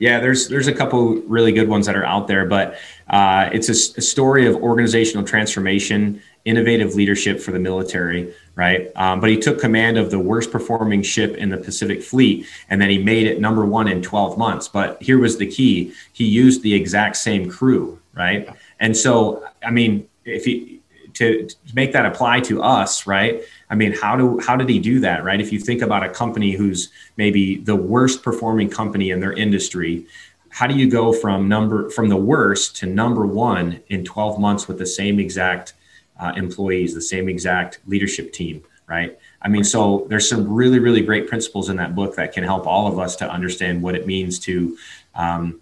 yeah, 0.00 0.18
there's 0.18 0.48
there's 0.48 0.66
a 0.66 0.72
couple 0.72 1.14
really 1.22 1.52
good 1.52 1.68
ones 1.68 1.86
that 1.86 1.94
are 1.94 2.04
out 2.04 2.26
there, 2.26 2.46
but 2.46 2.78
uh, 3.08 3.48
it's 3.52 3.68
a, 3.68 3.98
a, 3.98 4.02
story 4.02 4.44
of 4.46 4.56
organizational 4.56 5.24
transformation 5.24 6.20
innovative 6.44 6.94
leadership 6.94 7.40
for 7.40 7.52
the 7.52 7.58
military, 7.58 8.34
right? 8.54 8.90
Um, 8.96 9.20
but 9.20 9.30
he 9.30 9.38
took 9.38 9.58
command 9.58 9.96
of 9.96 10.10
the 10.10 10.18
worst 10.18 10.50
performing 10.50 11.02
ship 11.02 11.36
in 11.36 11.48
the 11.48 11.56
Pacific 11.56 12.02
Fleet, 12.02 12.46
and 12.68 12.80
then 12.80 12.90
he 12.90 12.98
made 12.98 13.26
it 13.26 13.40
number 13.40 13.64
one 13.64 13.88
in 13.88 14.02
12 14.02 14.36
months. 14.36 14.68
But 14.68 15.02
here 15.02 15.18
was 15.18 15.38
the 15.38 15.46
key: 15.46 15.92
he 16.12 16.24
used 16.24 16.62
the 16.62 16.74
exact 16.74 17.16
same 17.16 17.50
crew, 17.50 17.98
right? 18.14 18.48
And 18.78 18.96
so, 18.96 19.44
I 19.64 19.70
mean, 19.70 20.08
if 20.24 20.44
he 20.44 20.80
to, 21.14 21.46
to 21.46 21.74
make 21.74 21.92
that 21.92 22.06
apply 22.06 22.40
to 22.40 22.62
us, 22.62 23.06
right? 23.06 23.42
I 23.70 23.74
mean, 23.74 23.92
how 23.92 24.16
do 24.16 24.38
how 24.40 24.56
did 24.56 24.68
he 24.68 24.78
do 24.78 25.00
that, 25.00 25.24
right? 25.24 25.40
If 25.40 25.52
you 25.52 25.58
think 25.58 25.80
about 25.80 26.04
a 26.04 26.08
company 26.08 26.52
who's 26.52 26.90
maybe 27.16 27.56
the 27.56 27.76
worst 27.76 28.22
performing 28.22 28.68
company 28.68 29.10
in 29.10 29.20
their 29.20 29.32
industry, 29.32 30.06
how 30.50 30.66
do 30.66 30.74
you 30.74 30.90
go 30.90 31.12
from 31.12 31.48
number 31.48 31.88
from 31.90 32.08
the 32.08 32.16
worst 32.16 32.76
to 32.76 32.86
number 32.86 33.26
one 33.26 33.80
in 33.88 34.04
12 34.04 34.38
months 34.38 34.68
with 34.68 34.78
the 34.78 34.86
same 34.86 35.18
exact 35.18 35.74
uh, 36.18 36.32
employees, 36.36 36.94
the 36.94 37.02
same 37.02 37.28
exact 37.28 37.80
leadership 37.86 38.32
team, 38.32 38.62
right? 38.86 39.18
I 39.42 39.48
mean, 39.48 39.64
so 39.64 40.06
there's 40.08 40.28
some 40.28 40.52
really, 40.52 40.78
really 40.78 41.02
great 41.02 41.28
principles 41.28 41.68
in 41.68 41.76
that 41.76 41.94
book 41.94 42.16
that 42.16 42.32
can 42.32 42.44
help 42.44 42.66
all 42.66 42.86
of 42.86 42.98
us 42.98 43.16
to 43.16 43.30
understand 43.30 43.82
what 43.82 43.94
it 43.94 44.06
means 44.06 44.38
to 44.40 44.76
um, 45.14 45.60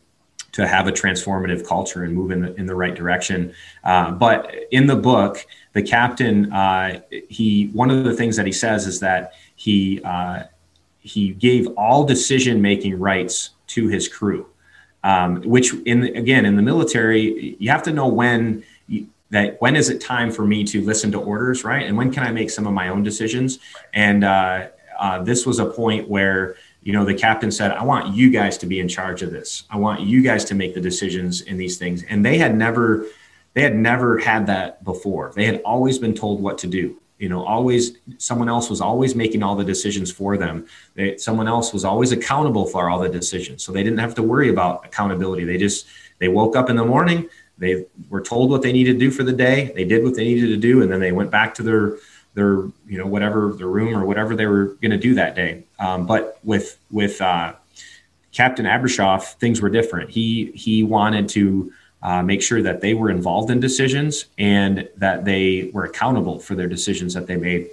to 0.53 0.67
have 0.67 0.87
a 0.87 0.93
transformative 0.93 1.67
culture 1.67 2.05
and 2.05 2.15
move 2.15 2.31
in 2.31 2.43
the, 2.43 2.55
in 2.55 2.67
the 2.67 2.75
right 2.75 2.95
direction. 2.95 3.55
Uh, 3.85 4.11
but 4.11 4.55
in 4.71 4.87
the 4.87 4.97
book, 4.97 5.47
the 5.73 5.83
captain, 5.83 6.53
uh, 6.53 7.01
he 7.29 7.71
one 7.73 7.91
of 7.91 8.05
the 8.05 8.15
things 8.15 8.37
that 8.37 8.47
he 8.47 8.53
says 8.53 8.87
is 8.87 9.01
that 9.01 9.33
he 9.57 10.01
uh, 10.05 10.45
he 11.01 11.31
gave 11.31 11.67
all 11.77 12.05
decision 12.05 12.61
making 12.63 12.99
rights 12.99 13.51
to 13.69 13.89
his 13.89 14.07
crew, 14.07 14.47
um, 15.03 15.43
which 15.43 15.73
in 15.87 16.05
again 16.17 16.45
in 16.45 16.57
the 16.57 16.63
military, 16.63 17.57
you 17.59 17.71
have 17.71 17.83
to 17.85 17.93
know 17.93 18.07
when. 18.07 18.65
That 19.33 19.61
when 19.61 19.77
is 19.77 19.89
it 19.89 20.01
time 20.01 20.31
for 20.31 20.47
me 20.47 20.63
to 20.65 20.81
listen 20.83 21.11
to 21.13 21.19
orders, 21.19 21.65
right? 21.65 21.87
And 21.87 21.97
when 21.97 22.13
can 22.13 22.23
I 22.23 22.31
make 22.31 22.51
some 22.51 22.67
of 22.67 22.73
my 22.73 22.89
own 22.89 23.03
decisions? 23.03 23.59
And 23.93 24.25
uh, 24.25 24.69
uh, 24.99 25.23
this 25.23 25.45
was 25.45 25.59
a 25.59 25.67
point 25.67 26.09
where 26.09 26.57
you 26.83 26.93
know 26.93 27.05
the 27.05 27.15
captain 27.15 27.51
said, 27.51 27.73
"I 27.73 27.83
want 27.83 28.15
you 28.15 28.31
guys 28.31 28.57
to 28.59 28.67
be 28.67 28.79
in 28.79 28.89
charge 28.89 29.23
of 29.23 29.33
this. 29.33 29.65
I 29.71 29.79
want 29.79 30.03
you 30.03 30.23
guys 30.23 30.45
to 30.47 30.55
make 30.55 30.75
the 30.75 30.81
decisions 30.81 31.41
in 31.41 31.57
these 31.57 31.79
things." 31.79 32.05
And 32.05 32.25
they 32.25 32.39
had 32.39 32.55
never 32.57 33.07
they 33.55 33.63
had 33.63 33.75
never 33.75 34.19
had 34.19 34.47
that 34.47 34.85
before. 34.85 35.33
They 35.35 35.47
had 35.47 35.61
always 35.63 35.99
been 35.99 36.15
told 36.15 36.43
what 36.43 36.59
to 36.59 36.67
do 36.67 36.99
you 37.23 37.29
know 37.29 37.45
always 37.45 37.99
someone 38.19 38.49
else 38.49 38.69
was 38.69 38.81
always 38.81 39.15
making 39.15 39.43
all 39.45 39.55
the 39.55 39.65
decisions 39.65 40.11
for 40.11 40.37
them 40.37 40.67
they, 40.97 41.17
someone 41.17 41.47
else 41.47 41.73
was 41.73 41.85
always 41.85 42.11
accountable 42.11 42.67
for 42.67 42.91
all 42.91 42.99
the 42.99 43.09
decisions 43.09 43.63
so 43.63 43.71
they 43.71 43.85
didn't 43.85 44.01
have 44.01 44.15
to 44.15 44.25
worry 44.25 44.51
about 44.51 44.85
accountability 44.85 45.45
they 45.45 45.57
just 45.57 45.87
they 46.19 46.27
woke 46.27 46.57
up 46.57 46.69
in 46.69 46.75
the 46.75 46.85
morning 46.85 47.29
they 47.63 47.87
were 48.11 48.21
told 48.21 48.51
what 48.51 48.63
they 48.63 48.73
needed 48.73 48.95
to 48.95 48.99
do 48.99 49.11
for 49.11 49.23
the 49.23 49.33
day 49.33 49.73
they 49.75 49.85
did 49.85 50.05
what 50.05 50.15
they 50.15 50.25
needed 50.25 50.49
to 50.49 50.57
do 50.57 50.83
and 50.83 50.91
then 50.91 51.01
they 51.01 51.13
went 51.13 51.31
back 51.31 51.55
to 51.55 51.63
their 51.63 51.97
their 52.35 52.65
you 52.87 52.99
know 52.99 53.07
whatever 53.07 53.53
their 53.53 53.69
room 53.69 53.97
or 53.97 54.05
whatever 54.05 54.35
they 54.37 54.47
were 54.47 54.77
going 54.83 54.91
to 54.91 54.99
do 54.99 55.15
that 55.15 55.35
day 55.35 55.63
um, 55.79 56.07
but 56.07 56.39
with 56.45 56.79
with 56.91 57.21
uh, 57.21 57.53
captain 58.33 58.67
abrashoff 58.67 59.35
things 59.35 59.61
were 59.61 59.71
different 59.71 60.11
he 60.11 60.53
he 60.55 60.83
wanted 60.83 61.29
to 61.29 61.73
uh, 62.03 62.23
make 62.23 62.43
sure 62.43 62.63
that 62.63 62.81
they 62.81 62.95
were 62.95 63.11
involved 63.11 63.51
in 63.51 63.61
decisions 63.61 64.27
and 64.37 64.89
that 64.97 65.25
they 65.25 65.71
were 65.73 65.85
accountable 65.85 66.39
for 66.41 66.55
their 66.55 66.67
decisions 66.67 67.15
that 67.15 67.27
they 67.27 67.37
made. 67.37 67.69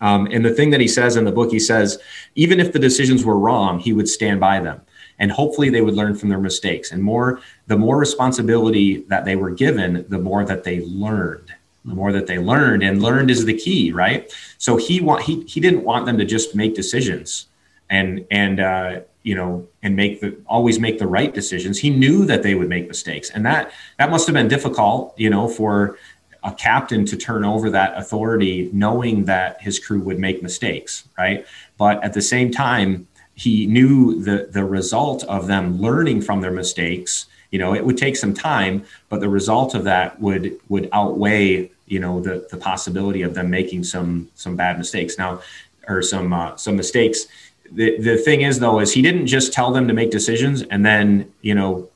Um, 0.00 0.26
and 0.30 0.44
the 0.44 0.50
thing 0.50 0.70
that 0.70 0.80
he 0.80 0.88
says 0.88 1.16
in 1.16 1.24
the 1.24 1.32
book, 1.32 1.50
he 1.50 1.58
says, 1.58 1.98
even 2.34 2.60
if 2.60 2.72
the 2.72 2.78
decisions 2.78 3.24
were 3.24 3.38
wrong, 3.38 3.78
he 3.78 3.94
would 3.94 4.08
stand 4.08 4.40
by 4.40 4.60
them. 4.60 4.82
And 5.18 5.32
hopefully 5.32 5.70
they 5.70 5.80
would 5.80 5.94
learn 5.94 6.14
from 6.14 6.28
their 6.28 6.40
mistakes. 6.40 6.92
And 6.92 7.02
more, 7.02 7.40
the 7.66 7.76
more 7.76 7.98
responsibility 7.98 9.02
that 9.08 9.24
they 9.24 9.36
were 9.36 9.50
given, 9.50 10.04
the 10.08 10.18
more 10.18 10.44
that 10.44 10.64
they 10.64 10.80
learned. 10.80 11.52
The 11.84 11.94
more 11.94 12.12
that 12.12 12.26
they 12.26 12.38
learned, 12.38 12.82
and 12.82 13.00
learned 13.00 13.30
is 13.30 13.44
the 13.44 13.56
key, 13.56 13.92
right? 13.92 14.32
So 14.58 14.76
he 14.76 15.00
want 15.00 15.22
he 15.22 15.44
he 15.44 15.60
didn't 15.60 15.84
want 15.84 16.04
them 16.04 16.18
to 16.18 16.24
just 16.24 16.56
make 16.56 16.74
decisions 16.74 17.46
and 17.90 18.26
and 18.30 18.60
uh, 18.60 19.00
you 19.22 19.34
know 19.34 19.66
and 19.82 19.96
make 19.96 20.20
the 20.20 20.36
always 20.46 20.78
make 20.78 20.98
the 20.98 21.06
right 21.06 21.34
decisions 21.34 21.78
he 21.78 21.90
knew 21.90 22.24
that 22.24 22.42
they 22.42 22.54
would 22.54 22.68
make 22.68 22.88
mistakes 22.88 23.30
and 23.30 23.44
that 23.44 23.72
that 23.98 24.10
must 24.10 24.26
have 24.26 24.34
been 24.34 24.48
difficult 24.48 25.14
you 25.18 25.28
know 25.30 25.48
for 25.48 25.98
a 26.44 26.52
captain 26.52 27.04
to 27.04 27.16
turn 27.16 27.44
over 27.44 27.70
that 27.70 27.96
authority 27.98 28.70
knowing 28.72 29.24
that 29.24 29.60
his 29.60 29.78
crew 29.78 30.00
would 30.00 30.18
make 30.18 30.42
mistakes 30.42 31.08
right 31.18 31.44
but 31.76 32.02
at 32.04 32.12
the 32.12 32.22
same 32.22 32.50
time 32.50 33.06
he 33.36 33.66
knew 33.66 34.20
the 34.20 34.48
the 34.50 34.64
result 34.64 35.22
of 35.24 35.46
them 35.46 35.80
learning 35.80 36.22
from 36.22 36.40
their 36.40 36.50
mistakes. 36.50 37.26
You 37.50 37.60
know 37.60 37.74
it 37.74 37.84
would 37.84 37.96
take 37.96 38.16
some 38.16 38.34
time 38.34 38.84
but 39.08 39.20
the 39.20 39.28
result 39.28 39.74
of 39.74 39.84
that 39.84 40.20
would 40.20 40.58
would 40.68 40.88
outweigh 40.92 41.70
you 41.86 42.00
know 42.00 42.20
the 42.20 42.48
the 42.50 42.56
possibility 42.56 43.22
of 43.22 43.34
them 43.34 43.48
making 43.50 43.84
some 43.84 44.28
some 44.34 44.56
bad 44.56 44.78
mistakes. 44.78 45.16
Now 45.18 45.40
or 45.86 46.02
some 46.02 46.32
uh, 46.32 46.56
some 46.56 46.76
mistakes. 46.76 47.26
The 47.70 47.98
the 47.98 48.16
thing 48.16 48.42
is 48.42 48.58
though 48.58 48.80
is 48.80 48.92
he 48.92 49.02
didn't 49.02 49.26
just 49.26 49.52
tell 49.52 49.70
them 49.70 49.86
to 49.88 49.94
make 49.94 50.10
decisions 50.10 50.62
and 50.62 50.84
then 50.84 51.32
you 51.42 51.54
know 51.54 51.88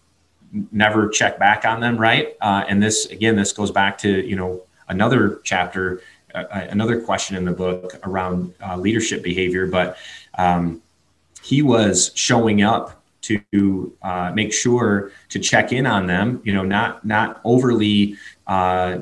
never 0.72 1.08
check 1.08 1.38
back 1.38 1.64
on 1.64 1.80
them 1.80 1.96
right? 1.96 2.36
Uh, 2.40 2.64
and 2.68 2.82
this 2.82 3.06
again 3.06 3.36
this 3.36 3.52
goes 3.52 3.70
back 3.70 3.96
to 3.98 4.26
you 4.26 4.36
know 4.36 4.62
another 4.88 5.40
chapter 5.44 6.02
uh, 6.34 6.44
uh 6.50 6.66
another 6.70 7.00
question 7.00 7.36
in 7.36 7.44
the 7.44 7.52
book 7.52 7.98
around 8.04 8.52
uh, 8.62 8.76
leadership 8.76 9.22
behavior. 9.22 9.66
But 9.66 9.96
um, 10.36 10.82
he 11.42 11.62
was 11.62 12.12
showing 12.14 12.62
up 12.62 13.02
to 13.22 13.96
uh, 14.02 14.32
make 14.34 14.52
sure 14.52 15.12
to 15.28 15.38
check 15.38 15.72
in 15.72 15.86
on 15.86 16.06
them 16.06 16.40
you 16.44 16.52
know 16.52 16.64
not 16.64 17.04
not 17.04 17.40
overly 17.44 18.16
uh, 18.46 18.98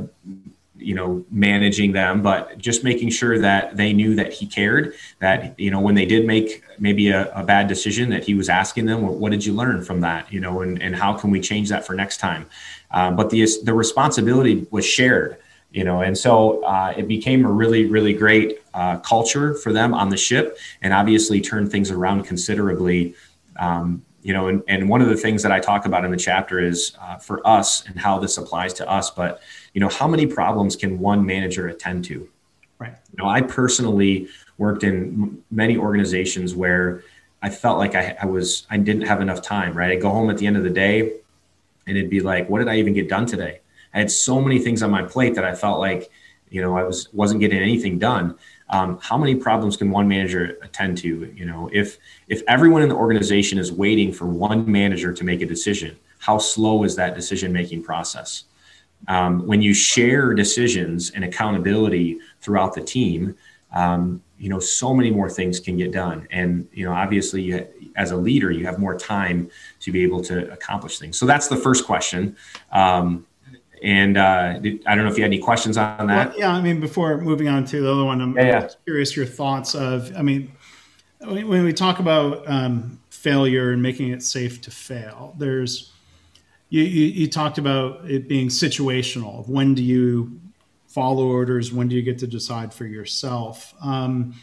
you 0.76 0.94
know 0.94 1.24
managing 1.30 1.92
them 1.92 2.22
but 2.22 2.56
just 2.58 2.84
making 2.84 3.10
sure 3.10 3.38
that 3.38 3.76
they 3.76 3.92
knew 3.92 4.14
that 4.14 4.32
he 4.32 4.46
cared 4.46 4.94
that 5.18 5.58
you 5.58 5.70
know 5.70 5.80
when 5.80 5.94
they 5.94 6.06
did 6.06 6.26
make 6.26 6.62
maybe 6.78 7.10
a, 7.10 7.32
a, 7.32 7.44
bad 7.44 7.66
decision 7.66 8.10
that 8.10 8.24
he 8.24 8.34
was 8.34 8.48
asking 8.48 8.86
them 8.86 9.02
what, 9.02 9.14
what, 9.14 9.32
did 9.32 9.44
you 9.44 9.52
learn 9.52 9.82
from 9.82 10.00
that? 10.00 10.32
You 10.32 10.40
know 10.40 10.60
and, 10.60 10.80
and 10.80 10.94
how 10.94 11.14
can 11.14 11.30
we 11.30 11.40
change 11.40 11.68
that 11.70 11.86
for 11.86 11.94
next 11.94 12.18
time? 12.18 12.46
Uh, 12.90 13.10
but 13.10 13.30
the 13.30 13.46
the 13.64 13.74
responsibility 13.74 14.66
was 14.70 14.84
shared 14.84 15.38
you 15.70 15.84
know 15.84 16.00
and 16.00 16.16
so 16.16 16.62
uh, 16.64 16.94
it 16.96 17.06
became 17.06 17.44
a 17.44 17.50
really 17.50 17.86
really 17.86 18.12
great 18.12 18.62
uh, 18.74 18.98
culture 18.98 19.54
for 19.54 19.72
them 19.72 19.94
on 19.94 20.08
the 20.08 20.16
ship 20.16 20.58
and 20.82 20.92
obviously 20.92 21.40
turned 21.40 21.70
things 21.70 21.90
around 21.90 22.24
considerably. 22.24 23.14
Um, 23.58 24.04
you 24.22 24.32
know 24.32 24.48
and, 24.48 24.62
and 24.68 24.88
one 24.88 25.00
of 25.00 25.08
the 25.08 25.16
things 25.16 25.42
that 25.42 25.52
i 25.52 25.60
talk 25.60 25.86
about 25.86 26.04
in 26.04 26.10
the 26.10 26.16
chapter 26.16 26.60
is 26.60 26.92
uh, 27.00 27.16
for 27.16 27.44
us 27.46 27.86
and 27.86 27.98
how 27.98 28.18
this 28.18 28.36
applies 28.36 28.74
to 28.74 28.88
us 28.88 29.10
but 29.10 29.40
you 29.74 29.80
know 29.80 29.88
how 29.88 30.08
many 30.08 30.26
problems 30.26 30.76
can 30.76 30.98
one 30.98 31.24
manager 31.24 31.68
attend 31.68 32.04
to? 32.04 32.28
Right. 32.78 32.94
You 33.12 33.22
know 33.22 33.28
i 33.28 33.40
personally 33.40 34.28
worked 34.58 34.84
in 34.84 35.42
many 35.50 35.76
organizations 35.76 36.54
where 36.54 37.02
i 37.42 37.50
felt 37.50 37.78
like 37.78 37.94
I, 37.94 38.16
I 38.20 38.26
was 38.26 38.66
i 38.70 38.76
didn't 38.76 39.02
have 39.02 39.20
enough 39.20 39.40
time 39.40 39.72
right? 39.72 39.90
I'd 39.92 40.02
go 40.02 40.10
home 40.10 40.30
at 40.30 40.38
the 40.38 40.46
end 40.46 40.56
of 40.56 40.64
the 40.64 40.70
day 40.70 41.12
and 41.86 41.96
it'd 41.96 42.10
be 42.10 42.20
like 42.20 42.48
what 42.50 42.58
did 42.58 42.68
i 42.68 42.76
even 42.76 42.92
get 42.92 43.08
done 43.08 43.24
today 43.24 43.60
i 43.94 43.98
had 43.98 44.10
so 44.10 44.40
many 44.40 44.58
things 44.58 44.82
on 44.82 44.90
my 44.90 45.02
plate 45.02 45.34
that 45.34 45.44
i 45.44 45.54
felt 45.54 45.78
like 45.78 46.10
you 46.50 46.60
know 46.60 46.76
i 46.76 46.82
was 46.82 47.12
wasn't 47.12 47.40
getting 47.40 47.58
anything 47.58 47.98
done 47.98 48.36
um, 48.70 48.98
how 49.00 49.16
many 49.16 49.34
problems 49.34 49.78
can 49.78 49.90
one 49.90 50.06
manager 50.06 50.58
attend 50.62 50.98
to 50.98 51.32
you 51.34 51.44
know 51.44 51.70
if 51.72 51.98
if 52.28 52.42
everyone 52.48 52.82
in 52.82 52.88
the 52.88 52.94
organization 52.94 53.58
is 53.58 53.72
waiting 53.72 54.12
for 54.12 54.26
one 54.26 54.70
manager 54.70 55.12
to 55.12 55.24
make 55.24 55.40
a 55.40 55.46
decision 55.46 55.96
how 56.18 56.38
slow 56.38 56.84
is 56.84 56.96
that 56.96 57.14
decision 57.14 57.52
making 57.52 57.82
process 57.82 58.44
um, 59.06 59.46
when 59.46 59.62
you 59.62 59.72
share 59.72 60.34
decisions 60.34 61.10
and 61.10 61.24
accountability 61.24 62.18
throughout 62.40 62.74
the 62.74 62.82
team, 62.82 63.36
um, 63.72 64.22
you 64.38 64.48
know, 64.48 64.58
so 64.58 64.94
many 64.94 65.10
more 65.10 65.30
things 65.30 65.60
can 65.60 65.76
get 65.76 65.92
done. 65.92 66.26
And, 66.30 66.66
you 66.72 66.84
know, 66.84 66.92
obviously, 66.92 67.42
you, 67.42 67.66
as 67.96 68.10
a 68.10 68.16
leader, 68.16 68.50
you 68.50 68.66
have 68.66 68.78
more 68.78 68.96
time 68.96 69.50
to 69.80 69.92
be 69.92 70.02
able 70.02 70.22
to 70.22 70.50
accomplish 70.52 70.98
things. 70.98 71.18
So 71.18 71.26
that's 71.26 71.48
the 71.48 71.56
first 71.56 71.84
question. 71.84 72.36
Um, 72.72 73.26
and 73.82 74.16
uh, 74.16 74.60
I 74.86 74.94
don't 74.94 75.04
know 75.04 75.10
if 75.10 75.16
you 75.16 75.22
had 75.22 75.30
any 75.30 75.38
questions 75.38 75.76
on 75.76 76.06
that. 76.06 76.30
Well, 76.30 76.38
yeah, 76.38 76.52
I 76.52 76.60
mean, 76.60 76.80
before 76.80 77.18
moving 77.18 77.48
on 77.48 77.64
to 77.66 77.80
the 77.80 77.92
other 77.92 78.04
one, 78.04 78.20
I'm, 78.20 78.36
yeah, 78.36 78.44
yeah. 78.44 78.68
curious 78.84 79.16
your 79.16 79.26
thoughts 79.26 79.74
of, 79.74 80.14
I 80.16 80.22
mean, 80.22 80.52
when 81.20 81.64
we 81.64 81.72
talk 81.72 81.98
about 81.98 82.48
um, 82.48 83.00
failure 83.10 83.72
and 83.72 83.82
making 83.82 84.10
it 84.10 84.22
safe 84.22 84.60
to 84.62 84.70
fail, 84.70 85.34
there's, 85.38 85.92
you, 86.68 86.82
you, 86.82 87.06
you 87.06 87.28
talked 87.28 87.58
about 87.58 88.08
it 88.10 88.28
being 88.28 88.48
situational. 88.48 89.48
When 89.48 89.74
do 89.74 89.82
you 89.82 90.40
follow 90.86 91.26
orders? 91.26 91.72
When 91.72 91.88
do 91.88 91.96
you 91.96 92.02
get 92.02 92.18
to 92.18 92.26
decide 92.26 92.72
for 92.72 92.86
yourself? 92.86 93.74
Um, 93.82 94.34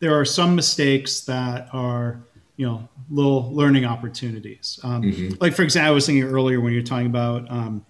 there 0.00 0.18
are 0.18 0.24
some 0.24 0.54
mistakes 0.54 1.22
that 1.22 1.68
are, 1.72 2.20
you 2.56 2.66
know, 2.66 2.88
little 3.10 3.52
learning 3.52 3.84
opportunities. 3.84 4.78
Um, 4.82 5.02
mm-hmm. 5.02 5.34
Like, 5.40 5.54
for 5.54 5.62
example, 5.62 5.90
I 5.90 5.94
was 5.94 6.06
thinking 6.06 6.24
earlier 6.24 6.60
when 6.60 6.72
you're 6.72 6.82
talking 6.82 7.06
about 7.06 7.50
um, 7.50 7.84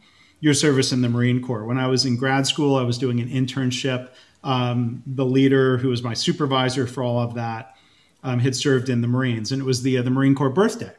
your 0.44 0.52
service 0.52 0.92
in 0.92 1.00
the 1.00 1.08
Marine 1.08 1.40
Corps. 1.40 1.64
When 1.64 1.78
I 1.78 1.86
was 1.86 2.04
in 2.04 2.18
grad 2.18 2.46
school, 2.46 2.76
I 2.76 2.82
was 2.82 2.98
doing 2.98 3.18
an 3.18 3.30
internship. 3.30 4.10
Um, 4.42 5.02
the 5.06 5.24
leader, 5.24 5.78
who 5.78 5.88
was 5.88 6.02
my 6.02 6.12
supervisor 6.12 6.86
for 6.86 7.02
all 7.02 7.18
of 7.18 7.32
that, 7.36 7.74
um, 8.22 8.40
had 8.40 8.54
served 8.54 8.90
in 8.90 9.00
the 9.00 9.08
Marines, 9.08 9.52
and 9.52 9.62
it 9.62 9.64
was 9.64 9.82
the 9.82 9.96
uh, 9.96 10.02
the 10.02 10.10
Marine 10.10 10.34
Corps 10.34 10.50
birthday. 10.50 10.92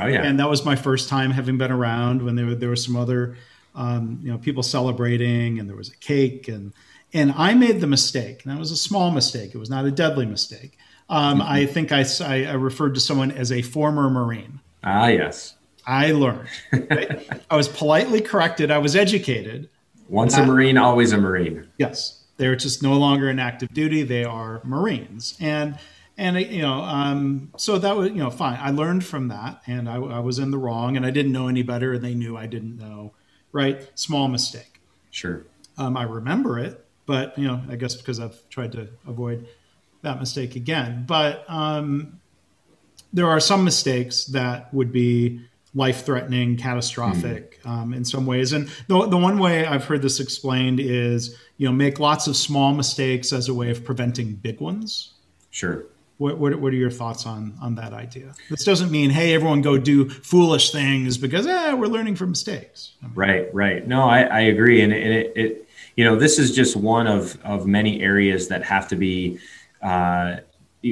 Oh 0.00 0.06
yeah, 0.06 0.22
and 0.22 0.38
that 0.38 0.48
was 0.48 0.64
my 0.64 0.76
first 0.76 1.08
time 1.08 1.32
having 1.32 1.58
been 1.58 1.72
around 1.72 2.22
when 2.22 2.36
there 2.36 2.46
were, 2.46 2.54
there 2.54 2.68
were 2.68 2.76
some 2.76 2.94
other 2.94 3.36
um, 3.74 4.20
you 4.22 4.30
know 4.30 4.38
people 4.38 4.62
celebrating 4.62 5.58
and 5.58 5.68
there 5.68 5.76
was 5.76 5.88
a 5.88 5.96
cake 5.96 6.46
and 6.46 6.72
and 7.12 7.32
I 7.36 7.54
made 7.54 7.80
the 7.80 7.86
mistake. 7.86 8.44
And 8.44 8.52
that 8.52 8.58
was 8.58 8.70
a 8.70 8.76
small 8.76 9.10
mistake. 9.10 9.54
It 9.54 9.58
was 9.58 9.70
not 9.70 9.86
a 9.86 9.90
deadly 9.90 10.26
mistake. 10.26 10.78
Um, 11.08 11.40
mm-hmm. 11.40 11.50
I 11.50 11.66
think 11.66 11.90
I, 11.90 12.04
I, 12.20 12.52
referred 12.52 12.94
to 12.94 13.00
someone 13.00 13.30
as 13.30 13.50
a 13.50 13.62
former 13.62 14.10
Marine. 14.10 14.60
Ah, 14.84 15.06
yes. 15.06 15.54
I 15.88 16.12
learned. 16.12 16.48
Right? 16.72 17.26
I 17.50 17.56
was 17.56 17.66
politely 17.66 18.20
corrected. 18.20 18.70
I 18.70 18.78
was 18.78 18.94
educated. 18.94 19.70
Once 20.08 20.36
a 20.36 20.44
Marine, 20.44 20.76
always 20.76 21.12
a 21.12 21.18
Marine. 21.18 21.66
Yes. 21.78 22.24
They're 22.36 22.56
just 22.56 22.82
no 22.82 22.92
longer 22.98 23.28
in 23.30 23.38
active 23.38 23.72
duty. 23.72 24.02
They 24.02 24.24
are 24.24 24.60
Marines. 24.64 25.36
And 25.40 25.78
and 26.18 26.36
you 26.36 26.62
know 26.62 26.82
um, 26.82 27.52
so 27.56 27.78
that 27.78 27.96
was 27.96 28.08
you 28.08 28.16
know 28.16 28.28
fine 28.28 28.58
i 28.60 28.70
learned 28.70 29.04
from 29.04 29.28
that 29.28 29.62
and 29.66 29.88
I, 29.88 29.94
I, 29.94 30.18
was 30.18 30.40
in 30.40 30.50
the 30.50 30.58
wrong 30.58 30.96
and 30.96 31.06
i 31.06 31.10
didn't 31.10 31.30
know 31.30 31.46
any 31.46 31.62
better 31.62 31.92
and 31.92 32.04
they 32.04 32.14
knew 32.14 32.36
i 32.36 32.46
didn't 32.46 32.76
know 32.76 33.14
right 33.52 33.88
small 33.94 34.26
mistake 34.26 34.80
sure 35.10 35.46
um, 35.78 35.96
i 35.96 36.02
remember 36.02 36.58
it 36.58 36.84
but 37.06 37.38
you 37.38 37.46
know 37.46 37.62
i 37.70 37.76
guess 37.76 37.94
because 37.94 38.18
i've 38.18 38.46
tried 38.48 38.72
to 38.72 38.88
avoid 39.06 39.46
that 40.02 40.18
mistake 40.18 40.56
again 40.56 41.04
but 41.06 41.48
um, 41.48 42.20
there 43.12 43.28
are 43.28 43.40
some 43.40 43.64
mistakes 43.64 44.24
that 44.24 44.74
would 44.74 44.92
be 44.92 45.40
life 45.74 46.04
threatening 46.04 46.56
catastrophic 46.56 47.62
mm. 47.62 47.94
in 47.94 48.04
some 48.04 48.26
ways 48.26 48.52
and 48.52 48.68
the, 48.88 49.06
the 49.06 49.16
one 49.16 49.38
way 49.38 49.66
i've 49.66 49.84
heard 49.84 50.02
this 50.02 50.20
explained 50.20 50.80
is 50.80 51.36
you 51.58 51.66
know 51.66 51.72
make 51.72 51.98
lots 51.98 52.26
of 52.26 52.36
small 52.36 52.72
mistakes 52.72 53.32
as 53.32 53.48
a 53.48 53.54
way 53.54 53.70
of 53.70 53.84
preventing 53.84 54.34
big 54.34 54.60
ones 54.60 55.12
sure 55.50 55.84
what, 56.18 56.38
what, 56.38 56.60
what, 56.60 56.72
are 56.72 56.76
your 56.76 56.90
thoughts 56.90 57.26
on 57.26 57.54
on 57.62 57.76
that 57.76 57.92
idea? 57.92 58.34
This 58.50 58.64
doesn't 58.64 58.90
mean 58.90 59.10
hey 59.10 59.34
everyone 59.34 59.62
go 59.62 59.78
do 59.78 60.08
foolish 60.08 60.72
things 60.72 61.16
because 61.16 61.46
eh, 61.46 61.72
we're 61.74 61.86
learning 61.86 62.16
from 62.16 62.30
mistakes. 62.30 62.94
I 63.02 63.06
mean, 63.06 63.14
right, 63.14 63.54
right. 63.54 63.86
No, 63.86 64.02
I, 64.02 64.22
I 64.22 64.40
agree, 64.40 64.82
and, 64.82 64.92
and 64.92 65.12
it, 65.12 65.32
it, 65.36 65.68
you 65.94 66.04
know 66.04 66.16
this 66.16 66.38
is 66.38 66.54
just 66.54 66.76
one 66.76 67.06
of 67.06 67.38
of 67.44 67.66
many 67.66 68.02
areas 68.02 68.48
that 68.48 68.64
have 68.64 68.88
to 68.88 68.96
be 68.96 69.38
uh, 69.80 70.38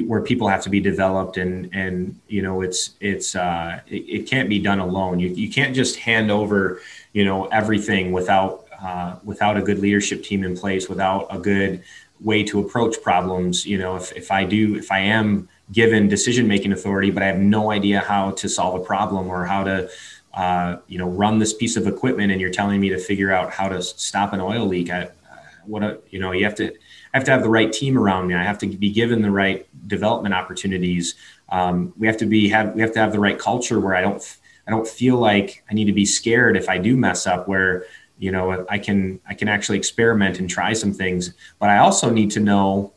where 0.05 0.21
people 0.21 0.47
have 0.47 0.61
to 0.63 0.69
be 0.69 0.79
developed, 0.79 1.37
and 1.37 1.69
and 1.73 2.19
you 2.27 2.41
know 2.41 2.61
it's 2.61 2.95
it's 2.99 3.35
uh, 3.35 3.79
it, 3.87 3.95
it 3.95 4.29
can't 4.29 4.49
be 4.49 4.59
done 4.59 4.79
alone. 4.79 5.19
You 5.19 5.29
you 5.29 5.49
can't 5.49 5.75
just 5.75 5.97
hand 5.97 6.31
over 6.31 6.81
you 7.13 7.25
know 7.25 7.45
everything 7.45 8.11
without 8.11 8.67
uh, 8.81 9.15
without 9.23 9.57
a 9.57 9.61
good 9.61 9.79
leadership 9.79 10.23
team 10.23 10.43
in 10.43 10.57
place, 10.57 10.89
without 10.89 11.27
a 11.29 11.39
good 11.39 11.83
way 12.19 12.43
to 12.43 12.59
approach 12.59 13.01
problems. 13.01 13.65
You 13.65 13.77
know, 13.77 13.95
if, 13.95 14.11
if 14.13 14.31
I 14.31 14.43
do, 14.43 14.75
if 14.75 14.91
I 14.91 14.99
am 14.99 15.47
given 15.71 16.07
decision 16.07 16.47
making 16.47 16.71
authority, 16.71 17.11
but 17.11 17.23
I 17.23 17.27
have 17.27 17.39
no 17.39 17.71
idea 17.71 17.99
how 17.99 18.31
to 18.31 18.49
solve 18.49 18.79
a 18.79 18.83
problem 18.83 19.27
or 19.27 19.45
how 19.45 19.63
to, 19.63 19.89
uh, 20.33 20.77
you 20.87 20.97
know, 20.97 21.09
run 21.09 21.39
this 21.39 21.53
piece 21.53 21.75
of 21.75 21.87
equipment, 21.87 22.31
and 22.31 22.39
you're 22.39 22.51
telling 22.51 22.79
me 22.79 22.89
to 22.89 22.97
figure 22.97 23.31
out 23.31 23.51
how 23.51 23.67
to 23.67 23.81
stop 23.81 24.33
an 24.33 24.41
oil 24.41 24.65
leak. 24.65 24.89
I, 24.89 25.09
what 25.65 25.83
a, 25.83 25.99
you 26.09 26.19
know, 26.19 26.31
you 26.31 26.45
have 26.45 26.55
to, 26.55 26.73
I 27.13 27.17
have 27.17 27.23
to 27.25 27.31
have 27.31 27.43
the 27.43 27.49
right 27.49 27.71
team 27.71 27.97
around 27.97 28.27
me. 28.27 28.35
I 28.35 28.43
have 28.43 28.57
to 28.59 28.67
be 28.67 28.91
given 28.91 29.21
the 29.21 29.31
right 29.31 29.67
development 29.87 30.35
opportunities. 30.35 31.15
Um, 31.49 31.93
we 31.97 32.07
have 32.07 32.17
to 32.17 32.25
be 32.25 32.49
have 32.49 32.73
we 32.73 32.81
have 32.81 32.91
to 32.93 32.99
have 32.99 33.11
the 33.11 33.19
right 33.19 33.37
culture 33.37 33.79
where 33.79 33.95
I 33.95 34.01
don't 34.01 34.37
I 34.67 34.71
don't 34.71 34.87
feel 34.87 35.17
like 35.17 35.63
I 35.69 35.73
need 35.73 35.85
to 35.85 35.93
be 35.93 36.05
scared 36.05 36.57
if 36.57 36.67
I 36.69 36.77
do 36.77 36.97
mess 36.97 37.25
up. 37.25 37.47
Where 37.47 37.85
you 38.19 38.31
know 38.31 38.65
i 38.69 38.77
can 38.77 39.19
i 39.27 39.33
can 39.33 39.47
actually 39.47 39.77
experiment 39.77 40.39
and 40.39 40.49
try 40.49 40.73
some 40.73 40.93
things 40.93 41.33
but 41.59 41.69
i 41.69 41.77
also 41.77 42.09
need 42.09 42.31
to 42.31 42.39
know 42.39 42.91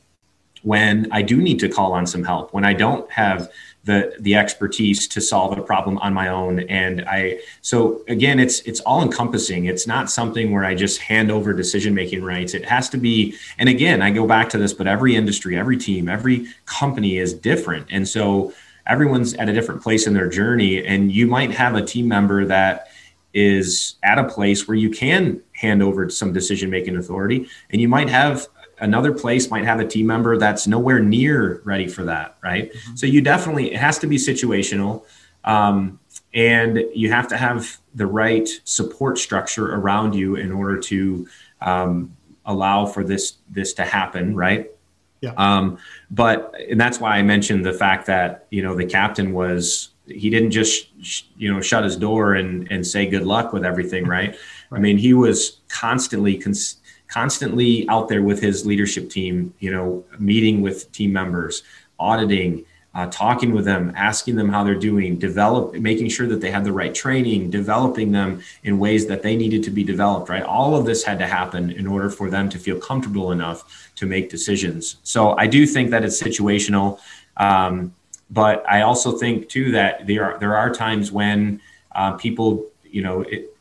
when 0.62 1.06
i 1.12 1.22
do 1.22 1.36
need 1.36 1.58
to 1.58 1.68
call 1.68 1.92
on 1.92 2.06
some 2.06 2.24
help 2.24 2.52
when 2.52 2.64
i 2.64 2.72
don't 2.72 3.10
have 3.10 3.50
the 3.84 4.14
the 4.20 4.34
expertise 4.34 5.08
to 5.08 5.20
solve 5.20 5.56
a 5.56 5.62
problem 5.62 5.96
on 5.98 6.12
my 6.12 6.28
own. 6.28 6.60
And 6.60 7.02
i 7.08 7.40
so 7.62 8.02
again 8.08 8.38
it's 8.38 8.60
it's 8.60 8.80
all 8.80 9.02
encompassing. 9.02 9.66
It's 9.66 9.86
not 9.86 10.10
something 10.10 10.52
where 10.52 10.64
i 10.64 10.74
just 10.74 11.00
hand 11.00 11.30
over 11.30 11.52
decision 11.52 11.94
making 11.94 12.22
rights. 12.22 12.54
It 12.54 12.64
has 12.66 12.88
to 12.90 12.98
be 12.98 13.34
and 13.58 13.68
again 13.68 14.02
i 14.02 14.10
go 14.10 14.26
back 14.26 14.50
to 14.50 14.58
this 14.58 14.74
but 14.74 14.86
every 14.86 15.16
industry 15.16 15.56
every 15.56 15.76
team 15.76 16.08
every 16.08 16.46
company 16.66 17.18
is 17.18 17.32
different. 17.32 17.86
And 17.90 18.06
so 18.06 18.52
everyone's 18.86 19.34
at 19.34 19.48
a 19.48 19.52
different 19.52 19.82
place 19.82 20.06
in 20.06 20.14
their 20.14 20.28
journey. 20.28 20.84
And 20.84 21.12
you 21.12 21.26
might 21.26 21.52
have 21.52 21.74
a 21.74 21.84
team 21.84 22.08
member 22.08 22.44
that 22.46 22.88
is 23.32 23.94
at 24.02 24.18
a 24.18 24.24
place 24.24 24.66
where 24.66 24.76
you 24.76 24.90
can 24.90 25.40
hand 25.52 25.82
over 25.82 26.10
some 26.10 26.32
decision 26.32 26.68
making 26.68 26.96
authority. 26.96 27.48
And 27.70 27.80
you 27.80 27.88
might 27.88 28.08
have 28.08 28.48
another 28.80 29.12
place 29.12 29.50
might 29.50 29.64
have 29.64 29.80
a 29.80 29.86
team 29.86 30.06
member 30.06 30.36
that's 30.36 30.66
nowhere 30.66 31.00
near 31.00 31.60
ready 31.64 31.86
for 31.86 32.04
that 32.04 32.36
right? 32.42 32.72
Mm-hmm. 32.72 32.96
so 32.96 33.06
you 33.06 33.20
definitely 33.20 33.72
it 33.72 33.78
has 33.78 33.98
to 33.98 34.06
be 34.06 34.16
situational 34.16 35.04
um, 35.44 35.98
and 36.34 36.84
you 36.94 37.10
have 37.10 37.28
to 37.28 37.36
have 37.36 37.78
the 37.94 38.06
right 38.06 38.48
support 38.64 39.18
structure 39.18 39.74
around 39.74 40.14
you 40.14 40.36
in 40.36 40.52
order 40.52 40.78
to 40.78 41.26
um, 41.60 42.16
allow 42.44 42.86
for 42.86 43.04
this 43.04 43.34
this 43.50 43.72
to 43.74 43.84
happen 43.84 44.34
right? 44.34 44.70
Yeah. 45.20 45.34
Um, 45.36 45.76
but 46.10 46.54
and 46.70 46.80
that's 46.80 46.98
why 46.98 47.16
i 47.18 47.22
mentioned 47.22 47.64
the 47.64 47.74
fact 47.74 48.06
that 48.06 48.46
you 48.50 48.62
know 48.62 48.74
the 48.74 48.86
captain 48.86 49.32
was 49.32 49.90
he 50.06 50.30
didn't 50.30 50.50
just 50.50 50.88
you 51.36 51.52
know 51.52 51.60
shut 51.60 51.84
his 51.84 51.96
door 51.96 52.34
and 52.34 52.70
and 52.70 52.86
say 52.86 53.06
good 53.06 53.24
luck 53.24 53.52
with 53.52 53.64
everything 53.64 54.06
right, 54.06 54.30
right. 54.70 54.78
i 54.78 54.80
mean 54.80 54.98
he 54.98 55.14
was 55.14 55.58
constantly 55.68 56.36
cons- 56.36 56.79
constantly 57.10 57.88
out 57.88 58.08
there 58.08 58.22
with 58.22 58.40
his 58.40 58.64
leadership 58.64 59.10
team 59.10 59.52
you 59.58 59.70
know 59.70 60.04
meeting 60.18 60.60
with 60.60 60.90
team 60.92 61.12
members 61.12 61.62
auditing 61.98 62.64
uh, 62.92 63.06
talking 63.08 63.52
with 63.52 63.64
them 63.64 63.92
asking 63.94 64.34
them 64.34 64.48
how 64.48 64.64
they're 64.64 64.74
doing 64.74 65.16
develop 65.16 65.74
making 65.74 66.08
sure 66.08 66.26
that 66.26 66.40
they 66.40 66.50
had 66.50 66.64
the 66.64 66.72
right 66.72 66.94
training 66.94 67.48
developing 67.48 68.10
them 68.10 68.42
in 68.64 68.78
ways 68.78 69.06
that 69.06 69.22
they 69.22 69.36
needed 69.36 69.62
to 69.62 69.70
be 69.70 69.84
developed 69.84 70.28
right? 70.28 70.42
All 70.42 70.74
of 70.76 70.84
this 70.86 71.04
had 71.04 71.18
to 71.20 71.26
happen 71.26 71.70
in 71.70 71.86
order 71.86 72.10
for 72.10 72.30
them 72.30 72.48
to 72.48 72.58
feel 72.58 72.80
comfortable 72.80 73.30
enough 73.30 73.90
to 73.96 74.06
make 74.06 74.28
decisions. 74.28 74.96
So 75.02 75.36
i 75.36 75.46
do 75.46 75.66
think 75.66 75.90
that 75.90 76.04
it's 76.04 76.20
situational 76.20 76.98
um, 77.36 77.94
but 78.30 78.64
I 78.68 78.82
also 78.82 79.12
think 79.12 79.48
too 79.48 79.72
that 79.72 80.06
there 80.06 80.24
are 80.24 80.38
there 80.38 80.56
are 80.56 80.72
times 80.72 81.10
when 81.10 81.60
uh, 81.92 82.12
people, 82.12 82.66
you 82.84 83.02
know, 83.02 83.22
it, 83.22 83.56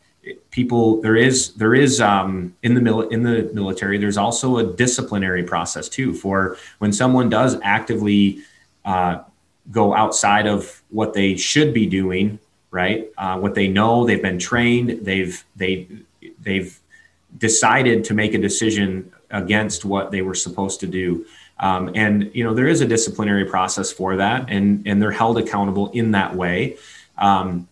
people 0.51 1.01
there 1.01 1.15
is 1.15 1.53
there 1.53 1.75
is 1.75 2.01
um, 2.01 2.55
in 2.63 2.73
the 2.73 3.07
in 3.09 3.23
the 3.23 3.49
military. 3.53 3.97
There's 3.97 4.17
also 4.17 4.57
a 4.57 4.63
disciplinary 4.63 5.43
process 5.43 5.89
too 5.89 6.13
for 6.13 6.57
when 6.79 6.91
someone 6.91 7.29
does 7.29 7.57
actively 7.61 8.39
uh, 8.85 9.23
go 9.71 9.93
outside 9.93 10.47
of 10.47 10.81
what 10.89 11.13
they 11.13 11.35
should 11.35 11.73
be 11.73 11.85
doing, 11.85 12.39
right? 12.71 13.07
Uh, 13.17 13.37
what 13.39 13.53
they 13.53 13.67
know, 13.67 14.05
they've 14.05 14.21
been 14.21 14.39
trained, 14.39 15.05
they've 15.05 15.43
they 15.55 15.87
they've 16.41 16.79
decided 17.37 18.03
to 18.05 18.13
make 18.13 18.33
a 18.33 18.39
decision 18.39 19.11
against 19.29 19.85
what 19.85 20.09
they 20.09 20.23
were 20.23 20.33
supposed 20.33 20.79
to 20.79 20.87
do. 20.87 21.25
Um, 21.59 21.91
and 21.93 22.31
you 22.33 22.43
know 22.43 22.53
there 22.53 22.67
is 22.67 22.81
a 22.81 22.87
disciplinary 22.87 23.45
process 23.45 23.91
for 23.91 24.15
that, 24.15 24.49
and 24.49 24.87
and 24.87 25.01
they're 25.01 25.11
held 25.11 25.37
accountable 25.37 25.91
in 25.91 26.11
that 26.11 26.35
way. 26.35 26.77
Um, 27.17 27.67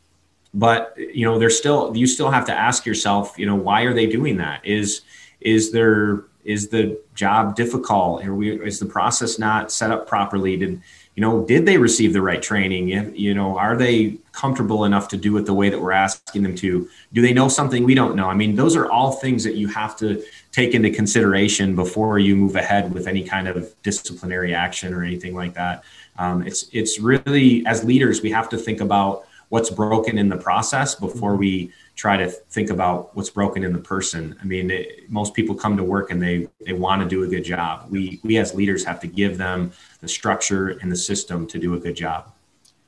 but 0.53 0.93
you 0.97 1.25
know 1.25 1.39
there's 1.39 1.57
still 1.57 1.95
you 1.95 2.07
still 2.07 2.31
have 2.31 2.45
to 2.45 2.53
ask 2.53 2.85
yourself, 2.85 3.37
you 3.37 3.45
know, 3.45 3.55
why 3.55 3.83
are 3.83 3.93
they 3.93 4.07
doing 4.07 4.37
that? 4.37 4.65
Is 4.65 5.01
is 5.41 5.71
there 5.71 6.23
is 6.43 6.69
the 6.69 6.99
job 7.13 7.55
difficult? 7.55 8.25
Are 8.25 8.33
we, 8.33 8.51
is 8.65 8.79
the 8.79 8.85
process 8.85 9.37
not 9.37 9.71
set 9.71 9.91
up 9.91 10.07
properly? 10.07 10.55
Did 10.55 10.81
you 11.17 11.21
know 11.21 11.43
did 11.43 11.65
they 11.65 11.77
receive 11.77 12.13
the 12.13 12.21
right 12.21 12.41
training 12.43 12.89
you 13.15 13.33
know 13.33 13.57
are 13.57 13.75
they 13.75 14.17
comfortable 14.31 14.85
enough 14.85 15.07
to 15.07 15.17
do 15.17 15.35
it 15.37 15.47
the 15.47 15.53
way 15.53 15.67
that 15.67 15.81
we're 15.81 15.91
asking 15.91 16.43
them 16.43 16.55
to 16.55 16.87
do 17.11 17.21
they 17.23 17.33
know 17.33 17.49
something 17.49 17.83
we 17.83 17.95
don't 17.95 18.15
know 18.15 18.29
i 18.29 18.35
mean 18.35 18.55
those 18.55 18.75
are 18.75 18.89
all 18.91 19.11
things 19.11 19.43
that 19.43 19.55
you 19.55 19.67
have 19.67 19.97
to 19.97 20.23
take 20.51 20.75
into 20.75 20.91
consideration 20.91 21.75
before 21.75 22.19
you 22.19 22.35
move 22.35 22.55
ahead 22.55 22.93
with 22.93 23.07
any 23.07 23.23
kind 23.23 23.47
of 23.47 23.73
disciplinary 23.81 24.53
action 24.53 24.93
or 24.93 25.03
anything 25.03 25.33
like 25.33 25.55
that 25.55 25.83
um, 26.19 26.45
it's 26.45 26.69
it's 26.71 26.99
really 26.99 27.65
as 27.65 27.83
leaders 27.83 28.21
we 28.21 28.29
have 28.29 28.47
to 28.47 28.57
think 28.57 28.79
about 28.79 29.26
what's 29.49 29.69
broken 29.69 30.17
in 30.17 30.29
the 30.29 30.37
process 30.37 30.95
before 30.95 31.35
we 31.35 31.71
try 31.95 32.17
to 32.17 32.27
think 32.27 32.69
about 32.69 33.15
what's 33.15 33.29
broken 33.29 33.63
in 33.63 33.73
the 33.73 33.79
person. 33.79 34.37
I 34.41 34.45
mean, 34.45 34.69
it, 34.69 35.09
most 35.09 35.33
people 35.33 35.55
come 35.55 35.77
to 35.77 35.83
work 35.83 36.11
and 36.11 36.21
they 36.21 36.47
they 36.65 36.73
want 36.73 37.01
to 37.01 37.07
do 37.07 37.23
a 37.23 37.27
good 37.27 37.43
job. 37.43 37.87
We 37.89 38.19
we 38.23 38.37
as 38.37 38.53
leaders 38.53 38.83
have 38.85 38.99
to 39.01 39.07
give 39.07 39.37
them 39.37 39.71
the 40.01 40.07
structure 40.07 40.69
and 40.81 40.91
the 40.91 40.95
system 40.95 41.47
to 41.47 41.59
do 41.59 41.73
a 41.75 41.79
good 41.79 41.95
job. 41.95 42.31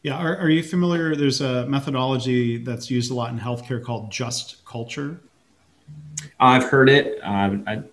Yeah, 0.04 0.16
are, 0.16 0.38
are 0.38 0.50
you 0.50 0.64
familiar? 0.64 1.16
There's 1.16 1.42
a 1.42 1.66
methodology 1.66 2.58
that's 2.58 2.90
used 2.90 3.12
a 3.12 3.14
lot 3.14 3.32
in 3.32 3.40
healthcare 3.40 3.84
called 3.84 4.10
just 4.10 4.64
culture. 4.66 5.20
I've 6.40 6.64
heard 6.64 6.90
it. 6.90 7.20
Uh, 7.22 7.58
I 7.68 7.84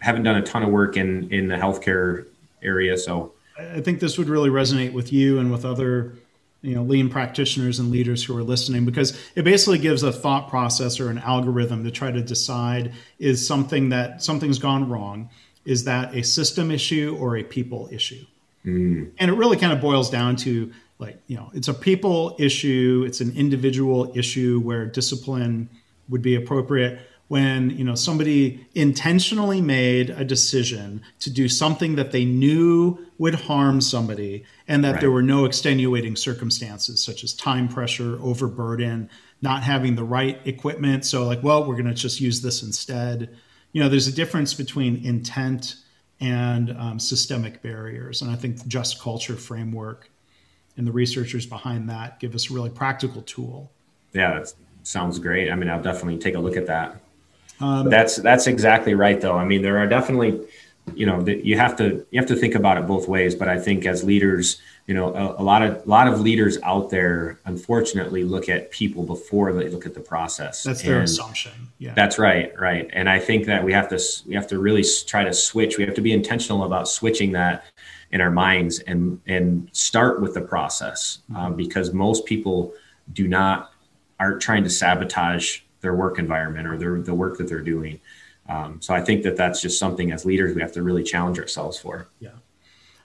haven't 0.00 0.22
done 0.22 0.36
a 0.36 0.42
ton 0.42 0.62
of 0.62 0.70
work 0.70 0.96
in 0.96 1.30
in 1.32 1.48
the 1.48 1.56
healthcare 1.56 2.26
area, 2.62 2.96
so 2.96 3.32
I 3.58 3.80
think 3.80 4.00
this 4.00 4.16
would 4.18 4.28
really 4.28 4.50
resonate 4.50 4.92
with 4.92 5.12
you 5.12 5.38
and 5.38 5.50
with 5.50 5.64
other 5.64 6.14
you 6.62 6.74
know 6.74 6.82
lean 6.82 7.08
practitioners 7.08 7.78
and 7.78 7.90
leaders 7.90 8.24
who 8.24 8.36
are 8.36 8.42
listening 8.42 8.84
because 8.84 9.18
it 9.34 9.44
basically 9.44 9.78
gives 9.78 10.02
a 10.02 10.12
thought 10.12 10.48
process 10.48 11.00
or 11.00 11.08
an 11.08 11.18
algorithm 11.18 11.84
to 11.84 11.90
try 11.90 12.10
to 12.10 12.20
decide 12.20 12.92
is 13.18 13.46
something 13.46 13.88
that 13.90 14.22
something's 14.22 14.58
gone 14.58 14.88
wrong? 14.88 15.30
Is 15.64 15.84
that 15.84 16.14
a 16.14 16.22
system 16.22 16.70
issue 16.70 17.16
or 17.20 17.36
a 17.36 17.42
people 17.42 17.88
issue? 17.92 18.24
Mm. 18.66 19.12
and 19.18 19.30
it 19.30 19.34
really 19.34 19.56
kind 19.56 19.72
of 19.72 19.80
boils 19.80 20.10
down 20.10 20.36
to 20.36 20.70
like 20.98 21.18
you 21.28 21.36
know 21.36 21.50
it's 21.54 21.68
a 21.68 21.72
people 21.72 22.36
issue 22.38 23.04
it's 23.06 23.22
an 23.22 23.34
individual 23.34 24.12
issue 24.14 24.60
where 24.60 24.84
discipline 24.84 25.70
would 26.10 26.22
be 26.22 26.34
appropriate. 26.34 27.00
When 27.28 27.70
you 27.70 27.84
know 27.84 27.94
somebody 27.94 28.66
intentionally 28.74 29.60
made 29.60 30.10
a 30.10 30.24
decision 30.24 31.02
to 31.20 31.30
do 31.30 31.48
something 31.48 31.94
that 31.94 32.10
they 32.10 32.24
knew 32.24 32.98
would 33.20 33.34
harm 33.34 33.82
somebody 33.82 34.42
and 34.66 34.82
that 34.82 34.92
right. 34.92 35.00
there 35.02 35.10
were 35.10 35.22
no 35.22 35.44
extenuating 35.44 36.16
circumstances 36.16 37.04
such 37.04 37.22
as 37.22 37.34
time 37.34 37.68
pressure 37.68 38.18
overburden 38.22 39.10
not 39.42 39.62
having 39.62 39.94
the 39.94 40.02
right 40.02 40.40
equipment. 40.46 41.04
So 41.04 41.24
like 41.24 41.42
well 41.42 41.66
we're 41.66 41.74
going 41.74 41.84
to 41.84 41.94
just 41.94 42.18
use 42.18 42.40
this 42.40 42.62
instead. 42.62 43.36
You 43.72 43.82
know 43.82 43.90
there's 43.90 44.08
a 44.08 44.12
difference 44.12 44.54
between 44.54 45.04
intent 45.04 45.76
and 46.18 46.70
um, 46.78 46.98
systemic 46.98 47.62
barriers 47.62 48.20
and 48.20 48.30
i 48.30 48.34
think 48.34 48.66
just 48.66 49.00
culture 49.00 49.36
framework 49.36 50.10
and 50.76 50.86
the 50.86 50.92
researchers 50.92 51.46
behind 51.46 51.88
that 51.88 52.20
give 52.20 52.34
us 52.34 52.50
a 52.50 52.54
really 52.54 52.70
practical 52.70 53.22
tool. 53.22 53.70
Yeah 54.12 54.38
that 54.38 54.52
sounds 54.82 55.18
great. 55.18 55.50
I 55.50 55.54
mean 55.56 55.68
i'll 55.68 55.82
definitely 55.82 56.18
take 56.18 56.36
a 56.36 56.38
look 56.40 56.56
at 56.56 56.66
that. 56.66 57.00
Um, 57.60 57.90
that's 57.90 58.16
that's 58.16 58.46
exactly 58.46 58.94
right, 58.94 59.20
though. 59.20 59.36
I 59.36 59.44
mean, 59.44 59.62
there 59.62 59.78
are 59.78 59.86
definitely, 59.86 60.40
you 60.96 61.06
know, 61.06 61.22
that 61.22 61.44
you 61.44 61.56
have 61.56 61.76
to 61.76 62.06
you 62.10 62.20
have 62.20 62.28
to 62.28 62.36
think 62.36 62.54
about 62.54 62.78
it 62.78 62.86
both 62.86 63.08
ways. 63.08 63.34
But 63.34 63.48
I 63.48 63.58
think 63.58 63.86
as 63.86 64.04
leaders, 64.04 64.60
you 64.86 64.94
know, 64.94 65.14
a, 65.14 65.40
a, 65.40 65.44
lot 65.44 65.62
of 65.62 65.86
a 65.86 65.88
lot 65.88 66.08
of 66.08 66.20
leaders 66.20 66.58
out 66.62 66.90
there, 66.90 67.38
unfortunately, 67.44 68.24
look 68.24 68.48
at 68.48 68.70
people 68.70 69.04
before 69.04 69.52
they 69.52 69.68
look 69.68 69.86
at 69.86 69.94
the 69.94 70.00
process. 70.00 70.62
That's 70.62 70.82
their 70.82 70.96
and 70.96 71.04
assumption. 71.04 71.52
Yeah, 71.78 71.94
that's 71.94 72.18
right, 72.18 72.58
right. 72.58 72.88
And 72.92 73.08
I 73.08 73.18
think 73.18 73.46
that 73.46 73.64
we 73.64 73.72
have 73.72 73.88
to 73.88 74.00
we 74.26 74.34
have 74.34 74.46
to 74.48 74.58
really 74.58 74.84
try 75.06 75.24
to 75.24 75.32
switch. 75.32 75.78
We 75.78 75.84
have 75.84 75.94
to 75.94 76.02
be 76.02 76.12
intentional 76.12 76.64
about 76.64 76.88
switching 76.88 77.32
that 77.32 77.64
in 78.12 78.20
our 78.20 78.30
minds 78.30 78.80
and 78.80 79.20
and 79.26 79.68
start 79.72 80.20
with 80.20 80.34
the 80.34 80.40
process 80.40 81.18
mm-hmm. 81.30 81.36
um, 81.36 81.56
because 81.56 81.92
most 81.92 82.26
people 82.26 82.72
do 83.12 83.28
not 83.28 83.72
aren't 84.18 84.40
trying 84.40 84.64
to 84.64 84.70
sabotage 84.70 85.60
their 85.80 85.94
work 85.94 86.18
environment 86.18 86.66
or 86.68 86.76
their 86.76 87.00
the 87.00 87.14
work 87.14 87.38
that 87.38 87.48
they're 87.48 87.62
doing. 87.62 88.00
Um, 88.50 88.80
so 88.82 88.94
I 88.94 89.00
think 89.00 89.22
that 89.22 89.36
that's 89.36 89.62
just 89.62 89.78
something 89.78 90.10
as 90.12 90.24
leaders 90.24 90.54
we 90.54 90.60
have 90.60 90.72
to 90.72 90.82
really 90.82 91.02
challenge 91.02 91.38
ourselves 91.38 91.78
for. 91.78 92.08
Yeah. 92.18 92.30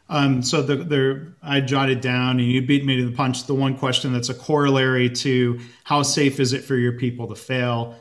Um, 0.09 0.41
so 0.41 0.61
the, 0.61 0.75
the 0.77 1.33
I 1.41 1.61
jotted 1.61 2.01
down, 2.01 2.39
and 2.39 2.47
you 2.47 2.61
beat 2.61 2.85
me 2.85 2.97
to 2.97 3.05
the 3.09 3.15
punch. 3.15 3.45
The 3.45 3.55
one 3.55 3.77
question 3.77 4.13
that's 4.13 4.29
a 4.29 4.33
corollary 4.33 5.09
to 5.09 5.59
how 5.83 6.03
safe 6.03 6.39
is 6.39 6.53
it 6.53 6.63
for 6.63 6.75
your 6.75 6.93
people 6.93 7.27
to 7.27 7.35
fail? 7.35 7.95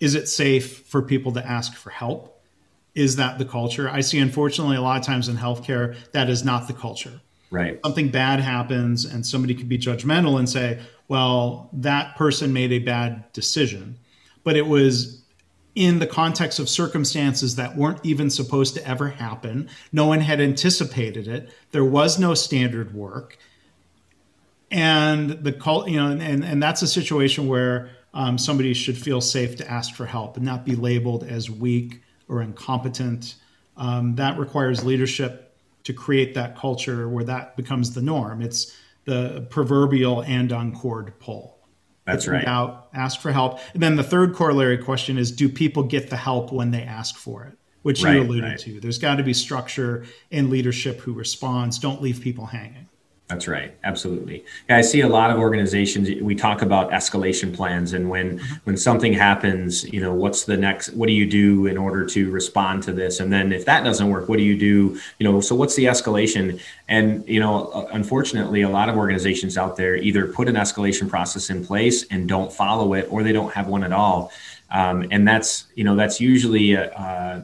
Is 0.00 0.14
it 0.14 0.28
safe 0.28 0.86
for 0.86 1.02
people 1.02 1.32
to 1.32 1.46
ask 1.46 1.74
for 1.74 1.90
help? 1.90 2.34
is 2.94 3.16
that 3.16 3.38
the 3.38 3.44
culture? 3.44 3.88
I 3.90 4.00
see, 4.00 4.18
unfortunately, 4.18 4.76
a 4.76 4.80
lot 4.80 4.98
of 4.98 5.06
times 5.06 5.28
in 5.28 5.36
healthcare, 5.36 5.96
that 6.12 6.30
is 6.30 6.44
not 6.44 6.68
the 6.68 6.74
culture. 6.74 7.20
Right. 7.50 7.80
Something 7.84 8.08
bad 8.08 8.40
happens, 8.40 9.04
and 9.04 9.26
somebody 9.26 9.54
could 9.54 9.68
be 9.68 9.78
judgmental 9.78 10.38
and 10.38 10.48
say, 10.48 10.80
well, 11.08 11.68
that 11.72 12.16
person 12.16 12.52
made 12.52 12.72
a 12.72 12.78
bad 12.78 13.32
decision. 13.32 13.98
But 14.44 14.56
it 14.56 14.66
was 14.66 15.22
in 15.74 15.98
the 15.98 16.06
context 16.06 16.58
of 16.58 16.68
circumstances 16.68 17.56
that 17.56 17.76
weren't 17.76 17.98
even 18.04 18.30
supposed 18.30 18.74
to 18.74 18.88
ever 18.88 19.08
happen. 19.08 19.68
No 19.92 20.06
one 20.06 20.20
had 20.20 20.40
anticipated 20.40 21.26
it. 21.26 21.50
There 21.72 21.84
was 21.84 22.18
no 22.18 22.34
standard 22.34 22.94
work. 22.94 23.36
And 24.70 25.30
the 25.30 25.52
cult, 25.52 25.88
you 25.88 25.96
know, 25.96 26.10
and, 26.10 26.44
and 26.44 26.62
that's 26.62 26.82
a 26.82 26.86
situation 26.86 27.48
where 27.48 27.90
um, 28.12 28.38
somebody 28.38 28.72
should 28.74 28.96
feel 28.96 29.20
safe 29.20 29.56
to 29.56 29.70
ask 29.70 29.94
for 29.94 30.06
help 30.06 30.36
and 30.36 30.44
not 30.44 30.64
be 30.64 30.76
labeled 30.76 31.24
as 31.24 31.50
weak 31.50 32.02
or 32.28 32.40
incompetent. 32.40 33.34
Um, 33.76 34.14
that 34.14 34.38
requires 34.38 34.84
leadership 34.84 35.56
to 35.82 35.92
create 35.92 36.34
that 36.34 36.56
culture 36.56 37.08
where 37.08 37.24
that 37.24 37.56
becomes 37.56 37.94
the 37.94 38.02
norm. 38.02 38.40
It's 38.40 38.76
the 39.04 39.46
proverbial 39.50 40.22
andon 40.22 40.74
cord 40.74 41.18
pull. 41.18 41.53
That's 42.06 42.28
right. 42.28 42.46
Out, 42.46 42.88
ask 42.92 43.20
for 43.20 43.32
help. 43.32 43.60
And 43.72 43.82
then 43.82 43.96
the 43.96 44.02
third 44.02 44.34
corollary 44.34 44.78
question 44.78 45.16
is 45.16 45.32
do 45.32 45.48
people 45.48 45.82
get 45.82 46.10
the 46.10 46.16
help 46.16 46.52
when 46.52 46.70
they 46.70 46.82
ask 46.82 47.16
for 47.16 47.44
it? 47.44 47.56
Which 47.82 48.02
right, 48.02 48.16
you 48.16 48.22
alluded 48.22 48.44
right. 48.44 48.58
to. 48.60 48.80
There's 48.80 48.98
got 48.98 49.16
to 49.16 49.22
be 49.22 49.34
structure 49.34 50.04
and 50.30 50.50
leadership 50.50 51.00
who 51.00 51.12
responds. 51.12 51.78
Don't 51.78 52.00
leave 52.00 52.20
people 52.20 52.46
hanging. 52.46 52.88
That's 53.28 53.48
right. 53.48 53.74
Absolutely. 53.84 54.44
Yeah, 54.68 54.76
I 54.76 54.82
see 54.82 55.00
a 55.00 55.08
lot 55.08 55.30
of 55.30 55.38
organizations. 55.38 56.10
We 56.20 56.34
talk 56.34 56.60
about 56.60 56.90
escalation 56.90 57.56
plans, 57.56 57.94
and 57.94 58.10
when 58.10 58.38
mm-hmm. 58.38 58.54
when 58.64 58.76
something 58.76 59.14
happens, 59.14 59.90
you 59.90 60.00
know, 60.00 60.12
what's 60.12 60.44
the 60.44 60.58
next? 60.58 60.90
What 60.90 61.06
do 61.06 61.14
you 61.14 61.24
do 61.24 61.64
in 61.64 61.78
order 61.78 62.04
to 62.04 62.30
respond 62.30 62.82
to 62.82 62.92
this? 62.92 63.20
And 63.20 63.32
then 63.32 63.50
if 63.50 63.64
that 63.64 63.82
doesn't 63.82 64.10
work, 64.10 64.28
what 64.28 64.36
do 64.36 64.44
you 64.44 64.58
do? 64.58 65.00
You 65.18 65.24
know, 65.32 65.40
so 65.40 65.54
what's 65.54 65.74
the 65.74 65.86
escalation? 65.86 66.60
And 66.86 67.26
you 67.26 67.40
know, 67.40 67.68
uh, 67.68 67.88
unfortunately, 67.92 68.60
a 68.60 68.68
lot 68.68 68.90
of 68.90 68.96
organizations 68.96 69.56
out 69.56 69.78
there 69.78 69.96
either 69.96 70.26
put 70.26 70.46
an 70.46 70.56
escalation 70.56 71.08
process 71.08 71.48
in 71.48 71.64
place 71.64 72.04
and 72.10 72.28
don't 72.28 72.52
follow 72.52 72.92
it, 72.92 73.08
or 73.10 73.22
they 73.22 73.32
don't 73.32 73.54
have 73.54 73.68
one 73.68 73.84
at 73.84 73.92
all. 73.92 74.32
Um, 74.70 75.06
and 75.10 75.26
that's 75.26 75.64
you 75.74 75.84
know 75.84 75.96
that's 75.96 76.20
usually 76.20 76.74
a, 76.74 76.92
uh, 76.92 77.42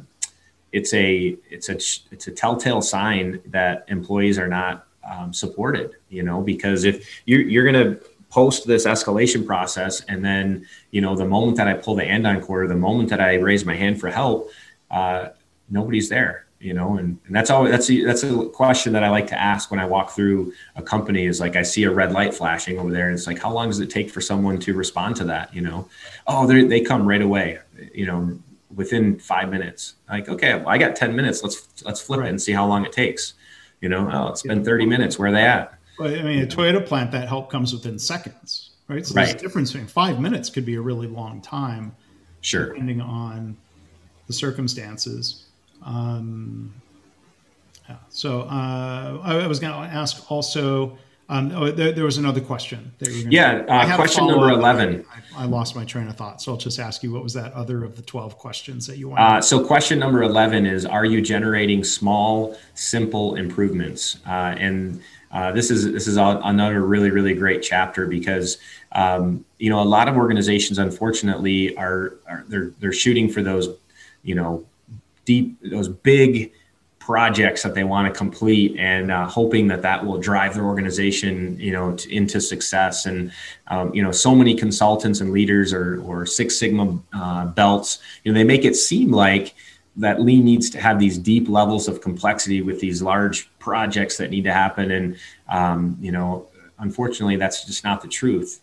it's 0.72 0.92
a 0.92 1.38
it's 1.48 1.70
a 1.70 1.76
it's 2.12 2.26
a 2.26 2.32
telltale 2.32 2.82
sign 2.82 3.40
that 3.46 3.86
employees 3.88 4.38
are 4.38 4.48
not 4.48 4.86
um, 5.04 5.32
supported 5.32 5.92
you 6.08 6.22
know 6.22 6.40
because 6.40 6.84
if 6.84 7.22
you're, 7.24 7.40
you're 7.40 7.70
going 7.70 7.74
to 7.74 8.00
post 8.30 8.66
this 8.66 8.86
escalation 8.86 9.44
process 9.44 10.02
and 10.02 10.24
then 10.24 10.66
you 10.90 11.00
know 11.00 11.16
the 11.16 11.24
moment 11.24 11.56
that 11.56 11.68
i 11.68 11.74
pull 11.74 11.94
the 11.94 12.04
andon 12.04 12.40
quarter, 12.40 12.66
the 12.66 12.74
moment 12.74 13.08
that 13.08 13.20
i 13.20 13.34
raise 13.34 13.64
my 13.64 13.74
hand 13.74 14.00
for 14.00 14.08
help 14.08 14.50
uh, 14.90 15.28
nobody's 15.68 16.08
there 16.08 16.46
you 16.60 16.74
know 16.74 16.96
and, 16.98 17.18
and 17.26 17.34
that's 17.34 17.48
always 17.48 17.72
that's 17.72 17.90
a, 17.90 18.04
that's 18.04 18.22
a 18.22 18.46
question 18.50 18.92
that 18.92 19.02
i 19.02 19.08
like 19.08 19.26
to 19.26 19.40
ask 19.40 19.70
when 19.70 19.80
i 19.80 19.86
walk 19.86 20.10
through 20.10 20.52
a 20.76 20.82
company 20.82 21.26
is 21.26 21.40
like 21.40 21.56
i 21.56 21.62
see 21.62 21.84
a 21.84 21.90
red 21.90 22.12
light 22.12 22.34
flashing 22.34 22.78
over 22.78 22.90
there 22.90 23.06
and 23.08 23.16
it's 23.16 23.26
like 23.26 23.38
how 23.38 23.52
long 23.52 23.68
does 23.68 23.80
it 23.80 23.88
take 23.88 24.10
for 24.10 24.20
someone 24.20 24.58
to 24.58 24.74
respond 24.74 25.16
to 25.16 25.24
that 25.24 25.54
you 25.54 25.62
know? 25.62 25.88
Oh 26.26 26.46
they 26.46 26.80
come 26.80 27.08
right 27.08 27.22
away 27.22 27.58
you 27.94 28.06
know 28.06 28.38
within 28.74 29.18
five 29.18 29.50
minutes. 29.50 29.96
Like 30.08 30.28
okay 30.28 30.54
well, 30.54 30.68
i 30.68 30.78
got 30.78 30.96
10 30.96 31.14
minutes. 31.14 31.42
Let's 31.42 31.66
let's 31.84 32.00
flip 32.00 32.20
it 32.20 32.28
and 32.28 32.40
see 32.40 32.52
how 32.52 32.66
long 32.66 32.84
it 32.84 32.92
takes 32.92 33.34
you 33.80 33.88
know, 33.88 34.08
oh, 34.12 34.28
it's 34.28 34.42
been 34.42 34.64
30 34.64 34.86
minutes. 34.86 35.18
Where 35.18 35.28
are 35.28 35.32
they 35.32 35.44
at? 35.44 35.74
Well, 35.98 36.08
I 36.08 36.22
mean, 36.22 36.42
a 36.42 36.46
Toyota 36.46 36.84
plant, 36.84 37.10
that 37.12 37.28
help 37.28 37.50
comes 37.50 37.72
within 37.72 37.98
seconds, 37.98 38.70
right? 38.88 39.04
So 39.06 39.14
there's 39.14 39.34
a 39.34 39.38
difference 39.38 39.72
between 39.72 39.88
five 39.88 40.20
minutes 40.20 40.48
could 40.50 40.64
be 40.64 40.76
a 40.76 40.80
really 40.80 41.06
long 41.06 41.40
time. 41.40 41.94
Sure. 42.40 42.68
Depending 42.68 43.00
on 43.00 43.56
the 44.26 44.32
circumstances. 44.32 45.44
Um, 45.84 46.72
yeah. 47.88 47.96
So 48.08 48.42
uh, 48.42 49.20
I, 49.22 49.40
I 49.40 49.46
was 49.46 49.60
going 49.60 49.72
to 49.72 49.94
ask 49.94 50.30
also, 50.30 50.96
um, 51.30 51.52
oh, 51.54 51.70
there, 51.70 51.92
there, 51.92 52.04
was 52.04 52.18
another 52.18 52.40
question. 52.40 52.92
yeah, 52.98 53.64
uh, 53.68 53.94
question 53.94 54.26
number 54.26 54.50
11. 54.50 55.06
I, 55.36 55.44
I, 55.44 55.46
lost 55.46 55.76
my 55.76 55.84
train 55.84 56.08
of 56.08 56.16
thought. 56.16 56.42
So 56.42 56.50
I'll 56.50 56.58
just 56.58 56.80
ask 56.80 57.04
you 57.04 57.12
what 57.12 57.22
was 57.22 57.34
that 57.34 57.52
other 57.52 57.84
of 57.84 57.94
the 57.94 58.02
12 58.02 58.36
questions 58.36 58.84
that 58.88 58.98
you 58.98 59.10
wanted? 59.10 59.22
Uh, 59.22 59.40
so, 59.40 59.64
question 59.64 60.00
number 60.00 60.24
11 60.24 60.66
is 60.66 60.84
Are 60.84 61.04
you 61.04 61.22
generating 61.22 61.84
small, 61.84 62.56
simple 62.74 63.36
improvements? 63.36 64.18
Uh, 64.26 64.56
and 64.58 65.00
uh, 65.30 65.52
this 65.52 65.70
is 65.70 65.92
this 65.92 66.08
is 66.08 66.16
another 66.16 66.84
really 66.84 67.10
really 67.10 67.34
great 67.34 67.62
chapter 67.62 68.08
because 68.08 68.58
um, 68.92 69.44
you 69.60 69.70
know 69.70 69.80
a 69.80 69.84
lot 69.84 70.08
of 70.08 70.16
organizations 70.16 70.80
unfortunately 70.80 71.76
are, 71.76 72.16
are 72.28 72.44
they're 72.48 72.72
they're 72.80 72.92
shooting 72.92 73.28
for 73.28 73.40
those 73.40 73.68
you 74.24 74.34
know 74.34 74.66
deep 75.24 75.56
those 75.62 75.88
big 75.88 76.50
projects 77.10 77.64
that 77.64 77.74
they 77.74 77.82
want 77.82 78.06
to 78.06 78.16
complete 78.16 78.76
and 78.78 79.10
uh, 79.10 79.26
hoping 79.26 79.66
that 79.66 79.82
that 79.82 80.06
will 80.06 80.16
drive 80.16 80.54
their 80.54 80.62
organization 80.62 81.58
you 81.58 81.72
know 81.72 81.92
to, 81.96 82.08
into 82.14 82.40
success. 82.40 83.04
And 83.04 83.32
um, 83.66 83.92
you 83.92 84.00
know 84.00 84.12
so 84.12 84.32
many 84.32 84.54
consultants 84.54 85.20
and 85.20 85.32
leaders 85.32 85.72
or, 85.72 86.00
or 86.02 86.24
six 86.24 86.56
sigma 86.56 86.96
uh, 87.12 87.46
belts 87.46 87.98
you 88.22 88.30
know 88.30 88.38
they 88.38 88.44
make 88.44 88.64
it 88.64 88.76
seem 88.76 89.10
like 89.10 89.54
that 89.96 90.20
lean 90.20 90.44
needs 90.44 90.70
to 90.70 90.80
have 90.80 91.00
these 91.00 91.18
deep 91.18 91.48
levels 91.48 91.88
of 91.88 92.00
complexity 92.00 92.62
with 92.62 92.78
these 92.78 93.02
large 93.02 93.50
projects 93.58 94.16
that 94.18 94.30
need 94.30 94.44
to 94.44 94.52
happen. 94.52 94.92
And 94.92 95.16
um, 95.48 95.98
you 96.00 96.12
know 96.12 96.46
unfortunately 96.78 97.34
that's 97.34 97.64
just 97.64 97.82
not 97.82 98.02
the 98.02 98.08
truth. 98.20 98.60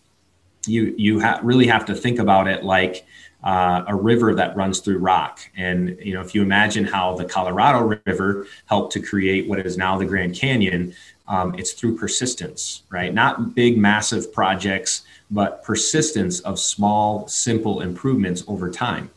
You 0.66 0.94
you 0.96 1.20
ha- 1.20 1.40
really 1.42 1.66
have 1.66 1.84
to 1.84 1.94
think 1.94 2.18
about 2.18 2.48
it 2.48 2.64
like 2.64 3.04
uh, 3.44 3.84
a 3.86 3.94
river 3.94 4.34
that 4.34 4.56
runs 4.56 4.80
through 4.80 4.98
rock. 4.98 5.40
And 5.56 5.96
you 6.02 6.14
know, 6.14 6.20
if 6.20 6.34
you 6.34 6.42
imagine 6.42 6.84
how 6.84 7.16
the 7.16 7.24
Colorado 7.24 8.00
River 8.06 8.46
helped 8.66 8.92
to 8.94 9.00
create 9.00 9.48
what 9.48 9.64
is 9.64 9.76
now 9.76 9.96
the 9.96 10.04
Grand 10.04 10.34
Canyon, 10.34 10.94
um, 11.28 11.54
it's 11.56 11.72
through 11.72 11.96
persistence, 11.96 12.82
right? 12.90 13.12
Not 13.12 13.54
big, 13.54 13.76
massive 13.76 14.32
projects, 14.32 15.02
but 15.30 15.62
persistence 15.62 16.40
of 16.40 16.58
small, 16.58 17.28
simple 17.28 17.82
improvements 17.82 18.42
over 18.48 18.70
time. 18.70 19.10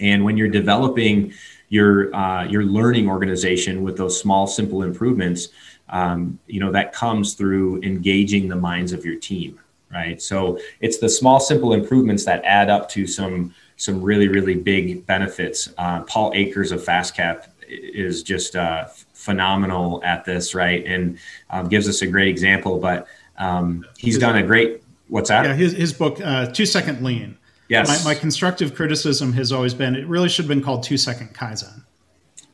And 0.00 0.24
when 0.24 0.36
you're 0.36 0.48
developing 0.48 1.32
your 1.68 2.14
uh, 2.14 2.44
your 2.44 2.64
learning 2.64 3.08
organization 3.08 3.82
with 3.82 3.96
those 3.96 4.18
small, 4.18 4.46
simple 4.46 4.82
improvements, 4.82 5.48
um, 5.90 6.38
you 6.46 6.60
know 6.60 6.72
that 6.72 6.92
comes 6.92 7.34
through 7.34 7.82
engaging 7.82 8.48
the 8.48 8.56
minds 8.56 8.92
of 8.92 9.04
your 9.04 9.16
team 9.16 9.58
right? 9.92 10.20
So 10.20 10.58
it's 10.80 10.98
the 10.98 11.08
small, 11.08 11.40
simple 11.40 11.72
improvements 11.72 12.24
that 12.24 12.42
add 12.44 12.70
up 12.70 12.88
to 12.90 13.06
some 13.06 13.54
some 13.76 14.00
really, 14.00 14.28
really 14.28 14.54
big 14.54 15.04
benefits. 15.06 15.72
Uh, 15.76 16.02
Paul 16.02 16.30
Akers 16.34 16.70
of 16.70 16.84
FastCap 16.84 17.48
is 17.68 18.22
just 18.22 18.54
uh, 18.54 18.84
phenomenal 19.12 20.00
at 20.04 20.24
this, 20.24 20.54
right? 20.54 20.84
And 20.86 21.18
um, 21.50 21.68
gives 21.68 21.88
us 21.88 22.02
a 22.02 22.06
great 22.06 22.28
example. 22.28 22.78
But 22.78 23.08
um, 23.38 23.84
he's 23.98 24.18
done 24.18 24.36
a 24.36 24.42
great. 24.42 24.82
What's 25.08 25.28
that? 25.28 25.44
Yeah, 25.44 25.54
his 25.54 25.72
his 25.72 25.92
book, 25.92 26.20
uh, 26.20 26.46
Two 26.46 26.66
Second 26.66 27.02
Lean. 27.02 27.36
Yes. 27.68 28.04
My, 28.04 28.12
my 28.12 28.18
constructive 28.18 28.74
criticism 28.74 29.32
has 29.32 29.50
always 29.50 29.72
been 29.72 29.96
it 29.96 30.06
really 30.06 30.28
should 30.28 30.44
have 30.44 30.48
been 30.48 30.62
called 30.62 30.82
Two 30.82 30.96
Second 30.96 31.34
Kaizen. 31.34 31.82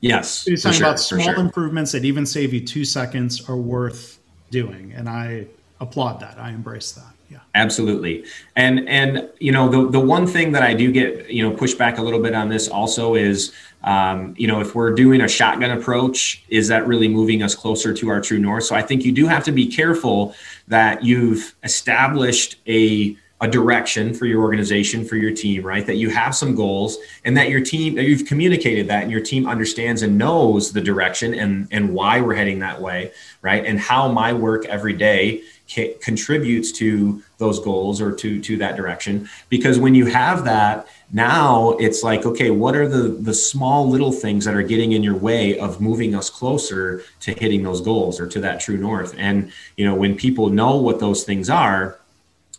Yes. 0.00 0.44
He's 0.44 0.62
talking 0.62 0.78
sure, 0.78 0.86
about 0.86 1.00
small 1.00 1.24
sure. 1.24 1.40
improvements 1.40 1.90
that 1.90 2.04
even 2.04 2.24
save 2.24 2.54
you 2.54 2.64
two 2.64 2.84
seconds 2.84 3.48
are 3.48 3.56
worth 3.56 4.20
doing, 4.50 4.92
and 4.94 5.08
I 5.08 5.46
applaud 5.80 6.20
that. 6.20 6.38
I 6.38 6.50
embrace 6.50 6.92
that 6.92 7.17
yeah. 7.30 7.40
Absolutely. 7.54 8.24
And 8.56 8.88
and 8.88 9.28
you 9.38 9.52
know 9.52 9.68
the 9.68 9.90
the 9.90 10.00
one 10.00 10.26
thing 10.26 10.52
that 10.52 10.62
i 10.62 10.74
do 10.74 10.90
get 10.90 11.30
you 11.30 11.42
know 11.42 11.54
push 11.54 11.74
back 11.74 11.98
a 11.98 12.02
little 12.02 12.22
bit 12.22 12.34
on 12.34 12.48
this 12.48 12.68
also 12.68 13.14
is 13.14 13.52
um, 13.84 14.34
you 14.36 14.46
know 14.46 14.60
if 14.60 14.74
we're 14.74 14.92
doing 14.92 15.20
a 15.20 15.28
shotgun 15.28 15.70
approach 15.70 16.44
is 16.48 16.68
that 16.68 16.86
really 16.86 17.08
moving 17.08 17.42
us 17.42 17.54
closer 17.54 17.92
to 17.94 18.08
our 18.08 18.20
true 18.20 18.38
north? 18.38 18.64
So 18.64 18.74
i 18.74 18.82
think 18.82 19.04
you 19.04 19.12
do 19.12 19.26
have 19.26 19.44
to 19.44 19.52
be 19.52 19.66
careful 19.66 20.34
that 20.68 21.04
you've 21.04 21.54
established 21.64 22.56
a 22.66 23.16
a 23.40 23.46
direction 23.46 24.12
for 24.12 24.26
your 24.26 24.42
organization 24.42 25.04
for 25.04 25.14
your 25.14 25.32
team 25.32 25.62
right? 25.62 25.86
That 25.86 25.96
you 25.96 26.10
have 26.10 26.34
some 26.34 26.54
goals 26.54 26.98
and 27.24 27.36
that 27.36 27.48
your 27.48 27.60
team 27.60 27.94
that 27.94 28.04
you've 28.04 28.26
communicated 28.26 28.88
that 28.88 29.02
and 29.02 29.12
your 29.12 29.20
team 29.20 29.46
understands 29.46 30.02
and 30.02 30.18
knows 30.18 30.72
the 30.72 30.80
direction 30.80 31.34
and 31.34 31.68
and 31.70 31.94
why 31.94 32.20
we're 32.20 32.34
heading 32.34 32.58
that 32.60 32.80
way 32.80 33.12
right? 33.42 33.64
And 33.64 33.78
how 33.78 34.10
my 34.10 34.32
work 34.32 34.64
every 34.66 34.94
day 34.94 35.42
contributes 35.68 36.72
to 36.72 37.22
those 37.36 37.60
goals 37.60 38.00
or 38.00 38.12
to 38.12 38.40
to 38.40 38.56
that 38.56 38.76
direction. 38.76 39.28
Because 39.48 39.78
when 39.78 39.94
you 39.94 40.06
have 40.06 40.44
that 40.44 40.86
now 41.10 41.70
it's 41.78 42.02
like 42.02 42.26
okay 42.26 42.50
what 42.50 42.74
are 42.74 42.88
the 42.88 43.08
the 43.08 43.34
small 43.34 43.88
little 43.88 44.12
things 44.12 44.44
that 44.44 44.54
are 44.54 44.62
getting 44.62 44.92
in 44.92 45.02
your 45.02 45.16
way 45.16 45.58
of 45.58 45.80
moving 45.80 46.14
us 46.14 46.28
closer 46.28 47.02
to 47.20 47.32
hitting 47.32 47.62
those 47.62 47.80
goals 47.80 48.20
or 48.20 48.26
to 48.26 48.40
that 48.40 48.60
true 48.60 48.76
north? 48.76 49.14
And 49.18 49.52
you 49.76 49.84
know 49.84 49.94
when 49.94 50.16
people 50.16 50.48
know 50.48 50.76
what 50.76 51.00
those 51.00 51.24
things 51.24 51.50
are 51.50 51.98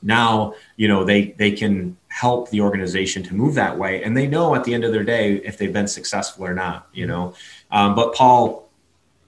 now 0.01 0.53
you 0.78 0.88
know 0.88 1.03
they 1.03 1.32
they 1.32 1.51
can 1.51 1.97
help 2.10 2.49
the 2.49 2.62
organization 2.62 3.24
to 3.24 3.34
move 3.34 3.55
that 3.55 3.78
way. 3.78 4.03
And 4.03 4.16
they 4.16 4.28
know 4.28 4.55
at 4.55 4.64
the 4.64 4.74
end 4.74 4.84
of 4.84 4.91
their 4.91 5.03
day 5.03 5.36
if 5.36 5.57
they've 5.57 5.74
been 5.74 5.88
successful 5.88 6.45
or 6.45 6.53
not 6.53 6.88
you 6.93 7.07
know? 7.07 7.34
Um, 7.72 7.95
but 7.95 8.14
paul 8.14 8.70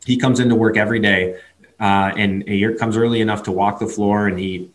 he 0.06 0.18
comes 0.18 0.40
into 0.40 0.56
work 0.56 0.78
every 0.78 1.00
day 1.00 1.40
uh, 1.82 2.14
and 2.16 2.48
he 2.48 2.74
comes 2.76 2.96
early 2.96 3.20
enough 3.20 3.44
to 3.44 3.52
walk 3.52 3.80
the 3.80 3.88
floor 3.88 4.28
and 4.28 4.40
he 4.40 4.70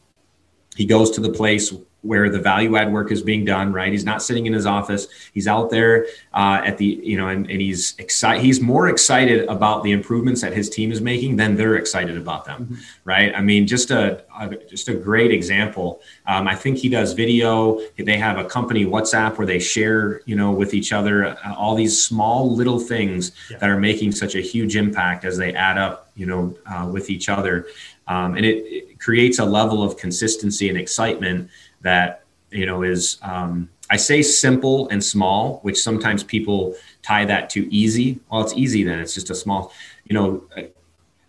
he 0.77 0.85
goes 0.85 1.11
to 1.13 1.21
the 1.21 1.31
place 1.31 1.73
where 2.07 2.31
the 2.31 2.39
value 2.39 2.77
add 2.77 2.93
work 2.93 3.11
is 3.11 3.23
being 3.23 3.45
done 3.45 3.73
right? 3.73 3.93
He's 3.93 4.05
not 4.05 4.23
sitting 4.23 4.47
in 4.47 4.53
his 4.53 4.67
office. 4.67 5.09
He's 5.33 5.47
out 5.47 5.71
there 5.71 6.07
uh, 6.35 6.63
at 6.65 6.79
the 6.79 6.87
you 6.87 7.17
know 7.17 7.29
and, 7.29 7.51
and 7.51 7.61
he's 7.61 7.95
excited 7.99 8.43
he's 8.45 8.61
more 8.61 8.89
excited 8.89 9.49
about 9.49 9.83
the 9.83 9.93
improvements 9.93 10.41
that 10.41 10.53
his 10.53 10.71
team 10.71 10.93
is 10.93 11.01
making 11.01 11.37
than 11.37 11.57
they're 11.57 11.77
excited 11.77 12.17
about 12.17 12.45
them 12.45 12.65
mm-hmm. 12.65 12.75
right? 13.05 13.35
I 13.35 13.41
mean 13.41 13.67
just 13.67 13.91
a, 13.91 14.25
a, 14.39 14.57
just 14.69 14.89
a 14.89 14.95
great 14.95 15.31
example. 15.31 16.01
Um, 16.27 16.49
i 16.49 16.55
think 16.55 16.79
he 16.79 16.89
does 16.89 17.13
video. 17.13 17.81
They 17.99 18.19
have 18.19 18.39
a 18.39 18.45
company 18.45 18.85
whatsapp 18.85 19.37
where 19.39 19.47
they 19.47 19.59
share 19.59 20.21
you 20.25 20.37
know 20.37 20.51
with 20.53 20.75
each 20.75 20.93
other 20.93 21.27
uh, 21.27 21.55
all 21.55 21.75
these 21.75 22.05
small 22.05 22.55
little 22.55 22.79
things 22.79 23.33
yeah. 23.51 23.59
that 23.59 23.69
are 23.69 23.79
making 23.79 24.13
such 24.13 24.35
a 24.35 24.41
huge 24.41 24.77
impact 24.77 25.25
as 25.25 25.37
they 25.37 25.55
add 25.55 25.79
up 25.79 26.11
you 26.17 26.27
know 26.27 26.57
uh, 26.67 26.89
with 26.91 27.11
each 27.11 27.29
other. 27.29 27.67
Um, 28.09 28.37
and 28.37 28.47
it, 28.47 28.65
it 28.67 29.01
creates 29.01 29.39
a 29.39 29.45
level 29.45 29.83
of 29.83 29.97
consistency 29.97 30.69
and 30.69 30.79
excitement 30.79 31.51
that 31.87 32.24
you 32.51 32.66
know 32.66 32.82
is 32.82 33.18
um, 33.22 33.68
I 33.91 33.97
say 33.97 34.22
simple 34.22 34.89
and 34.89 35.03
small, 35.03 35.61
which 35.62 35.80
sometimes 35.80 36.24
people 36.24 36.74
tie 37.03 37.24
that 37.24 37.51
to 37.51 37.72
easy. 37.72 38.18
Well, 38.30 38.43
it's 38.43 38.55
easy 38.55 38.82
then. 38.82 38.99
It's 38.99 39.14
just 39.14 39.30
a 39.30 39.34
small, 39.34 39.72
you 40.05 40.14
know, 40.14 40.45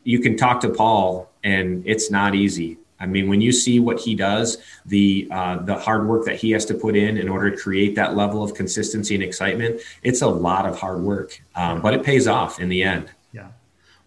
you 0.03 0.19
can 0.19 0.37
talk 0.37 0.61
to 0.61 0.69
Paul 0.69 1.29
and 1.43 1.83
it's 1.85 2.09
not 2.09 2.33
easy. 2.33 2.77
I 2.99 3.05
mean, 3.05 3.29
when 3.29 3.41
you 3.41 3.51
see 3.51 3.79
what 3.79 3.99
he 3.99 4.15
does, 4.15 4.57
the 4.87 5.27
uh, 5.29 5.57
the 5.57 5.75
hard 5.75 6.07
work 6.07 6.25
that 6.25 6.37
he 6.37 6.49
has 6.51 6.65
to 6.65 6.73
put 6.73 6.95
in 6.95 7.17
in 7.17 7.29
order 7.29 7.51
to 7.51 7.57
create 7.57 7.93
that 7.95 8.15
level 8.15 8.41
of 8.41 8.55
consistency 8.55 9.13
and 9.13 9.23
excitement, 9.23 9.81
it's 10.01 10.23
a 10.23 10.27
lot 10.27 10.65
of 10.65 10.79
hard 10.79 11.01
work, 11.01 11.39
um, 11.55 11.79
but 11.79 11.93
it 11.93 12.03
pays 12.03 12.27
off 12.27 12.59
in 12.59 12.69
the 12.69 12.81
end. 12.81 13.11
Yeah. 13.33 13.49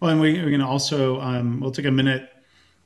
Well, 0.01 0.11
and 0.11 0.19
we, 0.19 0.37
are 0.39 0.49
going 0.49 0.59
to 0.59 0.65
also 0.65 1.21
um, 1.21 1.61
we'll 1.61 1.71
take 1.71 1.85
a 1.85 1.91
minute 1.91 2.30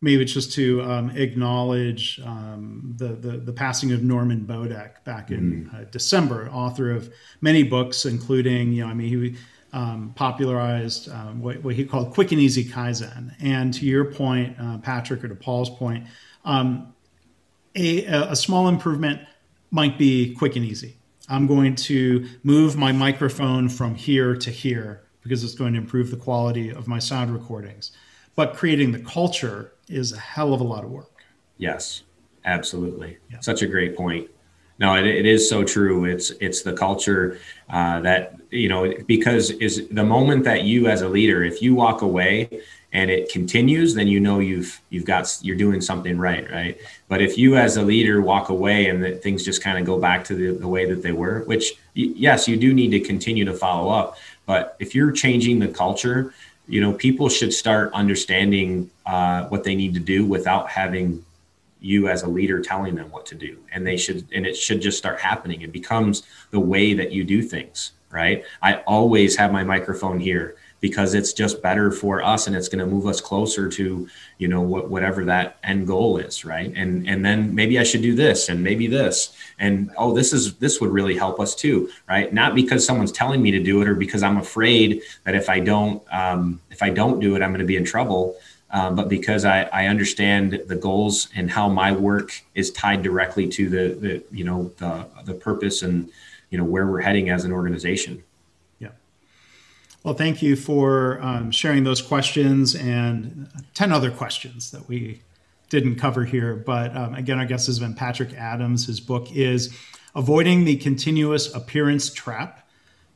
maybe 0.01 0.23
it's 0.23 0.33
just 0.33 0.53
to 0.53 0.81
um, 0.83 1.09
acknowledge 1.11 2.19
um, 2.23 2.93
the, 2.97 3.07
the, 3.07 3.37
the 3.37 3.53
passing 3.53 3.91
of 3.91 4.03
Norman 4.03 4.45
Bodek 4.45 5.03
back 5.03 5.31
in 5.31 5.69
mm. 5.71 5.73
uh, 5.73 5.85
December, 5.91 6.49
author 6.51 6.91
of 6.91 7.11
many 7.41 7.63
books, 7.63 8.05
including 8.05 8.73
you 8.73 8.83
know 8.83 8.89
I 8.89 8.93
mean 8.93 9.09
he 9.09 9.35
um, 9.73 10.13
popularized 10.15 11.09
um, 11.11 11.41
what, 11.41 11.61
what, 11.61 11.75
he 11.75 11.83
called 11.83 12.13
quick 12.13 12.31
and 12.31 12.39
easy 12.39 12.63
kaizen. 12.63 13.35
And 13.41 13.73
to 13.73 13.85
your 13.85 14.05
point, 14.05 14.55
uh, 14.57 14.77
Patrick, 14.77 15.21
or 15.23 15.27
to 15.27 15.35
Paul's 15.35 15.69
point, 15.69 16.07
um, 16.45 16.93
a, 17.75 18.05
a 18.05 18.35
small 18.37 18.69
improvement 18.69 19.19
might 19.71 19.97
be 19.97 20.33
quick 20.33 20.55
and 20.55 20.63
easy. 20.63 20.95
I'm 21.27 21.45
going 21.45 21.75
to 21.75 22.25
move 22.43 22.77
my 22.77 22.93
microphone 22.93 23.67
from 23.67 23.95
here 23.95 24.35
to 24.37 24.49
here 24.49 25.03
because 25.23 25.43
it's 25.43 25.55
going 25.55 25.73
to 25.73 25.79
improve 25.79 26.09
the 26.09 26.17
quality 26.17 26.69
of 26.69 26.87
my 26.87 26.99
sound 26.99 27.33
recordings. 27.33 27.91
But 28.35 28.55
creating 28.55 28.91
the 28.91 28.99
culture 28.99 29.73
is 29.87 30.11
a 30.13 30.19
hell 30.19 30.53
of 30.53 30.61
a 30.61 30.63
lot 30.63 30.83
of 30.83 30.91
work. 30.91 31.23
Yes, 31.57 32.03
absolutely. 32.43 33.17
Yeah. 33.31 33.39
Such 33.39 33.61
a 33.61 33.67
great 33.67 33.95
point. 33.95 34.29
No, 34.77 34.95
it, 34.95 35.05
it 35.05 35.25
is 35.25 35.47
so 35.49 35.63
true. 35.63 36.05
It's 36.05 36.31
it's 36.41 36.61
the 36.61 36.73
culture 36.73 37.39
uh, 37.69 38.01
that 38.01 38.35
you 38.51 38.67
know 38.67 38.93
because 39.07 39.51
is 39.51 39.87
the 39.89 40.03
moment 40.03 40.43
that 40.43 40.63
you 40.63 40.87
as 40.87 41.01
a 41.01 41.07
leader, 41.07 41.43
if 41.43 41.61
you 41.61 41.75
walk 41.75 42.01
away 42.01 42.49
and 42.91 43.09
it 43.09 43.29
continues, 43.29 43.93
then 43.93 44.07
you 44.07 44.19
know 44.19 44.39
you've 44.39 44.81
you've 44.89 45.05
got 45.05 45.37
you're 45.41 45.55
doing 45.55 45.79
something 45.79 46.17
right, 46.17 46.49
right? 46.51 46.77
But 47.07 47.21
if 47.21 47.37
you 47.37 47.55
as 47.55 47.77
a 47.77 47.81
leader 47.81 48.21
walk 48.21 48.49
away 48.49 48.89
and 48.89 49.01
that 49.03 49.23
things 49.23 49.45
just 49.45 49.63
kind 49.63 49.77
of 49.77 49.85
go 49.85 49.97
back 49.97 50.25
to 50.25 50.35
the, 50.35 50.57
the 50.57 50.67
way 50.67 50.85
that 50.85 51.01
they 51.01 51.13
were, 51.13 51.43
which 51.45 51.73
yes, 51.93 52.47
you 52.47 52.57
do 52.57 52.73
need 52.73 52.89
to 52.91 52.99
continue 52.99 53.45
to 53.45 53.53
follow 53.53 53.89
up. 53.89 54.17
But 54.45 54.75
if 54.79 54.93
you're 54.93 55.11
changing 55.11 55.59
the 55.59 55.69
culture, 55.69 56.33
you 56.67 56.81
know 56.81 56.93
people 56.93 57.29
should 57.29 57.53
start 57.53 57.91
understanding 57.93 58.89
uh, 59.05 59.45
what 59.47 59.63
they 59.63 59.75
need 59.75 59.93
to 59.93 59.99
do 59.99 60.25
without 60.25 60.69
having 60.69 61.23
you 61.79 62.07
as 62.07 62.23
a 62.23 62.27
leader 62.27 62.61
telling 62.61 62.95
them 62.95 63.11
what 63.11 63.25
to 63.27 63.35
do. 63.35 63.59
And 63.71 63.85
they 63.85 63.97
should 63.97 64.27
and 64.33 64.45
it 64.45 64.55
should 64.55 64.81
just 64.81 64.97
start 64.97 65.19
happening. 65.19 65.61
It 65.61 65.71
becomes 65.71 66.23
the 66.51 66.59
way 66.59 66.93
that 66.93 67.11
you 67.11 67.23
do 67.23 67.41
things 67.41 67.91
right? 68.15 68.45
I 68.61 68.75
always 68.87 69.35
have 69.35 69.51
my 69.51 69.65
microphone 69.65 70.21
here 70.21 70.55
because 70.87 71.15
it's 71.15 71.33
just 71.33 71.63
better 71.63 71.89
for 71.89 72.21
us 72.21 72.45
and 72.45 72.55
it's 72.55 72.69
going 72.69 72.83
to 72.85 72.85
move 72.95 73.07
us 73.07 73.19
closer 73.19 73.67
to 73.67 74.07
you 74.37 74.47
know 74.47 74.61
what, 74.61 74.87
whatever 74.87 75.25
that 75.25 75.57
end 75.63 75.87
goal 75.87 76.17
is 76.17 76.45
right? 76.45 76.71
And 76.75 77.09
and 77.09 77.25
then 77.25 77.55
maybe 77.59 77.79
i 77.79 77.83
should 77.89 78.03
do 78.03 78.13
this 78.13 78.49
and 78.49 78.63
maybe 78.69 78.85
this. 78.85 79.35
And 79.57 79.89
oh 79.97 80.13
this 80.13 80.31
is 80.31 80.43
this 80.57 80.79
would 80.79 80.91
really 80.91 81.17
help 81.17 81.39
us 81.39 81.55
too 81.55 81.89
right? 82.07 82.31
Not 82.41 82.53
because 82.53 82.85
someone's 82.85 83.11
telling 83.11 83.41
me 83.41 83.49
to 83.49 83.61
do 83.71 83.81
it 83.81 83.87
or 83.87 83.95
because 83.95 84.21
i'm 84.27 84.37
afraid 84.37 85.01
that 85.23 85.33
if 85.41 85.47
i 85.49 85.59
don't 85.71 85.97
um, 86.21 86.61
if 86.75 86.83
i 86.87 86.89
don't 86.99 87.19
do 87.19 87.35
it 87.35 87.41
i'm 87.41 87.51
going 87.55 87.67
to 87.67 87.73
be 87.75 87.77
in 87.83 87.85
trouble 87.95 88.21
um, 88.75 88.95
but 88.95 89.07
because 89.09 89.45
I, 89.45 89.63
I 89.79 89.87
understand 89.87 90.63
the 90.67 90.75
goals 90.75 91.29
and 91.35 91.49
how 91.49 91.69
my 91.69 91.91
work 91.93 92.29
is 92.55 92.71
tied 92.71 93.03
directly 93.03 93.47
to 93.57 93.69
the, 93.75 93.85
the 94.03 94.13
you 94.37 94.43
know 94.43 94.59
the 94.77 94.91
the 95.29 95.33
purpose 95.33 95.77
and 95.81 96.09
you 96.49 96.57
know 96.59 96.67
where 96.73 96.85
we're 96.87 97.05
heading 97.09 97.29
as 97.29 97.45
an 97.45 97.51
organization 97.51 98.23
well, 100.05 100.13
thank 100.13 100.43
you 100.43 100.55
for 100.55 101.19
um, 101.19 101.49
sharing 101.49 101.83
those 101.83 101.99
questions 101.99 102.75
and 102.75 103.49
10 103.73 103.91
other 103.91 104.11
questions 104.11 104.69
that 104.69 104.87
we 104.87 105.23
didn't 105.71 105.95
cover 105.95 106.23
here. 106.25 106.55
But 106.55 106.95
um, 106.95 107.15
again, 107.15 107.39
our 107.39 107.45
guest 107.45 107.65
has 107.65 107.79
been 107.79 107.95
Patrick 107.95 108.31
Adams. 108.35 108.85
His 108.85 108.99
book 108.99 109.35
is 109.35 109.75
Avoiding 110.13 110.63
the 110.63 110.75
Continuous 110.75 111.51
Appearance 111.55 112.13
Trap 112.13 112.69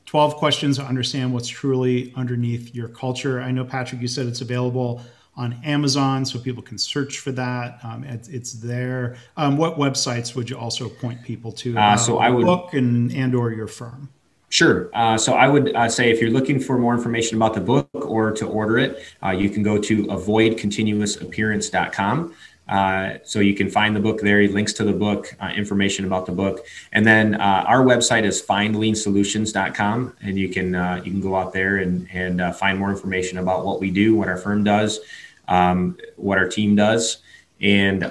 12 0.07 0.37
Questions 0.37 0.77
to 0.77 0.83
Understand 0.83 1.31
What's 1.31 1.47
Truly 1.47 2.11
Underneath 2.15 2.73
Your 2.73 2.87
Culture. 2.87 3.39
I 3.39 3.51
know, 3.51 3.65
Patrick, 3.65 4.01
you 4.01 4.07
said 4.07 4.25
it's 4.25 4.41
available 4.41 5.03
on 5.37 5.61
Amazon, 5.63 6.25
so 6.25 6.39
people 6.39 6.63
can 6.63 6.79
search 6.79 7.19
for 7.19 7.31
that. 7.33 7.77
Um, 7.83 8.03
it, 8.03 8.27
it's 8.31 8.53
there. 8.53 9.15
Um, 9.37 9.57
what 9.57 9.77
websites 9.77 10.35
would 10.35 10.49
you 10.49 10.57
also 10.57 10.89
point 10.89 11.21
people 11.21 11.51
to? 11.51 11.77
Uh, 11.77 11.95
so 11.95 12.17
I 12.17 12.31
would 12.31 12.47
book 12.47 12.73
and 12.73 13.13
and 13.13 13.35
or 13.35 13.51
your 13.51 13.67
firm. 13.67 14.09
Sure. 14.49 14.89
Uh, 14.93 15.17
so 15.17 15.33
I 15.33 15.47
would 15.47 15.73
uh, 15.75 15.87
say 15.87 16.11
if 16.11 16.19
you're 16.19 16.31
looking 16.31 16.59
for 16.59 16.77
more 16.77 16.93
information 16.95 17.37
about 17.37 17.53
the 17.53 17.61
book 17.61 17.87
or 17.93 18.31
to 18.31 18.45
order 18.47 18.77
it, 18.79 19.01
uh, 19.23 19.29
you 19.29 19.49
can 19.49 19.63
go 19.63 19.77
to 19.77 20.07
avoidcontinuousappearance.com. 20.07 22.33
Uh, 22.67 23.13
so 23.23 23.39
you 23.39 23.53
can 23.55 23.69
find 23.69 23.95
the 23.95 23.99
book 23.99 24.21
there, 24.21 24.47
links 24.47 24.73
to 24.73 24.83
the 24.83 24.93
book, 24.93 25.35
uh, 25.39 25.51
information 25.55 26.05
about 26.05 26.27
the 26.27 26.31
book, 26.31 26.63
and 26.91 27.03
then 27.03 27.33
uh, 27.33 27.63
our 27.67 27.83
website 27.83 28.23
is 28.23 28.43
findleansolutions.com, 28.43 30.13
and 30.21 30.37
you 30.37 30.49
can 30.49 30.73
you 31.03 31.11
can 31.11 31.19
go 31.19 31.35
out 31.35 31.51
there 31.51 31.77
and 31.77 32.07
and 32.13 32.55
find 32.57 32.77
more 32.77 32.91
information 32.91 33.39
about 33.39 33.65
what 33.65 33.79
we 33.79 33.89
do, 33.89 34.15
what 34.15 34.27
our 34.27 34.37
firm 34.37 34.63
does, 34.63 34.99
um, 35.47 35.97
what 36.15 36.37
our 36.37 36.47
team 36.47 36.75
does, 36.75 37.23
and 37.59 38.03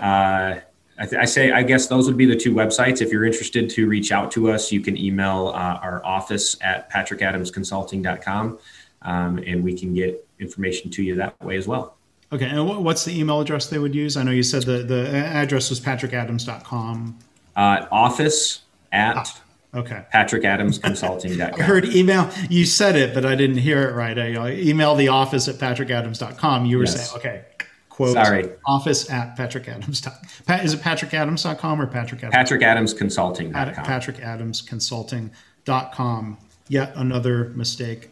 I, 0.98 1.06
th- 1.06 1.22
I, 1.22 1.24
say, 1.26 1.52
I 1.52 1.62
guess 1.62 1.86
those 1.86 2.06
would 2.06 2.16
be 2.16 2.26
the 2.26 2.36
two 2.36 2.52
websites. 2.52 3.00
If 3.00 3.12
you're 3.12 3.24
interested 3.24 3.70
to 3.70 3.86
reach 3.86 4.10
out 4.10 4.30
to 4.32 4.50
us, 4.50 4.72
you 4.72 4.80
can 4.80 4.96
email 4.96 5.48
uh, 5.54 5.78
our 5.80 6.04
office 6.04 6.56
at 6.60 6.90
patrickadamsconsulting.com 6.90 8.58
um, 9.02 9.38
and 9.38 9.62
we 9.62 9.78
can 9.78 9.94
get 9.94 10.26
information 10.40 10.90
to 10.92 11.02
you 11.02 11.14
that 11.16 11.40
way 11.40 11.56
as 11.56 11.68
well. 11.68 11.96
Okay. 12.32 12.46
And 12.46 12.84
what's 12.84 13.04
the 13.04 13.18
email 13.18 13.40
address 13.40 13.68
they 13.68 13.78
would 13.78 13.94
use? 13.94 14.16
I 14.16 14.22
know 14.22 14.32
you 14.32 14.42
said 14.42 14.64
the, 14.64 14.82
the 14.82 15.08
address 15.08 15.70
was 15.70 15.80
patrickadams.com. 15.80 17.18
Uh, 17.56 17.86
office 17.90 18.60
at 18.92 19.16
ah, 19.16 19.78
okay. 19.78 20.04
patrickadamsconsulting.com. 20.12 21.60
I 21.60 21.62
heard 21.62 21.86
email. 21.86 22.30
You 22.50 22.66
said 22.66 22.96
it, 22.96 23.14
but 23.14 23.24
I 23.24 23.34
didn't 23.34 23.58
hear 23.58 23.88
it 23.88 23.94
right. 23.94 24.18
I 24.18 24.52
email 24.52 24.94
the 24.94 25.08
office 25.08 25.48
at 25.48 25.56
patrickadams.com. 25.56 26.66
You 26.66 26.78
were 26.78 26.84
yes. 26.84 27.10
saying, 27.10 27.18
okay, 27.18 27.44
quote 27.98 28.12
Sorry. 28.12 28.48
office 28.64 29.10
at 29.10 29.36
patrickadams. 29.36 30.06
Is 30.64 30.74
it 30.74 30.80
patrickadams.com 30.80 31.80
or 31.80 31.88
Patrick 31.88 32.22
Adams? 32.22 32.94
patrickadamsconsulting.com. 32.94 33.84
patrickadamsconsulting.com. 33.84 36.38
Yet 36.68 36.92
another 36.94 37.46
mistake 37.56 38.10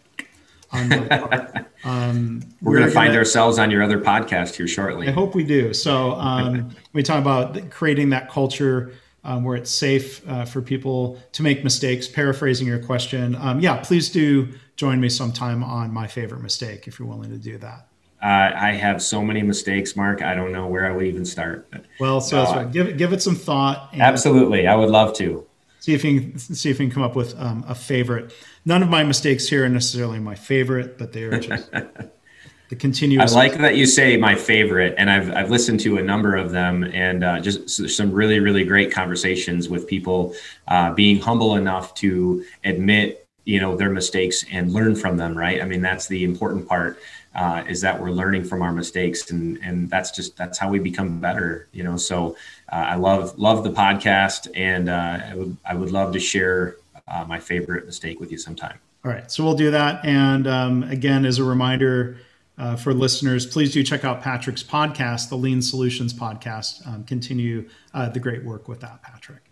on 0.72 0.88
my 0.88 1.06
part. 1.06 1.66
Um, 1.84 2.40
we're, 2.60 2.72
we're 2.72 2.78
going 2.78 2.88
to 2.88 2.94
find 2.94 3.14
ourselves 3.14 3.60
on 3.60 3.70
your 3.70 3.80
other 3.80 4.00
podcast 4.00 4.56
here 4.56 4.66
shortly. 4.66 5.06
I 5.06 5.12
hope 5.12 5.36
we 5.36 5.44
do. 5.44 5.72
So 5.72 6.14
um, 6.14 6.74
we 6.92 7.04
talk 7.04 7.20
about 7.20 7.70
creating 7.70 8.10
that 8.10 8.28
culture 8.28 8.92
um, 9.22 9.44
where 9.44 9.54
it's 9.54 9.70
safe 9.70 10.28
uh, 10.28 10.46
for 10.46 10.62
people 10.62 11.16
to 11.30 11.44
make 11.44 11.62
mistakes. 11.62 12.08
Paraphrasing 12.08 12.66
your 12.66 12.80
question, 12.80 13.36
um, 13.36 13.60
yeah, 13.60 13.76
please 13.76 14.08
do 14.08 14.48
join 14.74 15.00
me 15.00 15.08
sometime 15.08 15.62
on 15.62 15.92
my 15.92 16.08
favorite 16.08 16.42
mistake 16.42 16.88
if 16.88 16.98
you're 16.98 17.06
willing 17.06 17.30
to 17.30 17.38
do 17.38 17.56
that. 17.58 17.86
Uh, 18.22 18.52
I 18.54 18.72
have 18.72 19.02
so 19.02 19.22
many 19.22 19.42
mistakes, 19.42 19.94
Mark. 19.94 20.22
I 20.22 20.34
don't 20.34 20.52
know 20.52 20.66
where 20.66 20.86
I 20.86 20.94
would 20.94 21.06
even 21.06 21.24
start. 21.24 21.68
But, 21.70 21.84
well, 22.00 22.20
so 22.20 22.42
uh, 22.42 22.56
right. 22.56 22.72
give 22.72 22.96
give 22.96 23.12
it 23.12 23.22
some 23.22 23.36
thought. 23.36 23.90
absolutely, 23.94 24.66
I 24.66 24.74
would 24.74 24.90
love 24.90 25.12
to 25.14 25.46
see 25.86 25.94
if 25.94 26.04
you 26.04 26.20
can 26.20 26.38
see 26.38 26.70
if 26.70 26.80
you 26.80 26.86
can 26.86 26.94
come 26.94 27.04
up 27.04 27.14
with 27.14 27.38
um, 27.38 27.64
a 27.68 27.74
favorite. 27.74 28.34
None 28.64 28.82
of 28.82 28.88
my 28.88 29.04
mistakes 29.04 29.48
here 29.48 29.64
are 29.64 29.68
necessarily 29.68 30.18
my 30.18 30.34
favorite, 30.34 30.98
but 30.98 31.12
they 31.12 31.22
are 31.22 31.38
just 31.38 31.70
the 32.68 32.76
continuous. 32.76 33.32
I 33.32 33.36
like 33.36 33.58
that 33.58 33.76
you 33.76 33.86
say 33.86 34.16
my 34.16 34.34
favorite, 34.34 34.96
and 34.98 35.08
I've 35.08 35.30
I've 35.30 35.50
listened 35.50 35.78
to 35.80 35.98
a 35.98 36.02
number 36.02 36.34
of 36.34 36.50
them, 36.50 36.82
and 36.84 37.22
uh, 37.22 37.40
just 37.40 37.88
some 37.88 38.10
really 38.10 38.40
really 38.40 38.64
great 38.64 38.92
conversations 38.92 39.68
with 39.68 39.86
people 39.86 40.34
uh, 40.66 40.92
being 40.92 41.20
humble 41.20 41.54
enough 41.54 41.94
to 41.96 42.44
admit 42.64 43.22
you 43.44 43.60
know 43.60 43.76
their 43.76 43.90
mistakes 43.90 44.44
and 44.50 44.72
learn 44.72 44.96
from 44.96 45.16
them 45.16 45.38
right 45.38 45.62
i 45.62 45.64
mean 45.64 45.80
that's 45.80 46.08
the 46.08 46.24
important 46.24 46.66
part 46.66 46.98
uh, 47.36 47.62
is 47.68 47.80
that 47.82 48.00
we're 48.00 48.10
learning 48.10 48.42
from 48.42 48.62
our 48.62 48.72
mistakes 48.72 49.30
and 49.30 49.58
and 49.62 49.88
that's 49.88 50.10
just 50.10 50.36
that's 50.36 50.58
how 50.58 50.68
we 50.68 50.78
become 50.78 51.20
better 51.20 51.68
you 51.72 51.84
know 51.84 51.96
so 51.96 52.36
uh, 52.72 52.76
i 52.76 52.96
love 52.96 53.38
love 53.38 53.62
the 53.62 53.70
podcast 53.70 54.48
and 54.56 54.88
uh, 54.88 55.20
I, 55.24 55.34
would, 55.36 55.56
I 55.64 55.74
would 55.74 55.92
love 55.92 56.12
to 56.14 56.20
share 56.20 56.76
uh, 57.06 57.24
my 57.24 57.38
favorite 57.38 57.86
mistake 57.86 58.18
with 58.18 58.32
you 58.32 58.38
sometime 58.38 58.78
all 59.04 59.12
right 59.12 59.30
so 59.30 59.44
we'll 59.44 59.54
do 59.54 59.70
that 59.70 60.04
and 60.04 60.46
um, 60.48 60.82
again 60.84 61.24
as 61.24 61.38
a 61.38 61.44
reminder 61.44 62.16
uh, 62.58 62.74
for 62.74 62.94
listeners, 62.94 63.44
please 63.44 63.72
do 63.72 63.82
check 63.82 64.02
out 64.02 64.22
Patrick's 64.22 64.62
podcast, 64.62 65.28
the 65.28 65.36
Lean 65.36 65.60
Solutions 65.60 66.14
podcast. 66.14 66.86
Um, 66.86 67.04
continue 67.04 67.68
uh, 67.92 68.08
the 68.08 68.18
great 68.18 68.44
work 68.44 68.66
with 68.66 68.80
that, 68.80 69.02
Patrick. 69.02 69.42